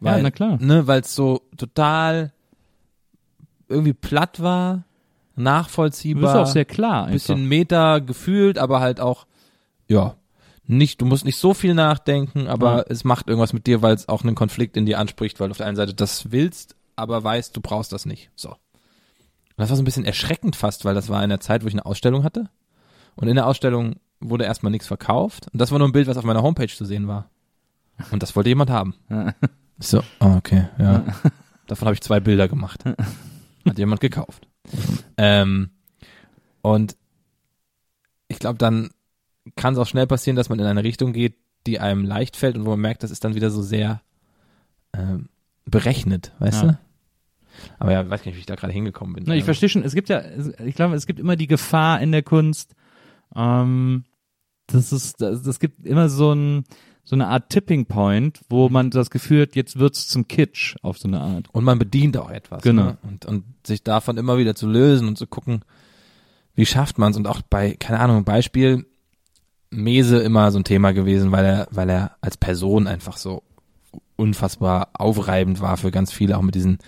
[0.00, 0.56] Ja, na klar.
[0.60, 2.32] Ne, weil es so total
[3.68, 4.84] irgendwie platt war,
[5.36, 7.06] Du bist nachvollziehbar, auch sehr klar.
[7.06, 7.46] ein bisschen.
[7.48, 9.26] Meta gefühlt, aber halt auch,
[9.88, 10.16] ja,
[10.66, 12.84] nicht, du musst nicht so viel nachdenken, aber Ja.
[12.88, 15.52] es macht irgendwas mit dir, weil es auch einen Konflikt in dir anspricht, weil du
[15.52, 18.30] auf der einen Seite das willst, aber weißt, du brauchst das nicht.
[18.36, 18.50] So.
[18.50, 18.56] Und
[19.56, 21.74] das war so ein bisschen erschreckend fast, weil das war in der Zeit, wo ich
[21.74, 22.48] eine Ausstellung hatte.
[23.16, 25.48] Und in der Ausstellung wurde erstmal nichts verkauft.
[25.52, 27.30] Und das war nur ein Bild, was auf meiner Homepage zu sehen war.
[28.10, 28.94] Und das wollte jemand haben.
[29.78, 31.04] Ich So, oh, okay, ja.
[31.66, 32.84] Davon habe ich zwei Bilder gemacht.
[33.66, 34.46] Hat jemand gekauft.
[35.16, 35.70] Ähm,
[36.62, 36.96] und
[38.28, 38.90] ich glaube, dann
[39.56, 42.56] kann es auch schnell passieren, dass man in eine Richtung geht, die einem leicht fällt
[42.56, 44.00] und wo man merkt, das ist dann wieder so sehr
[44.92, 45.28] ähm,
[45.64, 46.68] berechnet, weißt Ja.
[46.72, 46.78] du?
[47.78, 49.24] Aber ja, weiß gar nicht, wie ich da gerade hingekommen bin.
[49.26, 50.22] Na, ich Ähm, verstehe schon, es gibt ja,
[50.64, 52.74] ich glaube, es gibt immer die Gefahr in der Kunst,
[53.34, 54.04] ähm,
[54.72, 56.64] das ist, das, das gibt immer so ein,
[57.04, 60.98] so eine Art Tipping Point, wo man das Gefühl hat, jetzt wird's zum Kitsch auf
[60.98, 61.48] so eine Art.
[61.52, 62.62] Und man bedient auch etwas.
[62.62, 62.84] Genau.
[62.84, 62.98] Ne?
[63.02, 65.64] Und, und sich davon immer wieder zu lösen und zu gucken,
[66.54, 67.16] wie schafft man es.
[67.16, 68.86] Und auch bei, keine Ahnung, Beispiel,
[69.70, 73.42] Mese immer so ein Thema gewesen, weil er, weil er als Person einfach so
[74.16, 76.78] unfassbar aufreibend war für ganz viele, auch mit diesen,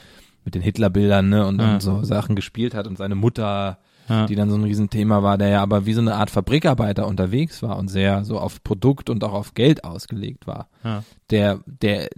[0.44, 1.74] mit den Hitlerbildern, ne, und, Ja.
[1.74, 3.78] und so Sachen gespielt hat und seine Mutter,
[4.08, 4.26] Ja.
[4.26, 7.62] die dann so ein Riesenthema war, der ja aber wie so eine Art Fabrikarbeiter unterwegs
[7.62, 11.04] war und sehr so auf Produkt und auch auf Geld ausgelegt war Ja.
[11.30, 12.08] der, der,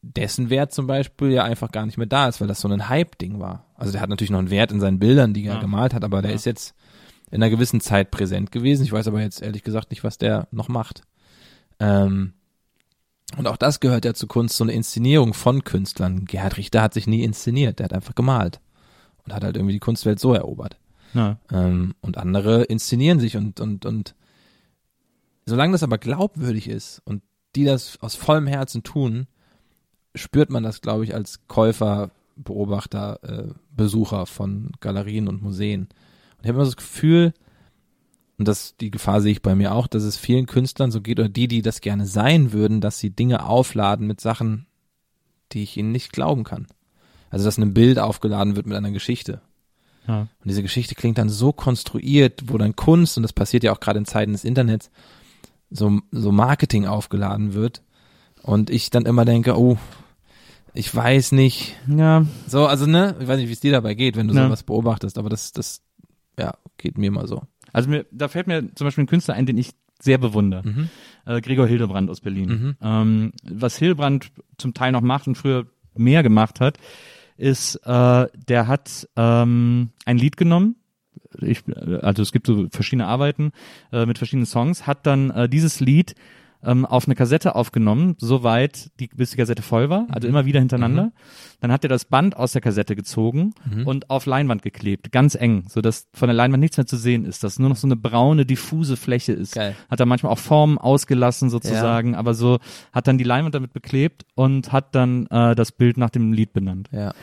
[0.00, 2.88] dessen Wert zum Beispiel ja einfach gar nicht mehr da ist, weil das so ein
[2.88, 3.66] Hype-Ding war.
[3.74, 5.60] Also der hat natürlich noch einen Wert in seinen Bildern, die er Ja.
[5.60, 6.74] gemalt hat, aber der ist jetzt
[7.30, 8.84] in einer gewissen Zeit präsent gewesen.
[8.84, 11.02] Ich weiß aber jetzt ehrlich gesagt nicht, was der noch macht.
[11.80, 12.32] Ähm,
[13.36, 16.24] und auch das gehört ja zu Kunst, so eine Inszenierung von Künstlern.
[16.24, 18.60] Gerhard Richter hat sich nie inszeniert, der hat einfach gemalt
[19.24, 20.76] und hat halt irgendwie die Kunstwelt so erobert.
[21.16, 21.38] Ja.
[21.50, 24.14] Ähm, und andere inszenieren sich und, und, und
[25.46, 27.22] solange das aber glaubwürdig ist und
[27.54, 29.26] die das aus vollem Herzen tun,
[30.14, 35.82] spürt man das, glaube ich, als Käufer, Beobachter, äh, Besucher von Galerien und Museen.
[35.82, 37.32] Und ich habe immer das Gefühl,
[38.38, 41.18] und das, die Gefahr sehe ich bei mir auch, dass es vielen Künstlern so geht,
[41.18, 44.66] oder die, die das gerne sein würden, dass sie Dinge aufladen mit Sachen,
[45.52, 46.66] die ich ihnen nicht glauben kann.
[47.30, 49.40] Also, dass ein Bild aufgeladen wird mit einer Geschichte.
[50.06, 50.20] Ja.
[50.20, 53.80] Und diese Geschichte klingt dann so konstruiert, wo dann Kunst, und das passiert ja auch
[53.80, 54.90] gerade in Zeiten des Internets,
[55.70, 57.82] so, so Marketing aufgeladen wird.
[58.42, 59.76] Und ich dann immer denke, oh,
[60.74, 61.74] ich weiß nicht.
[61.88, 62.24] ja.
[62.46, 64.44] So, also ne, ich weiß nicht, wie es dir dabei geht, wenn du Ja.
[64.46, 65.80] sowas beobachtest, aber das, das,
[66.38, 67.42] ja, geht mir mal so.
[67.72, 70.62] Also mir, da fällt mir zum Beispiel ein Künstler ein, den ich sehr bewundere.
[70.68, 70.88] Mhm.
[71.24, 72.48] Äh, Gregor Hildebrand aus Berlin.
[72.48, 72.76] Mhm.
[72.82, 76.78] Ähm, was Hildebrand zum Teil noch macht und früher mehr gemacht hat,
[77.36, 80.76] ist, äh, der hat ähm, ein Lied genommen.
[81.40, 81.62] Ich,
[82.02, 83.52] also es gibt so verschiedene Arbeiten
[83.92, 86.14] äh, mit verschiedenen Songs, hat dann äh, dieses Lied
[86.66, 90.60] ähm, auf eine Kassette aufgenommen, soweit die, bis die Kassette voll war, also immer wieder
[90.60, 91.12] hintereinander.
[91.60, 93.54] Dann hat er das Band aus der Kassette gezogen
[93.86, 97.24] und auf Leinwand geklebt, ganz eng, so dass von der Leinwand nichts mehr zu sehen
[97.24, 99.54] ist, dass nur noch so eine braune, diffuse Fläche ist.
[99.54, 99.74] Geil.
[99.88, 102.58] Hat er manchmal auch Formen ausgelassen sozusagen, aber so
[102.92, 106.52] hat dann die Leinwand damit beklebt und hat dann äh, das Bild nach dem Lied
[106.52, 106.88] benannt.
[106.92, 107.14] Ja.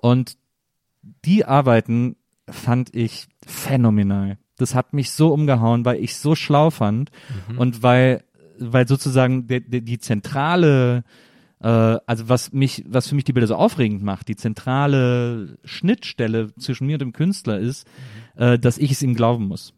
[0.00, 0.36] Und
[1.24, 2.16] die Arbeiten
[2.48, 4.38] fand ich phänomenal.
[4.56, 7.10] Das hat mich so umgehauen, weil ich so schlau fand
[7.56, 8.24] und weil,
[8.58, 11.04] weil sozusagen der, der, die zentrale,
[11.60, 16.54] äh, also was mich, was für mich die Bilder so aufregend macht, die zentrale Schnittstelle
[16.56, 17.86] zwischen mir und dem Künstler ist,
[18.36, 19.74] äh, dass ich es ihm glauben muss.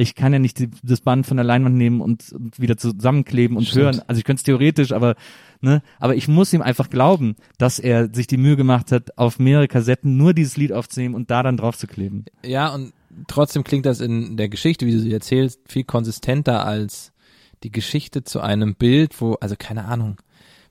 [0.00, 3.56] Ich kann ja nicht die, das Band von der Leinwand nehmen und, und wieder zusammenkleben
[3.56, 3.84] und Stimmt.
[3.84, 4.02] hören.
[4.06, 5.16] Also ich könnte es theoretisch, aber
[5.60, 9.40] ne, aber ich muss ihm einfach glauben, dass er sich die Mühe gemacht hat, auf
[9.40, 12.26] mehrere Kassetten nur dieses Lied aufzunehmen und da dann drauf zu kleben.
[12.44, 12.92] Ja, und
[13.26, 17.12] trotzdem klingt das in der Geschichte, wie du sie erzählst, viel konsistenter als
[17.62, 20.16] die Geschichte zu einem Bild, wo, also keine Ahnung,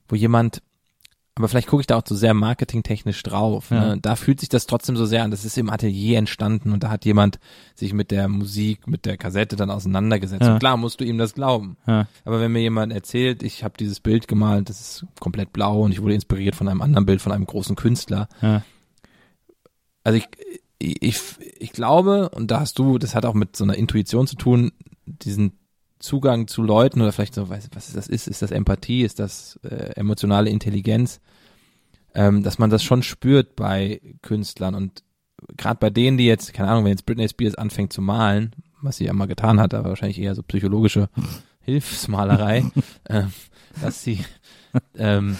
[0.08, 0.62] wo jemand
[1.38, 3.70] aber vielleicht gucke ich da auch zu so sehr marketingtechnisch drauf.
[3.70, 3.94] Ja.
[3.94, 3.98] Ne?
[4.02, 5.30] Da fühlt sich das trotzdem so sehr an.
[5.30, 7.38] Das ist im Atelier entstanden und da hat jemand
[7.76, 10.42] sich mit der Musik, mit der Kassette dann auseinandergesetzt.
[10.42, 10.54] Ja.
[10.54, 11.76] Und klar musst du ihm das glauben.
[11.86, 12.08] Ja.
[12.24, 15.92] Aber wenn mir jemand erzählt, ich habe dieses Bild gemalt, das ist komplett blau und
[15.92, 18.28] ich wurde inspiriert von einem anderen Bild von einem großen Künstler.
[20.02, 20.28] Also ich,
[20.80, 21.20] ich,
[21.58, 24.72] ich glaube, und da hast du, das hat auch mit so einer Intuition zu tun,
[25.06, 25.52] diesen
[25.98, 29.58] Zugang zu Leuten oder vielleicht so, weiß, was das ist, ist das Empathie, ist das
[29.62, 31.20] äh, emotionale Intelligenz,
[32.14, 35.02] ähm, dass man das schon spürt bei Künstlern und
[35.56, 38.96] gerade bei denen, die jetzt, keine Ahnung, wenn jetzt Britney Spears anfängt zu malen, was
[38.96, 41.08] sie ja mal getan hat, aber wahrscheinlich eher so psychologische
[41.60, 42.64] Hilfsmalerei,
[43.04, 43.24] äh,
[43.82, 44.24] dass sie,
[44.96, 45.36] ähm,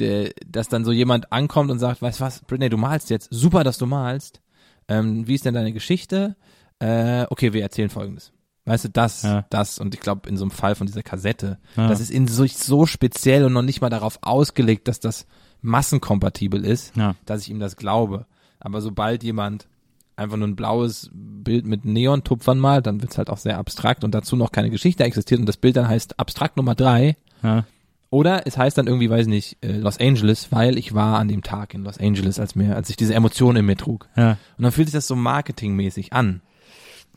[0.00, 3.28] de, dass dann so jemand ankommt und sagt, weißt du was, Britney, du malst jetzt,
[3.30, 4.40] super, dass du malst,
[4.88, 6.36] ähm, wie ist denn deine Geschichte?
[6.78, 8.32] Äh, okay, wir erzählen folgendes.
[8.68, 9.44] Weißt du, das, ja.
[9.50, 11.88] das und ich glaube in so einem Fall von dieser Kassette, ja.
[11.88, 15.26] das ist in sich so speziell und noch nicht mal darauf ausgelegt, dass das
[15.62, 17.14] massenkompatibel ist, ja.
[17.26, 18.26] dass ich ihm das glaube.
[18.60, 19.68] Aber sobald jemand
[20.16, 24.14] einfach nur ein blaues Bild mit Neontupfern malt, dann wird's halt auch sehr abstrakt und
[24.14, 27.16] dazu noch keine Geschichte existiert und das Bild dann heißt abstrakt Nummer drei.
[27.42, 27.64] Ja.
[28.10, 31.42] Oder es heißt dann irgendwie, weiß nicht, äh, Los Angeles, weil ich war an dem
[31.42, 34.08] Tag in Los Angeles, als mir, als ich diese Emotionen in mir trug.
[34.16, 34.38] Ja.
[34.56, 36.40] Und dann fühlt sich das so marketingmäßig an.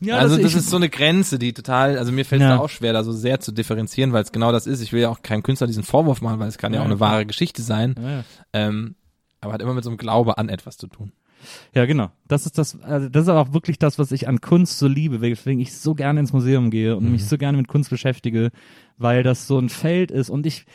[0.04, 2.58] Ja, also das, das ist so eine Grenze, die total, also mir fällt es ja.
[2.58, 4.80] auch schwer, da so sehr zu differenzieren, weil es genau das ist.
[4.80, 6.86] Ich will ja auch keinem Künstler diesen Vorwurf machen, weil es kann ja, ja auch
[6.86, 7.94] eine wahre Geschichte sein.
[8.00, 8.24] Ja.
[8.52, 8.96] Ähm,
[9.40, 11.12] aber hat immer mit so einem Glaube an etwas zu tun.
[11.74, 12.10] Ja, genau.
[12.28, 15.20] Das ist das, also das ist auch wirklich das, was ich an Kunst so liebe,
[15.20, 17.12] weswegen ich so gerne ins Museum gehe und mhm.
[17.12, 18.50] mich so gerne mit Kunst beschäftige,
[18.98, 20.66] weil das so ein Feld ist und ich,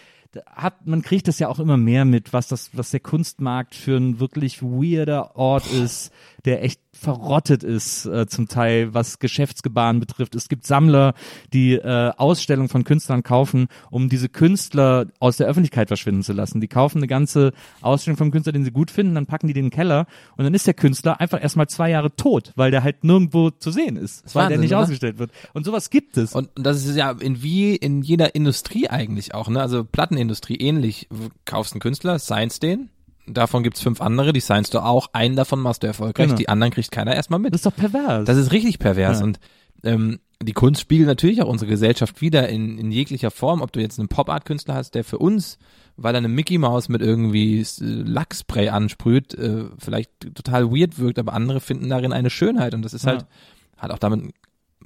[0.45, 3.97] hat, man kriegt das ja auch immer mehr mit, was das, was der Kunstmarkt für
[3.97, 6.11] ein wirklich weirder Ort ist,
[6.47, 10.33] der echt verrottet ist, äh, zum Teil, was Geschäftsgebaren betrifft.
[10.33, 11.13] Es gibt Sammler,
[11.53, 16.59] die äh, Ausstellungen von Künstlern kaufen, um diese Künstler aus der Öffentlichkeit verschwinden zu lassen.
[16.61, 19.67] Die kaufen eine ganze Ausstellung vom Künstler, den sie gut finden, dann packen die den
[19.67, 22.83] in den Keller und dann ist der Künstler einfach erstmal zwei Jahre tot, weil der
[22.83, 24.81] halt nirgendwo zu sehen ist, weil Wahnsinn, der nicht oder?
[24.83, 25.31] ausgestellt wird.
[25.53, 26.33] Und sowas gibt es.
[26.33, 29.61] Und, und das ist ja in wie in jeder Industrie eigentlich auch, ne?
[29.61, 31.07] Also Plattenindustrie ähnlich.
[31.45, 32.89] Kaufst einen Künstler, signst den,
[33.27, 36.37] davon gibt's fünf andere, die signst du auch, einen davon machst du erfolgreich, genau.
[36.37, 37.53] die anderen kriegt keiner erstmal mit.
[37.53, 38.25] Das ist doch pervers.
[38.25, 39.23] Das ist richtig pervers ja.
[39.23, 39.39] und
[39.83, 43.79] ähm, die Kunst spiegelt natürlich auch unsere Gesellschaft wieder in, in jeglicher Form, ob du
[43.79, 45.57] jetzt einen Pop-Art-Künstler hast, der für uns,
[45.95, 51.33] weil er eine Mickey Maus mit irgendwie Lackspray ansprüht, äh, vielleicht total weird wirkt, aber
[51.33, 53.27] andere finden darin eine Schönheit und das ist halt, ja.
[53.77, 54.33] hat auch damit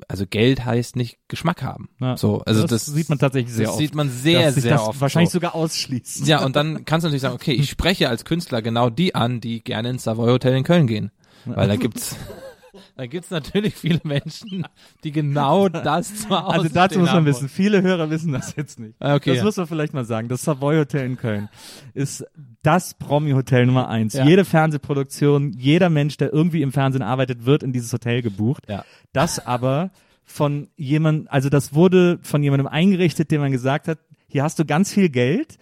[0.08, 1.90] also Geld heißt nicht Geschmack haben.
[2.00, 3.80] Ja, so, also das, das, sieht man tatsächlich sehr das oft.
[3.80, 5.00] sieht man sehr, sehr oft.
[5.02, 5.38] Wahrscheinlich so.
[5.38, 6.28] sogar ausschließt.
[6.28, 9.42] Ja, und dann kannst du natürlich sagen, okay, ich spreche als Künstler genau die an,
[9.42, 11.12] die gerne ins Savoy Hotel in Köln gehen.
[11.46, 12.16] Weil da gibt's
[12.96, 14.66] da gibt's natürlich viele Menschen,
[15.04, 18.96] die genau das zwar Also dazu muss man wissen, viele Hörer wissen das jetzt nicht.
[19.00, 19.44] Ah, okay, das ja.
[19.44, 20.28] muss man vielleicht mal sagen.
[20.28, 21.50] Das Savoy Hotel in Köln
[21.94, 22.26] ist
[22.64, 24.14] das Promi-Hotel Nummer eins.
[24.14, 24.26] Ja.
[24.26, 28.64] Jede Fernsehproduktion, jeder Mensch, der irgendwie im Fernsehen arbeitet, wird in dieses Hotel gebucht.
[28.68, 28.86] Ja.
[29.14, 29.92] Das aber
[30.24, 34.66] von jemand, also das wurde von jemandem eingerichtet, dem man gesagt hat, hier hast du
[34.66, 35.58] ganz viel Geld.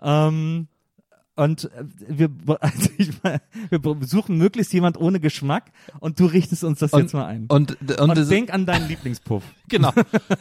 [0.00, 0.68] Ähm,
[1.42, 2.30] und äh, wir,
[2.60, 3.10] also ich,
[3.70, 7.46] wir suchen möglichst jemand ohne Geschmack und du richtest uns das und, jetzt mal ein.
[7.48, 9.42] Und, und, und denk an deinen Lieblingspuff.
[9.72, 9.90] Genau.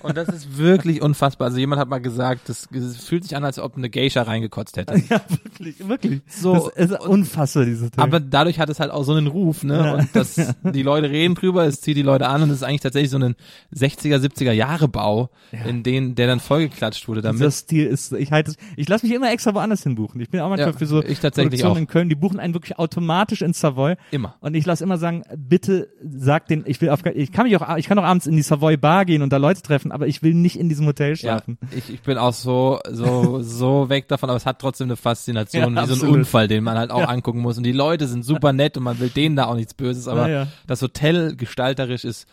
[0.04, 1.48] Und das ist wirklich unfassbar.
[1.48, 4.76] Also jemand hat mal gesagt, das, das fühlt sich an, als ob eine Geisha reingekotzt
[4.76, 5.02] hätte.
[5.10, 6.22] Ja, wirklich, wirklich.
[6.28, 6.70] So.
[6.76, 8.04] Das ist unfassbar, diese Teil.
[8.04, 9.78] Aber dadurch hat es halt auch so einen Ruf, ne?
[9.78, 9.94] Ja.
[9.94, 12.82] Und das, die Leute reden drüber, es zieht die Leute an und es ist eigentlich
[12.82, 13.36] tatsächlich so ein
[13.74, 15.64] 60er, 70er Jahre Bau, ja.
[15.64, 17.42] in den, der dann vollgeklatscht wurde damit.
[17.42, 20.20] Das Stil ist, ich halte, ich lasse mich immer extra woanders hinbuchen.
[20.20, 21.78] Ich bin auch manchmal für so ich tatsächlich auch.
[21.78, 23.96] in Köln, die buchen einen wirklich automatisch ins Savoy.
[24.12, 24.36] Immer.
[24.40, 27.78] Und ich lasse immer sagen, bitte sag den, ich will auf, ich kann mich auch,
[27.78, 30.22] ich kann auch abends in die Savoy Bar gehen und da Leute treffen, aber ich
[30.22, 31.58] will nicht in diesem Hotel schlafen.
[31.62, 34.98] Ja, ich, ich bin auch so, so, so weg davon, aber es hat trotzdem eine
[34.98, 37.08] Faszination, ja, wie so ein Unfall, den man halt auch ja.
[37.08, 37.58] angucken muss.
[37.58, 40.48] Und die Leute sind super nett und man will denen da auch nichts Böses, aber
[40.68, 42.28] das Hotel gestalterisch ist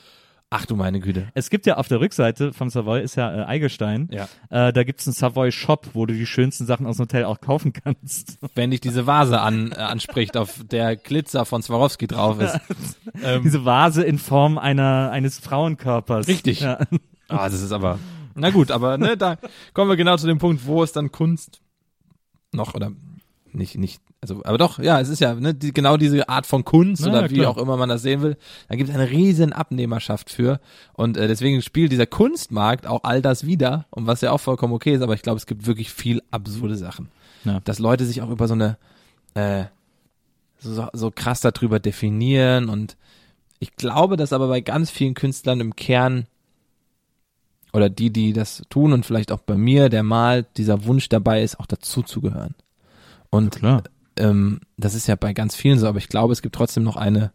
[0.51, 1.29] Ach du meine Güte.
[1.35, 4.09] Es gibt ja auf der Rückseite vom Savoy ist ja äh, Eigelstein.
[4.11, 4.29] Ja.
[4.49, 7.43] Äh, da gibt's einen Savoy Shop, wo du die schönsten Sachen aus dem Hotel auch
[7.43, 8.39] kaufen kannst.
[8.55, 12.59] Wenn dich diese Vase an, äh, anspricht, auf der Glitzer von Swarovski drauf ist.
[13.23, 16.29] ähm, diese Vase in Form einer eines Frauenkörpers.
[16.29, 16.61] Richtig.
[16.61, 16.79] Ja.
[17.29, 17.99] Ah, das ist aber,
[18.35, 19.37] na gut, aber ne, da
[19.75, 21.61] kommen wir genau zu dem Punkt, wo ist dann Kunst
[22.53, 22.93] noch oder
[23.53, 26.65] nicht, nicht, also, aber doch, ja, es ist ja ne, die, genau diese Art von
[26.65, 28.37] Kunst na, oder ja, wie auch immer man das sehen will.
[28.69, 30.61] Da gibt es eine riesen Abnehmerschaft für
[30.95, 34.73] und äh, deswegen spielt dieser Kunstmarkt auch all das wieder und was ja auch vollkommen
[34.73, 37.09] okay ist, aber ich glaube, es gibt wirklich viel absurde Sachen.
[37.45, 37.61] Ja.
[37.61, 38.77] Dass Leute sich auch über so eine,
[39.35, 39.65] äh,
[40.59, 42.97] so, so krass darüber definieren und
[43.61, 46.27] ich glaube, dass aber bei ganz vielen Künstlern im Kern
[47.73, 51.43] oder die, die das tun und vielleicht auch bei mir, der mal dieser Wunsch dabei
[51.43, 52.55] ist, auch dazuzugehören.
[53.31, 53.83] Und Klar.
[54.17, 56.97] ähm, das ist ja bei ganz vielen so, aber ich glaube, es gibt trotzdem noch
[56.97, 57.33] eine,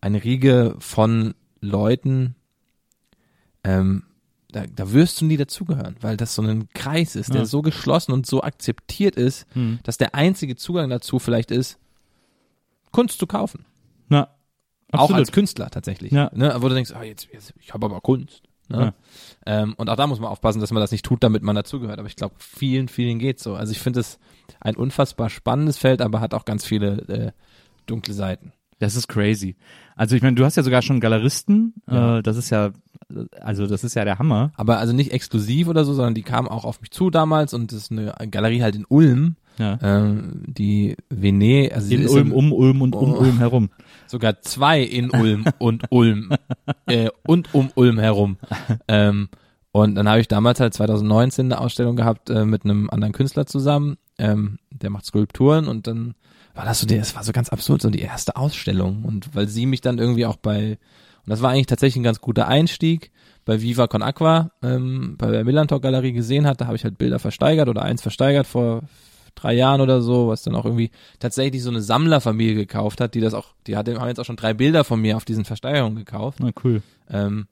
[0.00, 2.34] eine Riege von Leuten,
[3.64, 4.04] ähm,
[4.50, 7.46] da, da wirst du nie dazugehören, weil das so ein Kreis ist, der Ja.
[7.46, 9.78] so geschlossen und so akzeptiert ist, Hm.
[9.82, 11.78] dass der einzige Zugang dazu vielleicht ist,
[12.90, 13.66] Kunst zu kaufen.
[14.08, 14.28] Na,
[14.92, 16.12] Auch als Künstler tatsächlich.
[16.12, 16.30] Ja.
[16.34, 16.54] Ne?
[16.60, 18.42] Wo du denkst, ah, jetzt, jetzt ich habe aber Kunst.
[18.70, 18.94] Ne?
[19.44, 21.98] Ähm, und auch da muss man aufpassen, dass man das nicht tut, damit man dazugehört.
[21.98, 23.54] Aber ich glaube, vielen, vielen geht's so.
[23.54, 24.18] Also ich finde es
[24.60, 27.32] ein unfassbar spannendes Feld, aber hat auch ganz viele äh,
[27.86, 28.52] dunkle Seiten.
[28.80, 29.56] Das ist crazy.
[29.96, 31.74] Also ich meine, du hast ja sogar schon Galeristen.
[31.90, 32.18] Ja.
[32.18, 32.70] Äh, das ist ja,
[33.40, 34.52] also das ist ja der Hammer.
[34.56, 37.72] Aber also nicht exklusiv oder so, sondern die kamen auch auf mich zu damals und
[37.72, 39.78] das ist eine Galerie halt in Ulm, Ja.
[39.82, 43.18] ähm, die Vene, also In Ulm, um Ulm und um Oh.
[43.18, 43.70] Ulm herum.
[44.06, 46.30] sogar zwei in Ulm und Ulm
[46.86, 48.36] äh, und um Ulm herum.
[48.86, 49.28] Ähm,
[49.72, 53.46] und dann habe ich damals halt 2019 eine Ausstellung gehabt äh, mit einem anderen Künstler
[53.46, 56.14] zusammen, ähm, der macht Skulpturen und dann
[56.54, 59.66] war das so, es war so ganz absurd, so die erste Ausstellung und weil sie
[59.66, 60.78] mich dann irgendwie auch bei,
[61.24, 63.12] und das war eigentlich tatsächlich ein ganz guter Einstieg,
[63.44, 66.98] bei Viva Con Aqua, ähm, bei der Millantor Galerie gesehen hat, da habe ich halt
[66.98, 68.82] Bilder versteigert oder eins versteigert vor
[69.34, 73.20] drei Jahren oder so, was dann auch irgendwie tatsächlich so eine Sammlerfamilie gekauft hat, die
[73.20, 75.96] das auch, die hat, haben jetzt auch schon drei Bilder von mir auf diesen Versteigerungen
[75.96, 76.38] gekauft.
[76.40, 76.82] Na cool.
[77.08, 77.46] Ähm,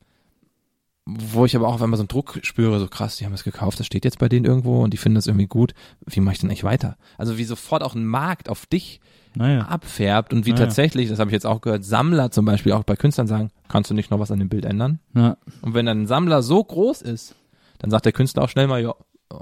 [1.06, 3.44] wo ich aber auch auf einmal so einen Druck spüre, so krass, die haben es
[3.44, 5.72] gekauft, das steht jetzt bei denen irgendwo und die finden das irgendwie gut.
[6.04, 6.96] Wie mache ich denn eigentlich weiter?
[7.16, 9.00] Also wie sofort auch ein Markt auf dich
[9.36, 9.62] Naja.
[9.66, 10.64] abfärbt und wie Ah, ja.
[10.64, 13.88] tatsächlich, das habe ich jetzt auch gehört, Sammler zum Beispiel auch bei Künstlern sagen, kannst
[13.90, 14.98] du nicht noch was an dem Bild ändern?
[15.14, 15.36] Ja.
[15.62, 17.36] Und wenn dann ein Sammler so groß ist,
[17.78, 18.94] dann sagt der Künstler auch schnell mal, ja,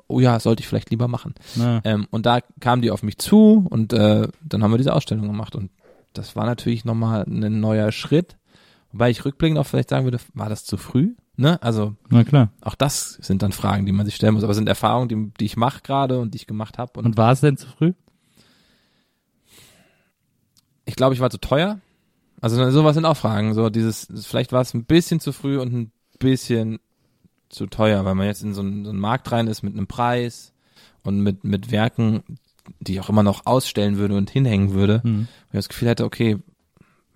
[0.08, 1.34] oh ja, sollte ich vielleicht lieber machen.
[1.56, 4.92] Na, Ähm, und da kamen die auf mich zu und äh, dann haben wir diese
[4.92, 5.70] Ausstellung gemacht und
[6.12, 8.36] das war natürlich nochmal ein neuer Schritt.
[8.92, 11.14] Wobei ich rückblickend auch vielleicht sagen würde, war das zu früh?
[11.36, 11.60] Ne?
[11.62, 12.50] Also na klar.
[12.60, 15.32] auch das sind dann Fragen, die man sich stellen muss, aber es sind Erfahrungen, die,
[15.40, 16.98] die ich mache gerade und die ich gemacht habe.
[16.98, 17.92] Und, Und war es denn zu früh?
[20.86, 21.80] ich glaube, ich war zu teuer.
[22.40, 23.54] Also sowas sind auch Fragen.
[23.54, 26.78] So dieses, vielleicht war es ein bisschen zu früh und ein bisschen
[27.48, 29.86] zu teuer, weil man jetzt in so einen, so einen Markt rein ist mit einem
[29.86, 30.52] Preis
[31.02, 32.22] und mit, mit Werken,
[32.80, 35.02] die ich auch immer noch ausstellen würde und hinhängen würde.
[35.02, 35.28] Hm.
[35.50, 36.38] wo ich das Gefühl hätte, okay,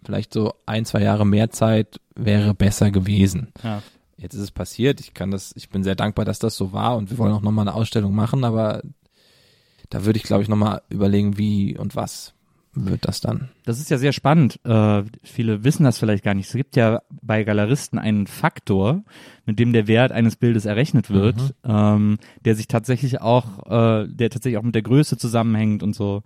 [0.04, 3.48] vielleicht so ein, zwei Jahre mehr Zeit wäre besser gewesen.
[3.62, 3.82] Ja.
[4.18, 6.96] Jetzt ist es passiert, ich kann das, ich bin sehr dankbar, dass das so war
[6.96, 8.82] und wir wollen auch nochmal eine Ausstellung machen, aber
[9.90, 12.34] da würde ich, glaube ich, nochmal überlegen, wie und was
[12.74, 13.48] wird das dann.
[13.64, 14.60] Das ist ja sehr spannend.
[14.64, 16.48] Äh, viele wissen das vielleicht gar nicht.
[16.48, 19.02] Es gibt ja bei Galeristen einen Faktor,
[19.46, 24.30] mit dem der Wert eines Bildes errechnet wird, ähm, der sich tatsächlich auch, äh, der
[24.30, 26.22] tatsächlich auch mit der Größe zusammenhängt und so,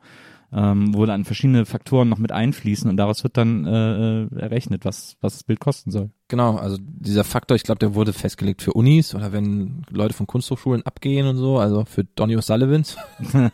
[0.54, 4.84] ähm, wo dann verschiedene Faktoren noch mit einfließen und daraus wird dann äh, äh, errechnet,
[4.84, 6.10] was, was das Bild kosten soll.
[6.28, 10.26] Genau, also dieser Faktor, ich glaube, der wurde festgelegt für Unis oder wenn Leute von
[10.26, 12.96] Kunsthochschulen abgehen und so, also für Donny O'Sullivans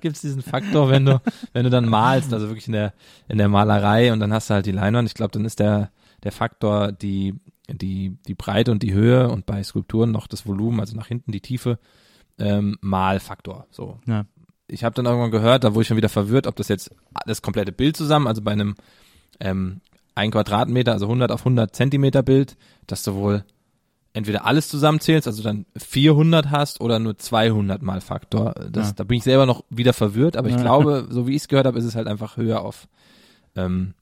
[0.00, 1.20] gibt es diesen Faktor, wenn du,
[1.52, 2.94] wenn du dann malst, also wirklich in der,
[3.28, 5.90] in der Malerei und dann hast du halt die Leinwand, ich glaube, dann ist der,
[6.22, 7.34] der Faktor die,
[7.70, 11.32] die, die Breite und die Höhe und bei Skulpturen noch das Volumen, also nach hinten
[11.32, 11.78] die Tiefe,
[12.38, 13.98] ähm, mal Faktor, so.
[14.06, 14.24] Ja.
[14.68, 16.90] Ich habe dann irgendwann gehört, da wurde ich schon wieder verwirrt, ob das jetzt
[17.26, 18.76] das komplette Bild zusammen, also bei einem
[19.40, 19.80] ähm,
[20.14, 23.44] ein Quadratmeter, also 100 auf 100 Zentimeter Bild, dass du wohl
[24.12, 28.54] entweder alles zusammenzählst, also dann 400 hast oder nur 200 mal Faktor.
[28.70, 28.92] Das, Ja.
[28.94, 30.62] Da bin ich selber noch wieder verwirrt, aber ich Ja.
[30.62, 32.88] glaube, so wie ich es gehört habe, ist es halt einfach höher auf,
[33.54, 33.94] ähm,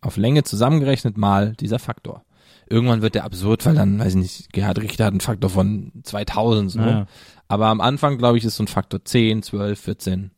[0.00, 2.24] auf Länge zusammengerechnet mal dieser Faktor.
[2.68, 5.92] Irgendwann wird der absurd, weil dann, weiß ich nicht, Gerhard Richter hat einen Faktor von
[6.02, 6.80] 2000 so.
[6.80, 7.06] Ja.
[7.48, 10.30] Aber am Anfang, glaube ich, ist so ein Faktor 10, 12, 14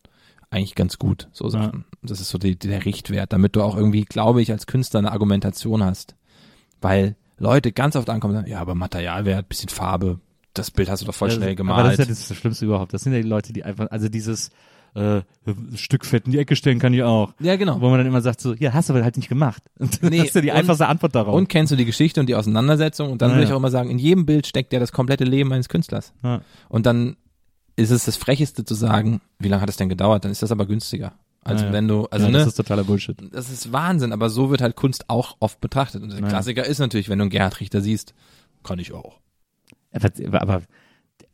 [0.51, 1.85] eigentlich ganz gut, so Sachen.
[2.03, 5.13] Das ist so die, der Richtwert, damit du auch irgendwie, glaube ich, als Künstler eine
[5.13, 6.15] Argumentation hast.
[6.81, 10.21] Weil Leute ganz oft ankommen und sagen, ja, aber Materialwert, bisschen Farbe,
[10.55, 11.99] das Bild hast du doch voll Das- schnell Aber das ist gemalt.
[11.99, 12.95] ja das Schlimmste überhaupt.
[12.95, 14.51] Das sind ja die Leute, die einfach, also dieses
[14.97, 15.23] äh,
[15.77, 17.35] Stück Fett in die Ecke stellen kann ich auch.
[17.41, 17.81] Ja, genau.
[17.81, 19.63] Wo man dann immer sagt so, ja, hast du aber halt nicht gemacht.
[19.79, 21.35] Und Nee, das ist ja die und- einfachste Antwort darauf.
[21.35, 23.11] Und kennst du die Geschichte und die Auseinandersetzung?
[23.13, 25.25] Und dann Ja, würde ich auch immer sagen, in jedem Bild steckt ja das komplette
[25.25, 26.13] Leben eines Künstlers.
[26.25, 26.41] ja.
[26.69, 27.17] Und dann
[27.77, 30.25] ist es das Frecheste zu sagen, wie lange hat es denn gedauert?
[30.25, 31.13] Dann ist das aber günstiger.
[31.45, 31.73] Also ja.
[31.73, 33.17] wenn du, also ja, ne, das ist totaler Bullshit.
[33.33, 36.03] das ist Wahnsinn, aber so wird halt Kunst auch oft betrachtet.
[36.03, 36.27] Und der Ja.
[36.29, 38.15] Klassiker ist natürlich, wenn du einen Gerhard Richter siehst,
[38.65, 39.21] kann ich auch.
[39.93, 40.11] Aber,
[40.43, 40.63] aber,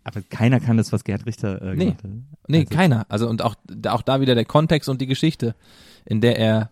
[0.04, 1.84] aber keiner kann das, was Gerhard Richter äh, Nee.
[1.86, 2.10] gemacht hat.
[2.48, 3.06] Nee, Also- keiner.
[3.08, 3.54] Also und auch,
[3.88, 5.54] auch da wieder der Kontext und die Geschichte,
[6.04, 6.70] in der er,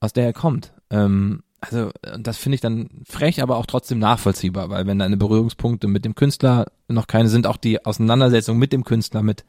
[0.00, 0.72] aus der er kommt.
[0.90, 5.16] Ähm, also und das finde ich dann frech, aber auch trotzdem nachvollziehbar, weil wenn deine
[5.16, 9.44] Berührungspunkte mit dem Künstler noch keine sind, auch die Auseinandersetzung mit dem Künstler, mit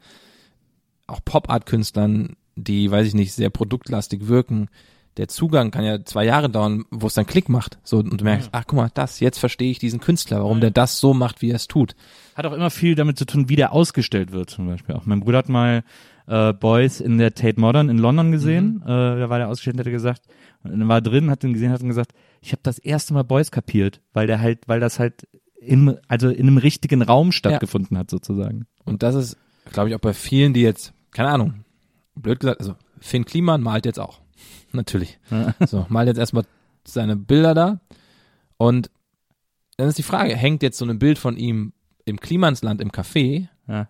[1.06, 4.68] auch Pop-Art-Künstlern, die, weiß ich nicht, sehr produktlastig wirken,
[5.16, 7.78] der Zugang kann ja zwei Jahre dauern, wo es dann Klick macht.
[7.82, 10.70] So, und du merkst, ach guck mal, das, jetzt verstehe ich diesen Künstler, warum der
[10.70, 11.94] das so macht, wie er es tut.
[12.34, 14.94] Hat auch immer viel damit zu tun, wie der ausgestellt wird, zum Beispiel.
[14.94, 15.84] Auch mein Bruder hat mal
[16.26, 18.82] äh, Boys in der Tate Modern in London gesehen.
[18.82, 18.82] Mhm.
[18.82, 20.22] Äh, da war der ausgestellt, hat er gesagt,
[20.62, 22.12] und war drin, hat ihn gesehen, hat ihn gesagt,
[22.42, 25.26] ich habe das erste Mal Boys kapiert, weil der halt, weil das halt
[25.60, 28.00] im, also in einem richtigen Raum stattgefunden ja.
[28.00, 28.66] hat sozusagen.
[28.84, 29.36] Und das ist,
[29.72, 31.64] glaube ich, auch bei vielen, die jetzt, keine Ahnung,
[32.14, 34.20] blöd gesagt, also Finn Kliman malt jetzt auch.
[34.72, 35.18] Natürlich.
[35.66, 36.44] so, malt jetzt erstmal
[36.86, 37.80] seine Bilder da.
[38.56, 38.90] Und
[39.76, 41.72] dann ist die Frage, hängt jetzt so ein Bild von ihm
[42.04, 43.48] im Klimansland im Café?
[43.68, 43.88] Ja.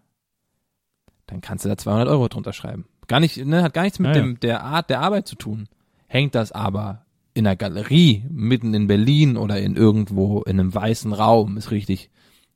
[1.26, 2.86] Dann kannst du da 200 Euro drunter schreiben.
[3.06, 5.68] Gar nicht, ne, hat gar nichts mit ja, dem, der Art der Arbeit zu tun.
[6.08, 7.04] Hängt das aber
[7.34, 12.10] in der Galerie mitten in Berlin oder in irgendwo in einem weißen Raum, ist richtig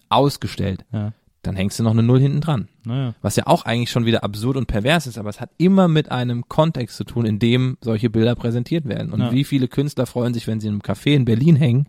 [0.08, 0.84] ausgestellt.
[0.92, 1.12] Ja
[1.42, 2.68] dann hängst du noch eine Null hinten dran.
[2.84, 3.14] Naja.
[3.22, 6.10] Was ja auch eigentlich schon wieder absurd und pervers ist, aber es hat immer mit
[6.10, 9.12] einem Kontext zu tun, in dem solche Bilder präsentiert werden.
[9.12, 9.32] Und ja.
[9.32, 11.86] wie viele Künstler freuen sich, wenn sie in einem Café in Berlin hängen,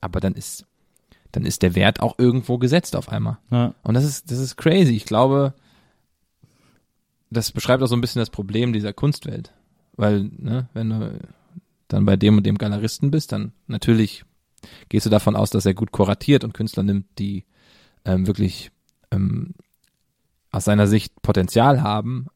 [0.00, 0.64] aber dann ist,
[1.32, 3.38] dann ist der Wert auch irgendwo gesetzt auf einmal.
[3.50, 3.74] Ja.
[3.82, 4.94] Und das ist, das ist crazy.
[4.94, 5.54] Ich glaube,
[7.30, 9.52] das beschreibt auch so ein bisschen das Problem dieser Kunstwelt.
[9.96, 11.18] Weil, ne, wenn du
[11.88, 14.24] dann bei dem und dem Galeristen bist, dann natürlich
[14.88, 17.44] gehst du davon aus, dass er gut kuratiert und Künstler nimmt, die
[18.04, 18.70] ähm, wirklich
[19.10, 19.54] ähm,
[20.50, 22.26] aus seiner Sicht Potenzial haben,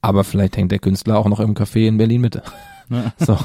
[0.00, 2.42] aber vielleicht hängt der Künstler auch noch im Café in Berlin Mitte.
[3.18, 3.36] So.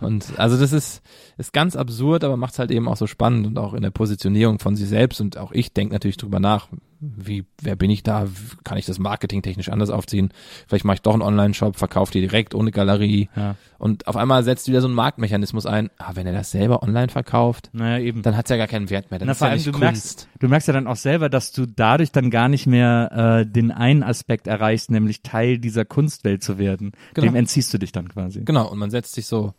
[0.00, 1.02] Und also das ist,
[1.38, 3.90] ist ganz absurd, aber macht es halt eben auch so spannend und auch in der
[3.90, 6.68] Positionierung von sich selbst und auch ich denke natürlich drüber nach,
[7.00, 8.26] wie, wer bin ich da,
[8.62, 10.32] kann ich das marketingtechnisch anders aufziehen,
[10.68, 13.56] vielleicht mache ich doch einen Online-Shop, verkaufe die direkt ohne Galerie ja.
[13.78, 17.08] und auf einmal setzt wieder so ein Marktmechanismus ein, ah, wenn er das selber online
[17.08, 18.22] verkauft, naja, eben.
[18.22, 19.82] dann hat es ja gar keinen Wert mehr, dann Na, ist ja nicht du Kunst.
[19.82, 23.46] Merkst, du merkst ja dann auch selber, dass du dadurch dann gar nicht mehr äh,
[23.46, 26.92] den einen Aspekt erreichst, nämlich Teil dieser Kunstwelt zu werden.
[27.14, 27.28] Genau.
[27.28, 28.42] Dem entziehst du dich dann quasi.
[28.44, 29.54] Genau, und man setzt sich so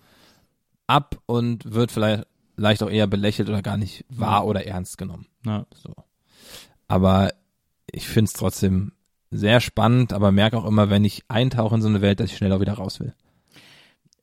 [0.92, 5.28] ab und wird vielleicht leicht auch eher belächelt oder gar nicht wahr oder ernst genommen.
[5.46, 5.66] Ja.
[5.74, 5.94] So.
[6.88, 7.32] Aber
[7.92, 8.92] ich finde es trotzdem
[9.32, 12.38] sehr spannend, aber merke auch immer, wenn ich eintauche in so eine Welt, dass ich
[12.38, 13.14] schnell auch wieder raus will.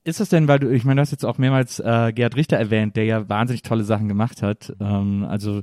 [0.05, 2.57] Ist das denn, weil du, ich meine, du hast jetzt auch mehrmals äh, Gerhard Richter
[2.57, 4.74] erwähnt, der ja wahnsinnig tolle Sachen gemacht hat.
[4.81, 5.62] Ähm, also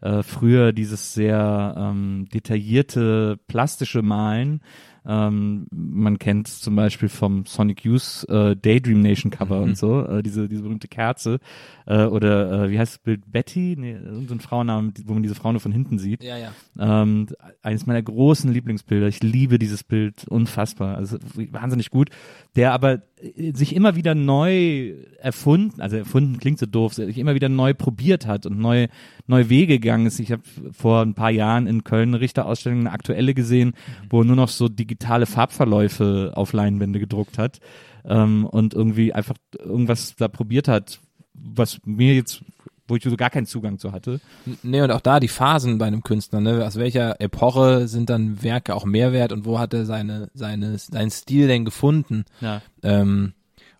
[0.00, 4.60] äh, früher dieses sehr ähm, detaillierte plastische Malen
[5.06, 9.62] ähm, man kennt zum Beispiel vom Sonic Youth äh, Daydream Nation Cover mhm.
[9.62, 11.38] und so, äh, diese, diese berühmte Kerze.
[11.86, 13.30] Äh, oder äh, wie heißt das Bild?
[13.30, 13.76] Betty?
[13.78, 16.24] Nee, so ein Frauennamen, wo man diese Frau nur von hinten sieht.
[16.24, 16.52] Ja, ja.
[16.78, 17.28] Ähm,
[17.62, 19.06] eines meiner großen Lieblingsbilder.
[19.06, 20.96] Ich liebe dieses Bild unfassbar.
[20.96, 21.18] Also
[21.52, 22.10] wahnsinnig gut.
[22.56, 27.34] Der aber äh, sich immer wieder neu erfunden, also erfunden klingt so doof, sich immer
[27.34, 28.88] wieder neu probiert hat und neu,
[29.26, 30.20] neue Wege gegangen ist.
[30.20, 30.42] Ich habe
[30.72, 34.06] vor ein paar Jahren in Köln eine Richterausstellung, eine aktuelle gesehen, mhm.
[34.10, 37.60] wo nur noch so digitale Farbverläufe auf Leinwände gedruckt hat
[38.04, 41.00] ähm, und irgendwie einfach irgendwas da probiert hat,
[41.34, 42.42] was mir jetzt
[42.88, 44.20] wo ich so gar keinen Zugang zu hatte.
[44.62, 46.64] Nee, und auch da die Phasen bei einem Künstler, ne?
[46.64, 51.10] Aus welcher Epoche sind dann Werke auch Mehrwert und wo hat er seine, seine, seinen
[51.10, 52.24] Stil denn gefunden?
[52.40, 52.62] Ja.
[52.82, 53.34] Ähm,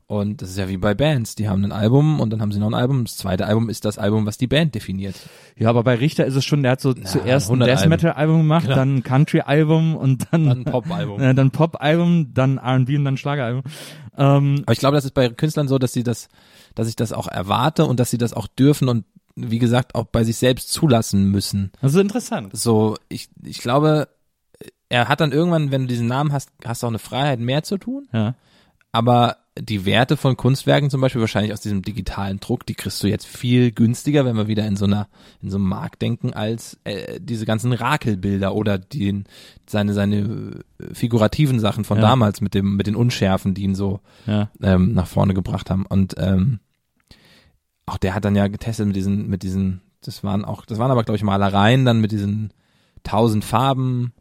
[0.08, 2.60] und das ist ja wie bei Bands, die haben ein Album und dann haben sie
[2.60, 3.04] noch ein Album.
[3.04, 5.16] Das zweite Album ist das Album, was die Band definiert.
[5.56, 8.12] Ja, aber bei Richter ist es schon, der hat so Na, zuerst ein Death Metal
[8.12, 8.76] Album gemacht, genau.
[8.76, 11.20] dann ein Country Album und dann, dann ein Pop Album.
[11.20, 13.62] Äh, dann Pop Album, dann R&B und dann Schlager Album.
[14.16, 16.28] Ähm, aber ich glaube, das ist bei Künstlern so, dass sie das,
[16.76, 19.04] dass ich das auch erwarte und dass sie das auch dürfen und
[19.34, 21.72] wie gesagt auch bei sich selbst zulassen müssen.
[21.82, 22.56] Also interessant.
[22.56, 24.08] So, ich, ich glaube,
[24.88, 27.64] er hat dann irgendwann, wenn du diesen Namen hast, hast du auch eine Freiheit mehr
[27.64, 28.08] zu tun.
[28.12, 28.36] Ja.
[28.92, 33.06] Aber die Werte von Kunstwerken zum Beispiel wahrscheinlich aus diesem digitalen Druck, die kriegst du
[33.06, 35.08] jetzt viel günstiger, wenn wir wieder in so einer
[35.40, 39.24] in so einem Markt denken, als äh, diese ganzen Rakelbilder oder den
[39.66, 40.60] seine seine
[40.92, 42.02] figurativen Sachen von ja.
[42.02, 44.50] damals mit dem mit den Unschärfen, die ihn so ja.
[44.62, 45.86] ähm, nach vorne gebracht haben.
[45.86, 46.60] Und ähm,
[47.86, 50.90] auch der hat dann ja getestet mit diesen mit diesen, das waren auch, das waren
[50.90, 52.52] aber glaube ich Malereien dann mit diesen
[53.04, 54.12] tausend Farben,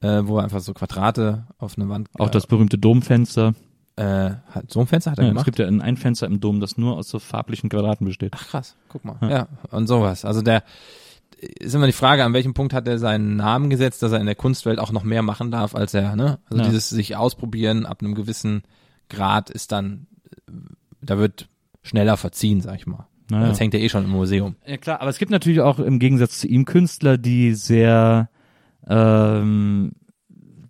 [0.00, 2.08] äh, wo er einfach so Quadrate auf eine Wand.
[2.18, 3.54] Auch das berühmte Domfenster.
[3.96, 5.42] Äh, hat, so ein Fenster hat er ja, gemacht?
[5.42, 8.32] Es gibt ja ein, Fenster im Dom, das nur aus so farblichen Quadraten besteht.
[8.34, 9.16] Ach krass, guck mal.
[9.22, 10.24] Ja, ja und sowas.
[10.24, 10.64] Also der
[11.38, 14.26] ist immer die Frage, an welchem Punkt hat er seinen Namen gesetzt, dass er in
[14.26, 16.38] der Kunstwelt auch noch mehr machen darf, als er, ne?
[16.50, 16.68] Also ja.
[16.68, 18.62] dieses sich ausprobieren ab einem gewissen
[19.08, 20.06] Grad ist dann,
[21.00, 21.48] da wird
[21.82, 23.06] schneller verziehen, sag ich mal.
[23.30, 23.48] Naja.
[23.48, 24.56] Das hängt ja eh schon im Museum.
[24.66, 28.28] Ja klar, aber es gibt natürlich auch im Gegensatz zu ihm Künstler, die sehr
[28.88, 29.92] ähm,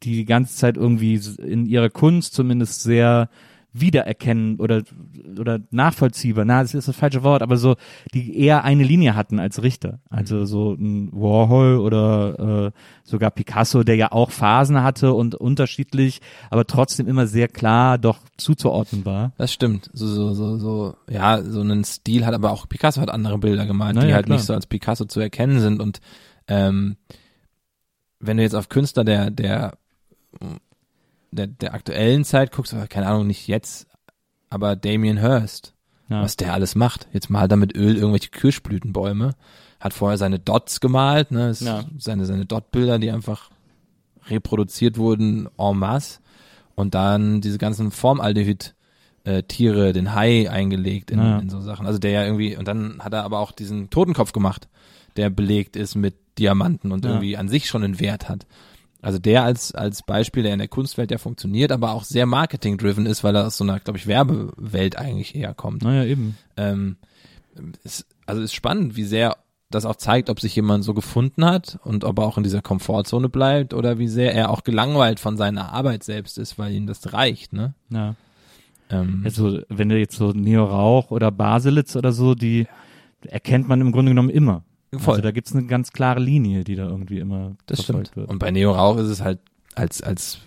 [0.04, 3.28] die die ganze Zeit irgendwie in ihrer Kunst zumindest sehr
[3.74, 4.82] wiedererkennen oder
[5.38, 7.74] oder nachvollziehbar, na, das ist das falsche Wort, aber so,
[8.14, 9.98] die eher eine Linie hatten als Richter.
[10.08, 10.46] Also mhm.
[10.46, 16.20] so ein Warhol oder äh, sogar Picasso, der ja auch Phasen hatte und unterschiedlich,
[16.50, 19.32] aber trotzdem immer sehr klar doch zuzuordnen war.
[19.38, 19.90] Das stimmt.
[19.92, 23.66] So, so, so, so, ja, so einen Stil hat aber auch Picasso hat andere Bilder
[23.66, 24.36] gemalt, naja, die halt klar.
[24.38, 25.80] nicht so als Picasso zu erkennen sind.
[25.80, 26.00] Und
[26.46, 26.96] ähm,
[28.20, 29.74] wenn du jetzt auf Künstler der, der
[31.30, 33.86] der, der aktuellen Zeit guckst, keine Ahnung, nicht jetzt,
[34.50, 35.74] aber Damien Hirst,
[36.08, 36.22] ja.
[36.22, 37.08] was der alles macht.
[37.12, 39.34] Jetzt malt er mit Öl irgendwelche Kirschblütenbäume,
[39.80, 41.84] hat vorher seine Dots gemalt, ne, ja.
[41.98, 43.50] seine, seine Dot-Bilder, die einfach
[44.28, 46.20] reproduziert wurden en masse
[46.74, 48.74] und dann diese ganzen Formaldehyd
[49.24, 51.38] äh, Tiere, den Hai eingelegt in, ja.
[51.38, 51.86] in so Sachen.
[51.86, 54.68] Also der ja irgendwie, und dann hat er aber auch diesen Totenkopf gemacht,
[55.16, 58.46] der belegt ist mit Diamanten und irgendwie an sich schon einen Wert hat.
[59.04, 63.04] Also der als, als Beispiel, der in der Kunstwelt ja funktioniert, aber auch sehr marketing-driven
[63.04, 65.82] ist, weil er aus so einer, glaube ich, Werbewelt eigentlich eher kommt.
[65.82, 66.38] Naja, eben.
[66.56, 66.96] Ähm,
[67.82, 69.36] ist, also ist spannend, wie sehr
[69.70, 72.62] das auch zeigt, ob sich jemand so gefunden hat und ob er auch in dieser
[72.62, 76.86] Komfortzone bleibt oder wie sehr er auch gelangweilt von seiner Arbeit selbst ist, weil ihm
[76.86, 77.74] das reicht, ne?
[77.90, 78.14] Ja.
[78.88, 82.68] Ähm, also, wenn du jetzt so Neo Rauch oder Baselitz oder so, die
[83.20, 84.64] erkennt man im Grunde genommen immer.
[84.98, 85.14] Voll.
[85.14, 88.14] Also da gibt's eine ganz klare Linie, die da irgendwie immer das stimmt.
[88.16, 88.28] wird.
[88.28, 89.40] Und bei Neo Rauch ist es halt
[89.74, 90.38] als, als,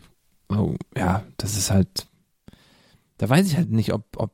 [0.49, 2.07] oh, ja, das ist halt,
[3.17, 4.31] da weiß ich halt nicht, ob, ob,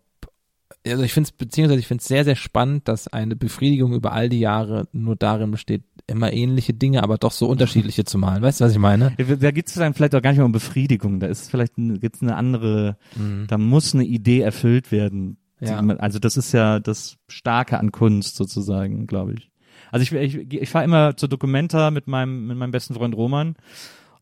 [0.85, 4.11] also ich finde es, beziehungsweise ich finde es sehr, sehr spannend, dass eine Befriedigung über
[4.11, 8.41] all die Jahre nur darin besteht, immer ähnliche Dinge, aber doch so unterschiedliche zu malen.
[8.41, 9.15] Weißt du, was ich meine?
[9.17, 11.21] Da geht es dann vielleicht auch gar nicht mehr um Befriedigung.
[11.21, 13.45] Da ist vielleicht gibt's eine andere, mhm.
[13.47, 15.37] da muss eine Idee erfüllt werden.
[15.61, 15.79] Ja.
[15.79, 19.49] Also das ist ja das Starke an Kunst sozusagen, glaube ich.
[19.93, 23.55] Also ich, ich, ich fahre immer zur Documenta mit meinem, mit meinem besten Freund Roman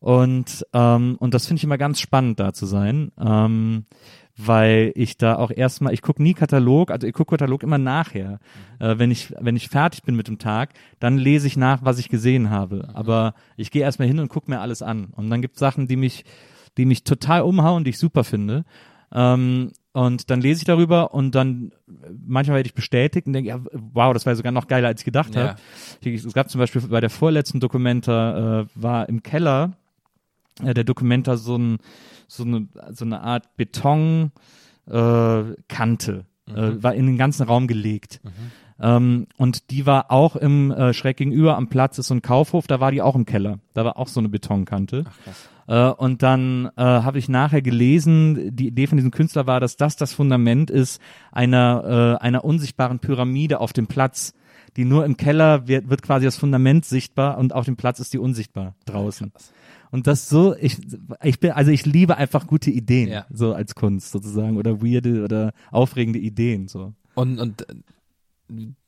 [0.00, 3.10] und, ähm, und das finde ich immer ganz spannend, da zu sein.
[3.18, 3.86] Ähm,
[4.36, 8.40] weil ich da auch erstmal, ich gucke nie Katalog, also ich gucke Katalog immer nachher.
[8.80, 8.84] Mhm.
[8.86, 11.98] Äh, wenn ich wenn ich fertig bin mit dem Tag, dann lese ich nach, was
[11.98, 12.88] ich gesehen habe.
[12.88, 12.94] Mhm.
[12.94, 15.14] Aber ich gehe erstmal hin und gucke mir alles an.
[15.16, 16.26] Und dann gibt es Sachen, die mich,
[16.76, 18.66] die mich total umhauen, die ich super finde.
[19.10, 21.72] Ähm, und dann lese ich darüber und dann
[22.26, 25.04] manchmal werde ich bestätigt und denke, ja, wow, das war sogar noch geiler, als ich
[25.04, 25.56] gedacht ja.
[26.02, 26.10] habe.
[26.10, 29.76] Es gab zum Beispiel bei der vorletzten Dokumenta, äh, war im Keller
[30.62, 31.78] äh, der Dokumenta so, ein,
[32.26, 34.32] so, eine, so eine Art Betonkante,
[34.88, 36.56] äh, Kante, äh, mhm.
[36.56, 38.20] äh, war in den ganzen Raum gelegt.
[38.22, 38.30] Mhm.
[38.80, 42.66] Ähm, und die war auch im äh, schräg gegenüber am Platz ist so ein Kaufhof,
[42.66, 43.58] da war die auch im Keller.
[43.74, 45.04] Da war auch so eine Betonkante.
[45.06, 45.68] Ach.
[45.68, 49.76] Äh, und dann äh, habe ich nachher gelesen, die Idee von diesem Künstler war, dass
[49.76, 51.00] das das Fundament ist
[51.30, 54.34] einer, äh, einer unsichtbaren Pyramide auf dem Platz.
[54.76, 58.14] Die nur im Keller wird, wird quasi das Fundament sichtbar und auf dem Platz ist
[58.14, 59.30] die unsichtbar draußen.
[59.90, 60.78] Und das so, ich,
[61.22, 63.26] ich bin, also ich liebe einfach gute Ideen, ja.
[63.30, 66.94] so als Kunst sozusagen, oder weirde oder aufregende Ideen, so.
[67.14, 67.66] Und, und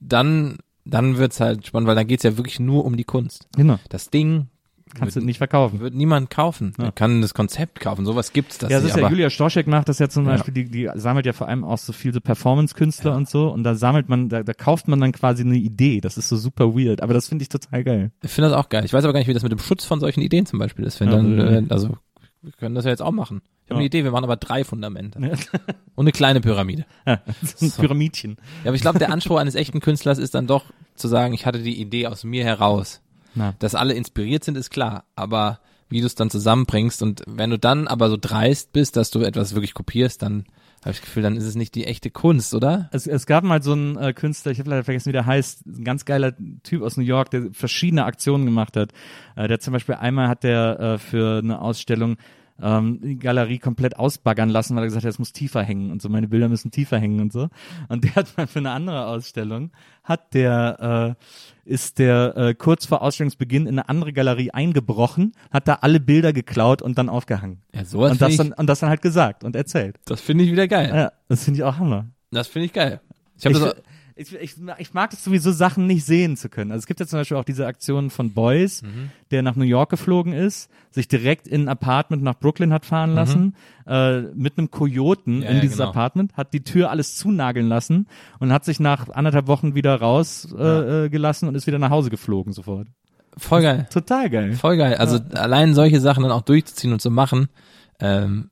[0.01, 3.49] dann, dann wird's halt spannend, weil dann geht's ja wirklich nur um die Kunst.
[3.57, 3.78] Genau.
[3.89, 4.49] Das Ding
[4.95, 5.81] Kannst wird, du nicht verkaufen.
[5.81, 6.73] Wird niemand kaufen.
[6.78, 6.85] Ja.
[6.85, 8.05] Man kann das Konzept kaufen.
[8.05, 10.65] Sowas gibt's das Ja, das ist ja Julia Storschek macht das ja zum Beispiel, die,
[10.70, 13.16] die sammelt ja vor allem auch so viele Performance-Künstler ja.
[13.16, 16.01] und so und da sammelt man, da, da kauft man dann quasi eine Idee.
[16.01, 18.12] Das ist so super weird, aber das finde ich total geil.
[18.23, 18.85] Ich finde das auch geil.
[18.85, 20.85] Ich weiß aber gar nicht, wie das mit dem Schutz von solchen Ideen zum Beispiel
[20.85, 21.01] ist.
[21.01, 21.97] Wenn ja, dann, äh, also
[22.43, 23.43] wir können das ja jetzt auch machen.
[23.65, 25.19] Ich habe eine Idee, wir machen aber drei Fundamente.
[25.19, 26.85] und eine kleine Pyramide.
[27.07, 28.36] Ja, so ein Pyramidchen.
[28.62, 30.65] Ja, aber ich glaube, der Anspruch eines echten Künstlers ist dann doch
[30.95, 33.01] zu sagen, ich hatte die Idee aus mir heraus.
[33.35, 33.55] Na.
[33.59, 37.59] Dass alle inspiriert sind, ist klar, aber wie du es dann zusammenbringst und wenn du
[37.59, 40.45] dann aber so dreist bist, dass du etwas wirklich kopierst, dann
[40.82, 42.91] habe ich das Gefühl, dann ist es nicht die echte Kunst, oder?
[42.93, 45.66] Es, es gab mal so einen äh, Künstler, ich habe leider vergessen, wie der heißt,
[45.66, 48.93] ein ganz geiler Typ aus New York, der verschiedene Aktionen gemacht hat.
[49.35, 52.19] Äh, der zum Beispiel einmal hat der äh, für eine Ausstellung
[52.63, 56.01] ähm, die Galerie komplett ausbaggern lassen, weil er gesagt hat, es muss tiefer hängen und
[56.01, 57.49] so, meine Bilder müssen tiefer hängen und so.
[57.89, 59.73] Und der hat mal für eine andere Ausstellung,
[60.03, 61.17] hat der,
[61.67, 66.01] äh, ist der äh, kurz vor Ausstellungsbeginn in eine andere Galerie eingebrochen, hat da alle
[66.01, 67.63] Bilder geklaut und dann aufgehangen.
[67.75, 69.99] Ja, sowas und das, dann, und das dann halt gesagt und erzählt.
[70.05, 70.91] Das finde ich wieder geil.
[70.95, 72.07] Ja, das finde ich auch Hammer.
[72.31, 73.01] Das finde ich geil.
[73.37, 73.75] Ich habe das
[74.16, 76.70] ich, ich, ich mag es sowieso, Sachen nicht sehen zu können.
[76.70, 79.11] Also es gibt ja zum Beispiel auch diese Aktion von Boys, mhm.
[79.32, 83.11] der nach New York geflogen ist, sich direkt in ein Apartment nach Brooklyn hat fahren
[83.11, 83.16] mhm.
[83.16, 85.91] lassen, äh, mit einem Kojoten ja, in dieses genau.
[85.91, 88.07] Apartment, hat die Tür alles zunageln lassen
[88.39, 91.09] und hat sich nach anderthalb Wochen wieder rausgelassen äh, ja.
[91.09, 92.86] gelassen und ist wieder nach Hause geflogen sofort.
[93.36, 93.89] Voll geil.
[93.91, 94.53] Total geil.
[94.53, 94.95] Voll geil.
[94.95, 95.41] Also ja.
[95.41, 97.49] allein solche Sachen dann auch durchzuziehen und zu machen,
[97.99, 98.51] ähm,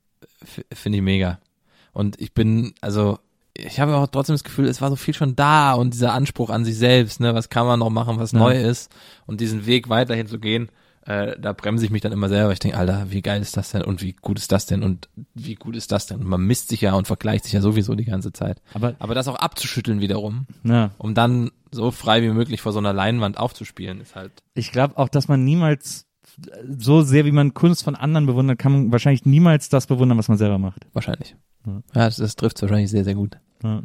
[0.72, 1.38] finde ich mega.
[1.92, 3.18] Und ich bin, also
[3.56, 6.50] ich habe auch trotzdem das Gefühl, es war so viel schon da und dieser Anspruch
[6.50, 8.38] an sich selbst, ne, was kann man noch machen, was ja.
[8.38, 8.90] neu ist
[9.26, 10.70] und diesen Weg weiterhin zu gehen,
[11.04, 12.52] äh, da bremse ich mich dann immer selber.
[12.52, 15.08] Ich denke, Alter, wie geil ist das denn und wie gut ist das denn und
[15.34, 16.20] wie gut ist das denn?
[16.20, 18.62] Und man misst sich ja und vergleicht sich ja sowieso die ganze Zeit.
[18.72, 20.92] Aber, aber das auch abzuschütteln wiederum, ja.
[20.98, 24.32] um dann so frei wie möglich vor so einer Leinwand aufzuspielen, ist halt.
[24.54, 26.06] Ich glaube auch, dass man niemals
[26.78, 30.28] so sehr wie man Kunst von anderen bewundert, kann man wahrscheinlich niemals das bewundern, was
[30.28, 30.86] man selber macht.
[30.92, 31.36] Wahrscheinlich.
[31.66, 33.38] Ja, das, das trifft wahrscheinlich sehr, sehr gut.
[33.62, 33.82] Ja.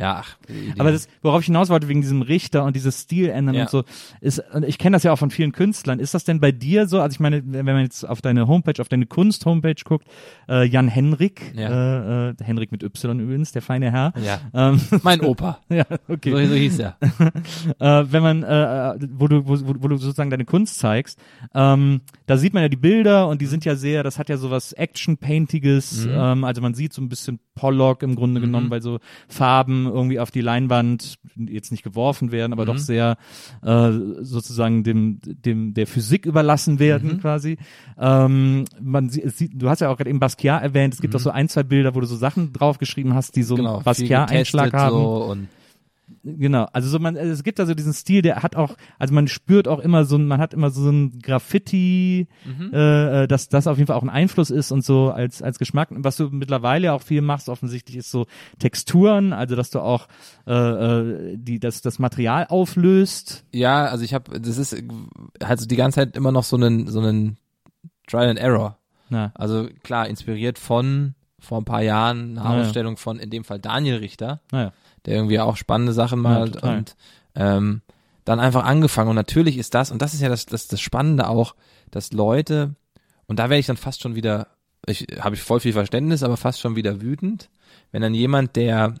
[0.00, 0.36] Ja, ach.
[0.78, 3.62] Aber das, worauf ich hinaus wollte, wegen diesem Richter und dieses Stil ändern Ja.
[3.62, 3.84] und so,
[4.20, 6.00] ist, und ich kenne das ja auch von vielen Künstlern.
[6.00, 7.00] Ist das denn bei dir so?
[7.00, 10.06] Also ich meine, wenn man jetzt auf deine Homepage, auf deine Kunst-Homepage guckt,
[10.48, 12.28] äh, Jan Henrik, Ja.
[12.28, 14.12] äh, äh, Henrik mit Y übrigens, der feine Herr.
[14.24, 14.40] ja.
[14.54, 15.58] Ähm, Mein Opa.
[15.68, 16.30] ja, okay.
[16.30, 16.96] So, so hieß er.
[17.78, 21.18] äh, wenn man, äh, wo du, wo, wo, du sozusagen deine Kunst zeigst,
[21.54, 24.38] ähm, da sieht man ja die Bilder und die sind ja sehr, das hat ja
[24.38, 26.12] sowas Action-Paintiges, Mhm.
[26.14, 30.18] ähm, also man sieht so ein bisschen Pollock im Grunde genommen, weil so Farben irgendwie
[30.20, 32.66] auf die Leinwand jetzt nicht geworfen werden, aber Mhm.
[32.68, 33.16] doch sehr
[33.62, 33.90] äh,
[34.20, 37.20] sozusagen dem, dem der Physik überlassen werden Mhm.
[37.20, 37.58] quasi.
[37.98, 41.30] Ähm, man sieht, du hast ja auch gerade eben Basquiat erwähnt, es gibt auch so
[41.30, 43.58] ein, zwei Bilder, wo du so Sachen draufgeschrieben hast, die so Mhm.
[43.58, 43.74] Genau.
[43.76, 44.96] einen Basquiat-Einschlag haben.
[44.96, 45.48] So und
[46.22, 49.66] Genau, also so man, es gibt also diesen Stil, der hat auch, also man spürt
[49.66, 52.70] auch immer so, ein- man hat immer so ein Graffiti, Mhm.
[52.74, 55.58] äh, äh, dass das auf jeden Fall auch ein Einfluss ist und so als als
[55.58, 55.88] Geschmack.
[55.92, 58.26] Was du mittlerweile auch viel machst, offensichtlich ist so
[58.58, 60.08] Texturen, also dass du auch
[60.46, 63.44] äh, äh, die das das Material auflöst.
[63.52, 64.76] ja, also ich habe, das ist
[65.42, 67.38] halt so die ganze Zeit immer noch so einen, so einen
[68.06, 68.76] Trial and Error.
[69.08, 72.60] Na, Also klar, inspiriert von vor ein paar Jahren eine Ah, ja.
[72.62, 74.72] Ausstellung von in dem Fall Daniel Richter, naja.
[75.06, 76.78] Der irgendwie auch spannende Sachen malt total.
[76.78, 76.96] und
[77.34, 77.82] ähm,
[78.24, 79.10] dann einfach angefangen.
[79.10, 81.54] Und natürlich ist das, und das ist ja das, das, das Spannende auch,
[81.90, 82.74] dass Leute,
[83.26, 84.48] und da werde ich dann fast schon wieder,
[84.86, 87.50] ich habe ich voll viel Verständnis, aber fast schon wieder wütend,
[87.92, 88.94] wenn dann jemand, der,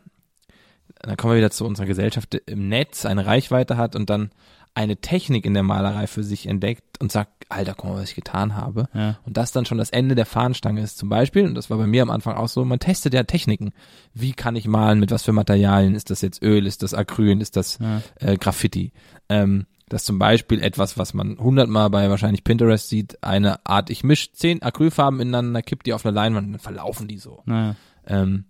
[1.00, 4.30] dann kommen wir wieder zu unserer Gesellschaft im Netz, eine Reichweite hat und dann
[4.74, 8.14] eine Technik in der Malerei für sich entdeckt und sagt, Alter, guck mal, was ich
[8.14, 8.88] getan habe.
[8.94, 9.18] Ja.
[9.26, 10.96] Und das dann schon das Ende der Fahnenstange ist.
[10.98, 13.72] Zum Beispiel, und das war bei mir am Anfang auch so, man testet ja Techniken.
[14.14, 15.94] Wie kann ich malen, mit was für Materialien?
[15.94, 18.00] Ist das jetzt Öl, ist das Acryl, ist das Ja.
[18.20, 18.92] äh, Graffiti?
[19.28, 24.04] Ähm, das zum Beispiel etwas, was man hundertmal bei wahrscheinlich Pinterest sieht, eine Art, ich
[24.04, 27.42] mische zehn Acrylfarben ineinander, kipp die auf eine Leinwand und dann verlaufen die so.
[27.44, 27.74] Naja.
[28.06, 28.44] Ähm,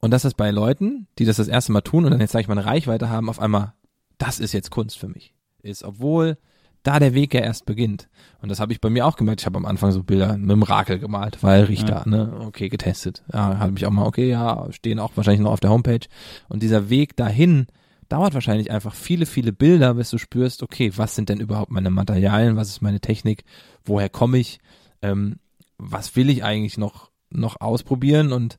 [0.00, 2.40] und das ist bei Leuten, die das das erste Mal tun und dann jetzt, sag
[2.40, 3.74] ich mal, eine Reichweite haben, auf einmal,
[4.18, 5.34] das ist jetzt Kunst für mich.
[5.62, 6.38] Ist, obwohl
[6.82, 8.08] da der Weg ja erst beginnt.
[8.40, 9.40] Und das habe ich bei mir auch gemerkt.
[9.40, 13.24] Ich habe am Anfang so Bilder mit dem Rakel gemalt, weil Richter, ne, okay, getestet.
[13.32, 16.06] Ja, habe ich auch mal, okay, ja, stehen auch wahrscheinlich noch auf der Homepage.
[16.48, 17.66] Und dieser Weg dahin
[18.08, 21.90] dauert wahrscheinlich einfach viele, viele Bilder, bis du spürst, okay, was sind denn überhaupt meine
[21.90, 23.44] Materialien, was ist meine Technik,
[23.84, 24.60] woher komme ich,
[25.02, 25.36] ähm,
[25.76, 28.58] was will ich eigentlich noch, noch ausprobieren und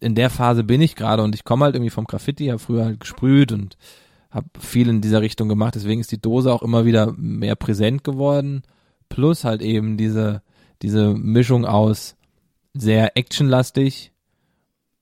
[0.00, 2.84] in der Phase bin ich gerade und ich komme halt irgendwie vom Graffiti, habe früher
[2.84, 3.76] halt gesprüht und
[4.30, 8.04] habe viel in dieser Richtung gemacht, deswegen ist die Dose auch immer wieder mehr präsent
[8.04, 8.62] geworden,
[9.08, 10.42] plus halt eben diese,
[10.82, 12.16] diese Mischung aus
[12.74, 14.12] sehr actionlastig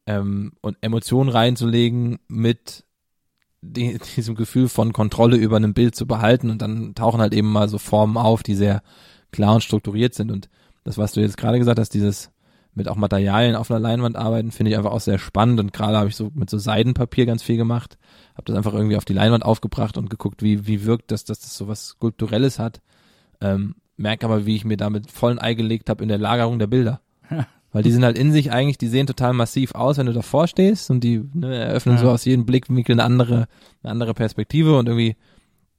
[0.07, 2.85] ähm, und Emotionen reinzulegen mit
[3.63, 6.51] die, diesem Gefühl von Kontrolle über einem Bild zu behalten.
[6.51, 8.83] Und dann tauchen halt eben mal so Formen auf, die sehr
[9.33, 10.31] klar und strukturiert sind.
[10.31, 10.49] Und
[10.85, 12.31] das, was du jetzt gerade gesagt hast, dieses
[12.75, 15.97] mit auch Materialien auf einer Leinwand arbeiten, finde ich einfach auch sehr spannend und gerade
[15.97, 17.99] habe ich so mit so Seidenpapier ganz viel gemacht,
[18.35, 21.41] habe das einfach irgendwie auf die Leinwand aufgebracht und geguckt, wie wie wirkt das, dass
[21.41, 22.81] das so was Skulpturelles hat.
[23.41, 26.67] Ähm, merke aber, wie ich mir damit vollen Ei gelegt habe in der Lagerung der
[26.67, 27.01] Bilder.
[27.75, 30.47] Weil die sind halt in sich eigentlich, die sehen total massiv aus, wenn du davor
[30.47, 32.03] stehst und die ne, eröffnen Ja.
[32.03, 33.49] so aus jedem Blickwinkel eine andere,
[33.83, 35.17] eine andere Perspektive und irgendwie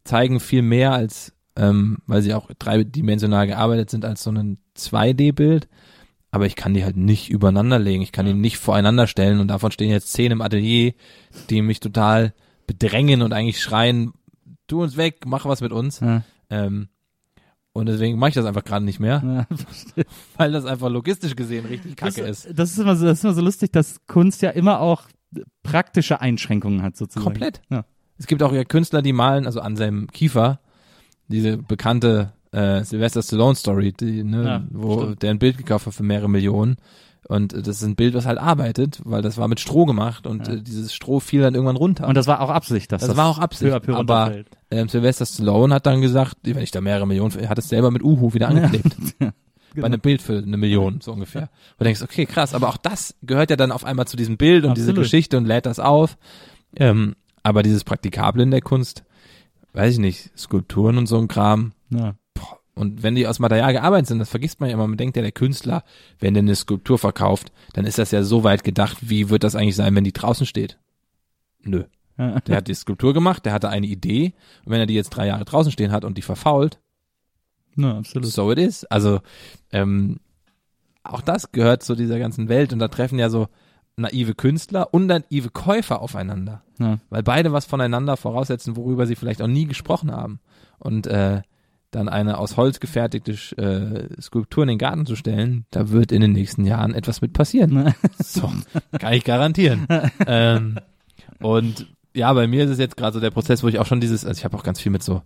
[0.04, 5.70] zeigen viel mehr als, ähm, weil sie auch dreidimensional gearbeitet sind, als so ein 2D-Bild.
[6.36, 8.04] Aber ich kann die halt nicht übereinander legen.
[8.04, 10.92] Ich kann die nicht voreinander stellen und davon stehen jetzt zehn im Atelier,
[11.50, 12.34] die mich total
[12.68, 14.12] bedrängen und eigentlich schreien,
[14.68, 16.02] tu uns weg, mach was mit uns.
[16.02, 16.24] Ja.
[16.50, 16.90] Ähm,
[17.72, 19.58] und deswegen mache ich das einfach gerade nicht mehr, Ja,
[20.38, 22.60] weil das einfach logistisch gesehen richtig kacke das, ist.
[22.60, 25.04] Das ist immer so, das ist immer so lustig, dass Kunst ja immer auch
[25.64, 27.24] praktische Einschränkungen hat sozusagen.
[27.24, 27.62] Komplett.
[27.70, 27.86] Ja.
[28.18, 30.60] Es gibt auch ja Künstler, die malen, also Anselm Kiefer,
[31.30, 35.22] diese bekannte äh, Sylvester Stallone Story, die, ne, Ja, wo stimmt.
[35.24, 36.78] der ein Bild gekauft hat für mehrere Millionen.
[37.28, 40.48] Und das ist ein Bild, was halt arbeitet, weil das war mit Stroh gemacht und
[40.48, 40.54] Ja.
[40.54, 42.08] äh, dieses Stroh fiel dann irgendwann runter.
[42.08, 44.88] Und das war auch Absicht, dass Das das, war auch Absicht, peu peu aber- ähm,
[44.90, 48.34] Sylvester Stallone hat dann gesagt, wenn ich da mehrere Millionen, hat es selber mit Uhu
[48.34, 48.96] wieder angeklebt.
[49.20, 49.94] Ja, Bei genau.
[49.96, 51.50] einem Bild für eine Million, so ungefähr.
[51.78, 54.38] Wo du denkst, okay, krass, aber auch das gehört ja dann auf einmal zu diesem
[54.38, 55.04] Bild und diese Absolut.
[55.04, 56.18] Geschichte und lädt das auf.
[56.78, 59.04] Ähm, aber dieses Praktikable in der Kunst,
[59.74, 61.74] weiß ich nicht, Skulpturen und so ein Kram.
[61.90, 62.14] Ja.
[62.76, 65.22] Und wenn die aus Material gearbeitet sind, das vergisst man ja immer, man denkt ja,
[65.22, 65.84] der Künstler,
[66.20, 69.56] wenn der eine Skulptur verkauft, dann ist das ja so weit gedacht, wie wird das
[69.56, 70.78] eigentlich sein, wenn die draußen steht?
[71.64, 71.86] Nö.
[72.18, 74.34] Der hat die Skulptur gemacht, der hatte eine Idee
[74.66, 76.80] und wenn er die jetzt drei Jahre draußen stehen hat und die verfault,
[77.76, 78.28] ja, absolut.
[78.28, 78.86] so it is.
[78.86, 79.20] Also
[79.74, 80.20] ähm,
[81.04, 83.48] auch das gehört zu dieser ganzen Welt und da treffen ja so
[83.98, 87.00] naive Künstler und naive Käufer aufeinander, Ja.
[87.10, 90.40] weil beide was voneinander voraussetzen, worüber sie vielleicht auch nie gesprochen haben.
[90.80, 91.42] Und äh,
[91.92, 96.22] dann eine aus Holz gefertigte äh, Skulptur in den Garten zu stellen, da wird in
[96.22, 97.94] den nächsten Jahren etwas mit passieren.
[98.20, 98.52] so,
[99.00, 99.88] kann ich garantieren.
[100.28, 100.80] ähm,
[101.40, 104.00] und ja, bei mir ist es jetzt gerade so der Prozess, wo ich auch schon
[104.00, 105.22] dieses, also ich habe auch ganz viel mit so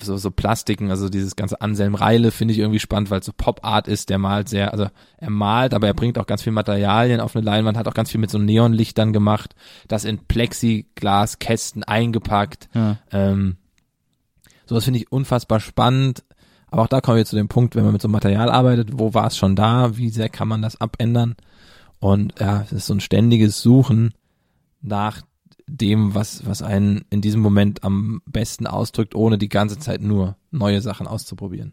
[0.00, 3.32] so, so Plastiken, also dieses ganze Anselm Reile finde ich irgendwie spannend, weil es so
[3.36, 4.88] Pop Art ist, der malt sehr, also
[5.18, 8.10] er malt, aber er bringt auch ganz viel Materialien auf eine Leinwand, hat auch ganz
[8.10, 9.54] viel mit so Neonlichtern gemacht,
[9.86, 12.68] das in Plexiglaskästen eingepackt.
[12.74, 12.96] Ja.
[13.12, 13.56] Ähm,
[14.68, 16.24] so, das finde ich unfassbar spannend.
[16.70, 18.90] Aber auch da kommen wir zu dem Punkt, wenn man mit so einem Material arbeitet,
[18.98, 21.36] wo war es schon da, wie sehr kann man das abändern?
[21.98, 24.12] Und ja, es ist so ein ständiges Suchen
[24.82, 25.22] nach
[25.66, 30.36] dem, was, was einen in diesem Moment am besten ausdrückt, ohne die ganze Zeit nur
[30.50, 31.72] neue Sachen auszuprobieren.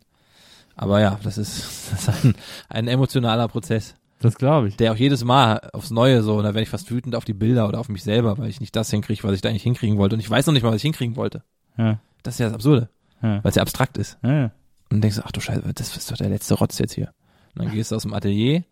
[0.75, 2.35] Aber ja, das ist, das ist ein,
[2.69, 3.95] ein emotionaler Prozess.
[4.19, 4.77] Das glaube ich.
[4.77, 7.67] Der auch jedes Mal aufs Neue so, da werde ich fast wütend auf die Bilder
[7.67, 10.15] oder auf mich selber, weil ich nicht das hinkriege, was ich da eigentlich hinkriegen wollte.
[10.15, 11.43] Und ich weiß noch nicht mal, was ich hinkriegen wollte.
[11.77, 11.99] Ja.
[12.25, 12.89] Das ist ja das Absurde.
[13.21, 13.43] Ja.
[13.43, 14.17] Weil es ja abstrakt ist.
[14.23, 14.51] Ja.
[14.91, 17.13] Und denkst, ach du Scheiße, das ist doch der letzte Rotz jetzt hier.
[17.55, 18.63] Und dann gehst du aus dem Atelier.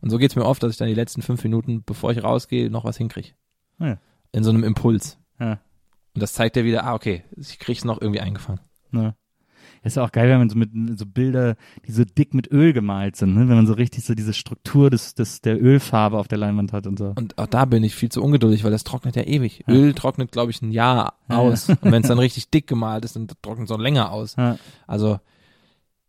[0.00, 2.70] Und so geht's mir oft, dass ich dann die letzten fünf Minuten, bevor ich rausgehe,
[2.70, 3.30] noch was hinkriege.
[3.78, 3.98] Ja
[4.32, 5.18] in so einem Impuls.
[5.38, 5.52] Ja.
[6.14, 8.60] Und das zeigt dir wieder, ah, okay, ich krieg's noch irgendwie eingefangen.
[8.92, 9.14] Ja.
[9.82, 12.74] Ist ja auch geil, wenn man so mit so Bilder, die so dick mit Öl
[12.74, 13.48] gemalt sind, ne?
[13.48, 16.86] wenn man so richtig so diese Struktur des, des der Ölfarbe auf der Leinwand hat
[16.86, 17.14] und so.
[17.16, 19.64] Und auch da bin ich viel zu ungeduldig, weil das trocknet ja ewig.
[19.66, 19.74] Ja.
[19.74, 21.68] Öl trocknet, glaube ich, ein Jahr aus.
[21.68, 21.76] Ja.
[21.80, 24.36] Und wenn es dann richtig dick gemalt ist, dann trocknet es auch länger aus.
[24.36, 24.58] Ja.
[24.86, 25.18] Also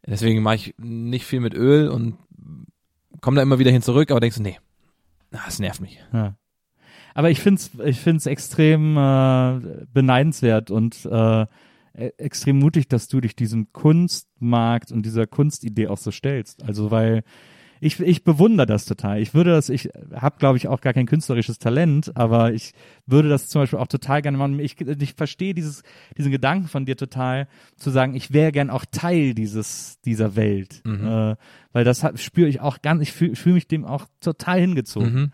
[0.05, 2.15] deswegen mache ich nicht viel mit Öl und
[3.21, 4.57] komme da immer wieder hin zurück, aber denkst du, nee,
[5.31, 6.03] das nervt mich.
[7.13, 11.45] Aber ich finde es ich find's extrem äh, beneidenswert und äh,
[11.93, 16.63] extrem mutig, dass du dich diesem Kunstmarkt und dieser Kunstidee auch so stellst.
[16.63, 17.23] Also weil
[17.83, 19.19] ich, ich bewundere das total.
[19.19, 22.73] Ich würde das, ich habe, glaube ich, auch gar kein künstlerisches Talent, aber ich
[23.07, 24.59] würde das zum Beispiel auch total gerne machen.
[24.59, 25.81] Ich, ich verstehe dieses,
[26.15, 27.47] diesen Gedanken von dir total,
[27.77, 30.81] zu sagen, ich wäre gern auch Teil dieses, dieser Welt.
[30.85, 31.07] Mhm.
[31.07, 31.35] Äh,
[31.73, 35.13] weil das spüre ich auch ganz, ich fühle fühl mich dem auch total hingezogen.
[35.13, 35.31] Mhm.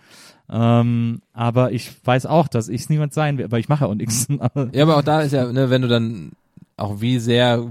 [0.49, 3.91] Ähm, aber ich weiß auch, dass ich es niemand sein will, aber ich mache ja
[3.91, 4.27] auch nichts.
[4.71, 6.31] ja, aber auch da ist ja, ne, wenn du dann
[6.77, 7.69] auch wie sehr,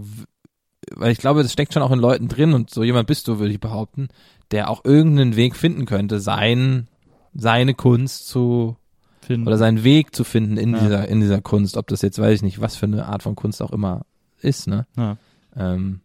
[0.95, 3.39] weil ich glaube, das steckt schon auch in Leuten drin und so jemand bist du,
[3.39, 4.09] würde ich behaupten,
[4.51, 6.89] der auch irgendeinen Weg finden könnte, sein,
[7.35, 8.77] seine Kunst zu
[9.21, 9.47] finden.
[9.47, 10.81] oder seinen Weg zu finden in ja.
[10.81, 13.35] dieser, in dieser Kunst, ob das jetzt, weiß ich nicht, was für eine Art von
[13.35, 14.05] Kunst auch immer
[14.41, 14.87] ist, ne?
[14.97, 15.17] Ja.
[15.57, 16.01] Ähm,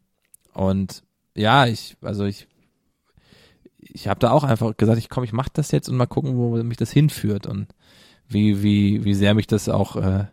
[0.53, 1.03] und
[1.35, 2.47] ja, ich, also ich
[3.93, 6.37] ich habe da auch einfach gesagt, ich komm, ich mach das jetzt und mal gucken,
[6.37, 7.67] wo mich das hinführt und
[8.27, 10.25] wie wie wie sehr mich das auch äh,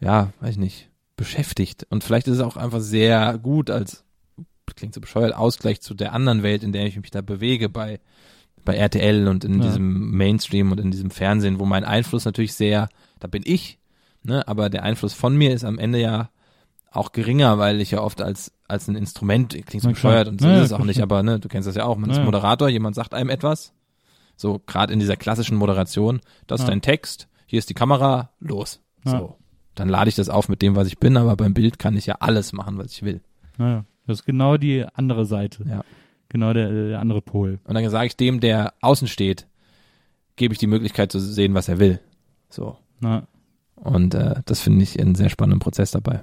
[0.00, 0.89] ja, weiß ich nicht,
[1.20, 4.04] beschäftigt und vielleicht ist es auch einfach sehr gut als
[4.74, 8.00] klingt so bescheuert Ausgleich zu der anderen Welt, in der ich mich da bewege bei
[8.64, 9.66] bei RTL und in ja.
[9.66, 12.88] diesem Mainstream und in diesem Fernsehen, wo mein Einfluss natürlich sehr,
[13.18, 13.78] da bin ich,
[14.22, 16.30] ne, aber der Einfluss von mir ist am Ende ja
[16.90, 20.46] auch geringer, weil ich ja oft als als ein Instrument klingt so bescheuert und so
[20.46, 22.16] ja, ist es auch nicht, aber ne, du kennst das ja auch, man ja.
[22.16, 23.74] ist Moderator, jemand sagt einem etwas,
[24.36, 28.80] so gerade in dieser klassischen Moderation, das ist dein Text, hier ist die Kamera, los.
[29.04, 29.39] So.
[29.74, 32.06] Dann lade ich das auf mit dem, was ich bin, aber beim Bild kann ich
[32.06, 33.20] ja alles machen, was ich will.
[33.58, 35.64] Ja, das ist genau die andere Seite.
[35.68, 35.84] Ja.
[36.28, 37.58] Genau der, der andere Pol.
[37.64, 39.46] Und dann sage ich dem, der außen steht,
[40.36, 42.00] gebe ich die Möglichkeit zu sehen, was er will.
[42.48, 42.78] So.
[43.02, 43.24] Ja.
[43.74, 46.22] Und äh, das finde ich einen sehr spannenden Prozess dabei.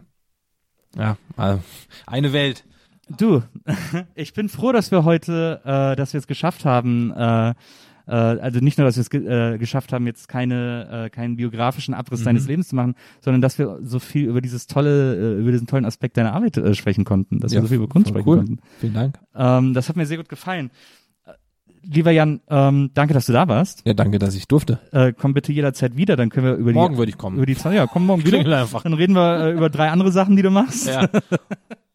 [0.95, 1.61] Ja, also
[2.05, 2.63] eine Welt.
[3.09, 3.43] Du,
[4.15, 7.53] ich bin froh, dass wir heute, äh, dass wir es geschafft haben, äh,
[8.07, 11.35] äh, also nicht nur, dass wir es ge äh, geschafft haben, jetzt keine, äh, keinen
[11.35, 12.25] biografischen Abriss mhm.
[12.25, 15.67] deines Lebens zu machen, sondern dass wir so viel über dieses tolle, äh, über diesen
[15.67, 18.27] tollen Aspekt deiner Arbeit äh, sprechen konnten, dass ja, wir so viel über Kunst sprechen
[18.27, 18.37] cool.
[18.37, 18.59] konnten.
[18.79, 19.19] Vielen Dank.
[19.35, 20.71] Ähm, das hat mir sehr gut gefallen.
[21.89, 23.83] Lieber Jan, ähm, danke, dass du da warst.
[23.85, 24.79] Ja, danke, dass ich durfte.
[24.91, 26.73] Äh, komm bitte jederzeit wieder, dann können wir über morgen die...
[26.73, 27.37] Morgen würde ich kommen.
[27.37, 28.39] Über die ja, komm morgen wieder.
[28.39, 28.83] einfach.
[28.83, 30.87] Dann reden wir äh, über drei andere Sachen, die du machst.
[30.87, 31.07] Ja.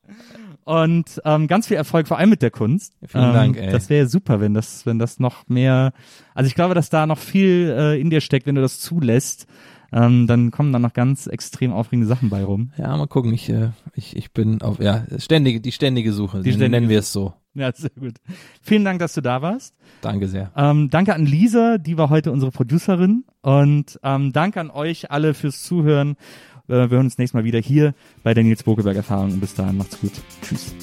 [0.64, 2.94] Und ähm, ganz viel Erfolg, vor allem mit der Kunst.
[3.06, 3.70] Vielen ähm, Dank, ey.
[3.70, 5.92] Das wäre super, wenn das, wenn das noch mehr.
[6.34, 9.46] Also ich glaube, dass da noch viel äh, in dir steckt, wenn du das zulässt.
[9.94, 12.72] Ähm, dann kommen da noch ganz extrem aufregende Sachen bei rum.
[12.78, 13.34] Ja, mal gucken.
[13.34, 16.38] Ich, äh, ich, ich bin auf ja ständige, die ständige Suche.
[16.38, 17.34] Die ständige nennen wir es so.
[17.54, 18.14] Ja, sehr gut.
[18.62, 19.74] Vielen Dank, dass du da warst.
[20.00, 20.50] Danke sehr.
[20.56, 23.24] Ähm, danke an Lisa, die war heute unsere Producerin.
[23.42, 26.16] Und ähm, danke an euch alle fürs Zuhören.
[26.72, 29.32] Äh, wir hören uns nächstes Mal wieder hier bei der Nils Bokeberg Erfahrung.
[29.32, 30.12] Und bis dahin, macht's gut.
[30.42, 30.74] Tschüss.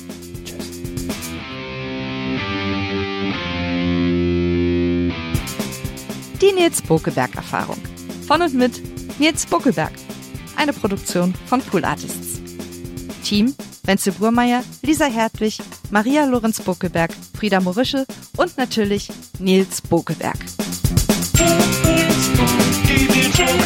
[6.41, 7.78] Die Nils Bokeberg Erfahrung.
[8.28, 9.91] Von und mit Nils Bokeberg.
[10.56, 12.40] Eine Produktion von Pool Artists.
[13.24, 15.57] Team Wenzel Burmeier, Lisa Hertwig,
[15.90, 18.06] Maria Lorenz Bokeberg, Frieda Morische
[18.38, 19.10] und natürlich
[19.40, 20.38] Nils Bokeberg.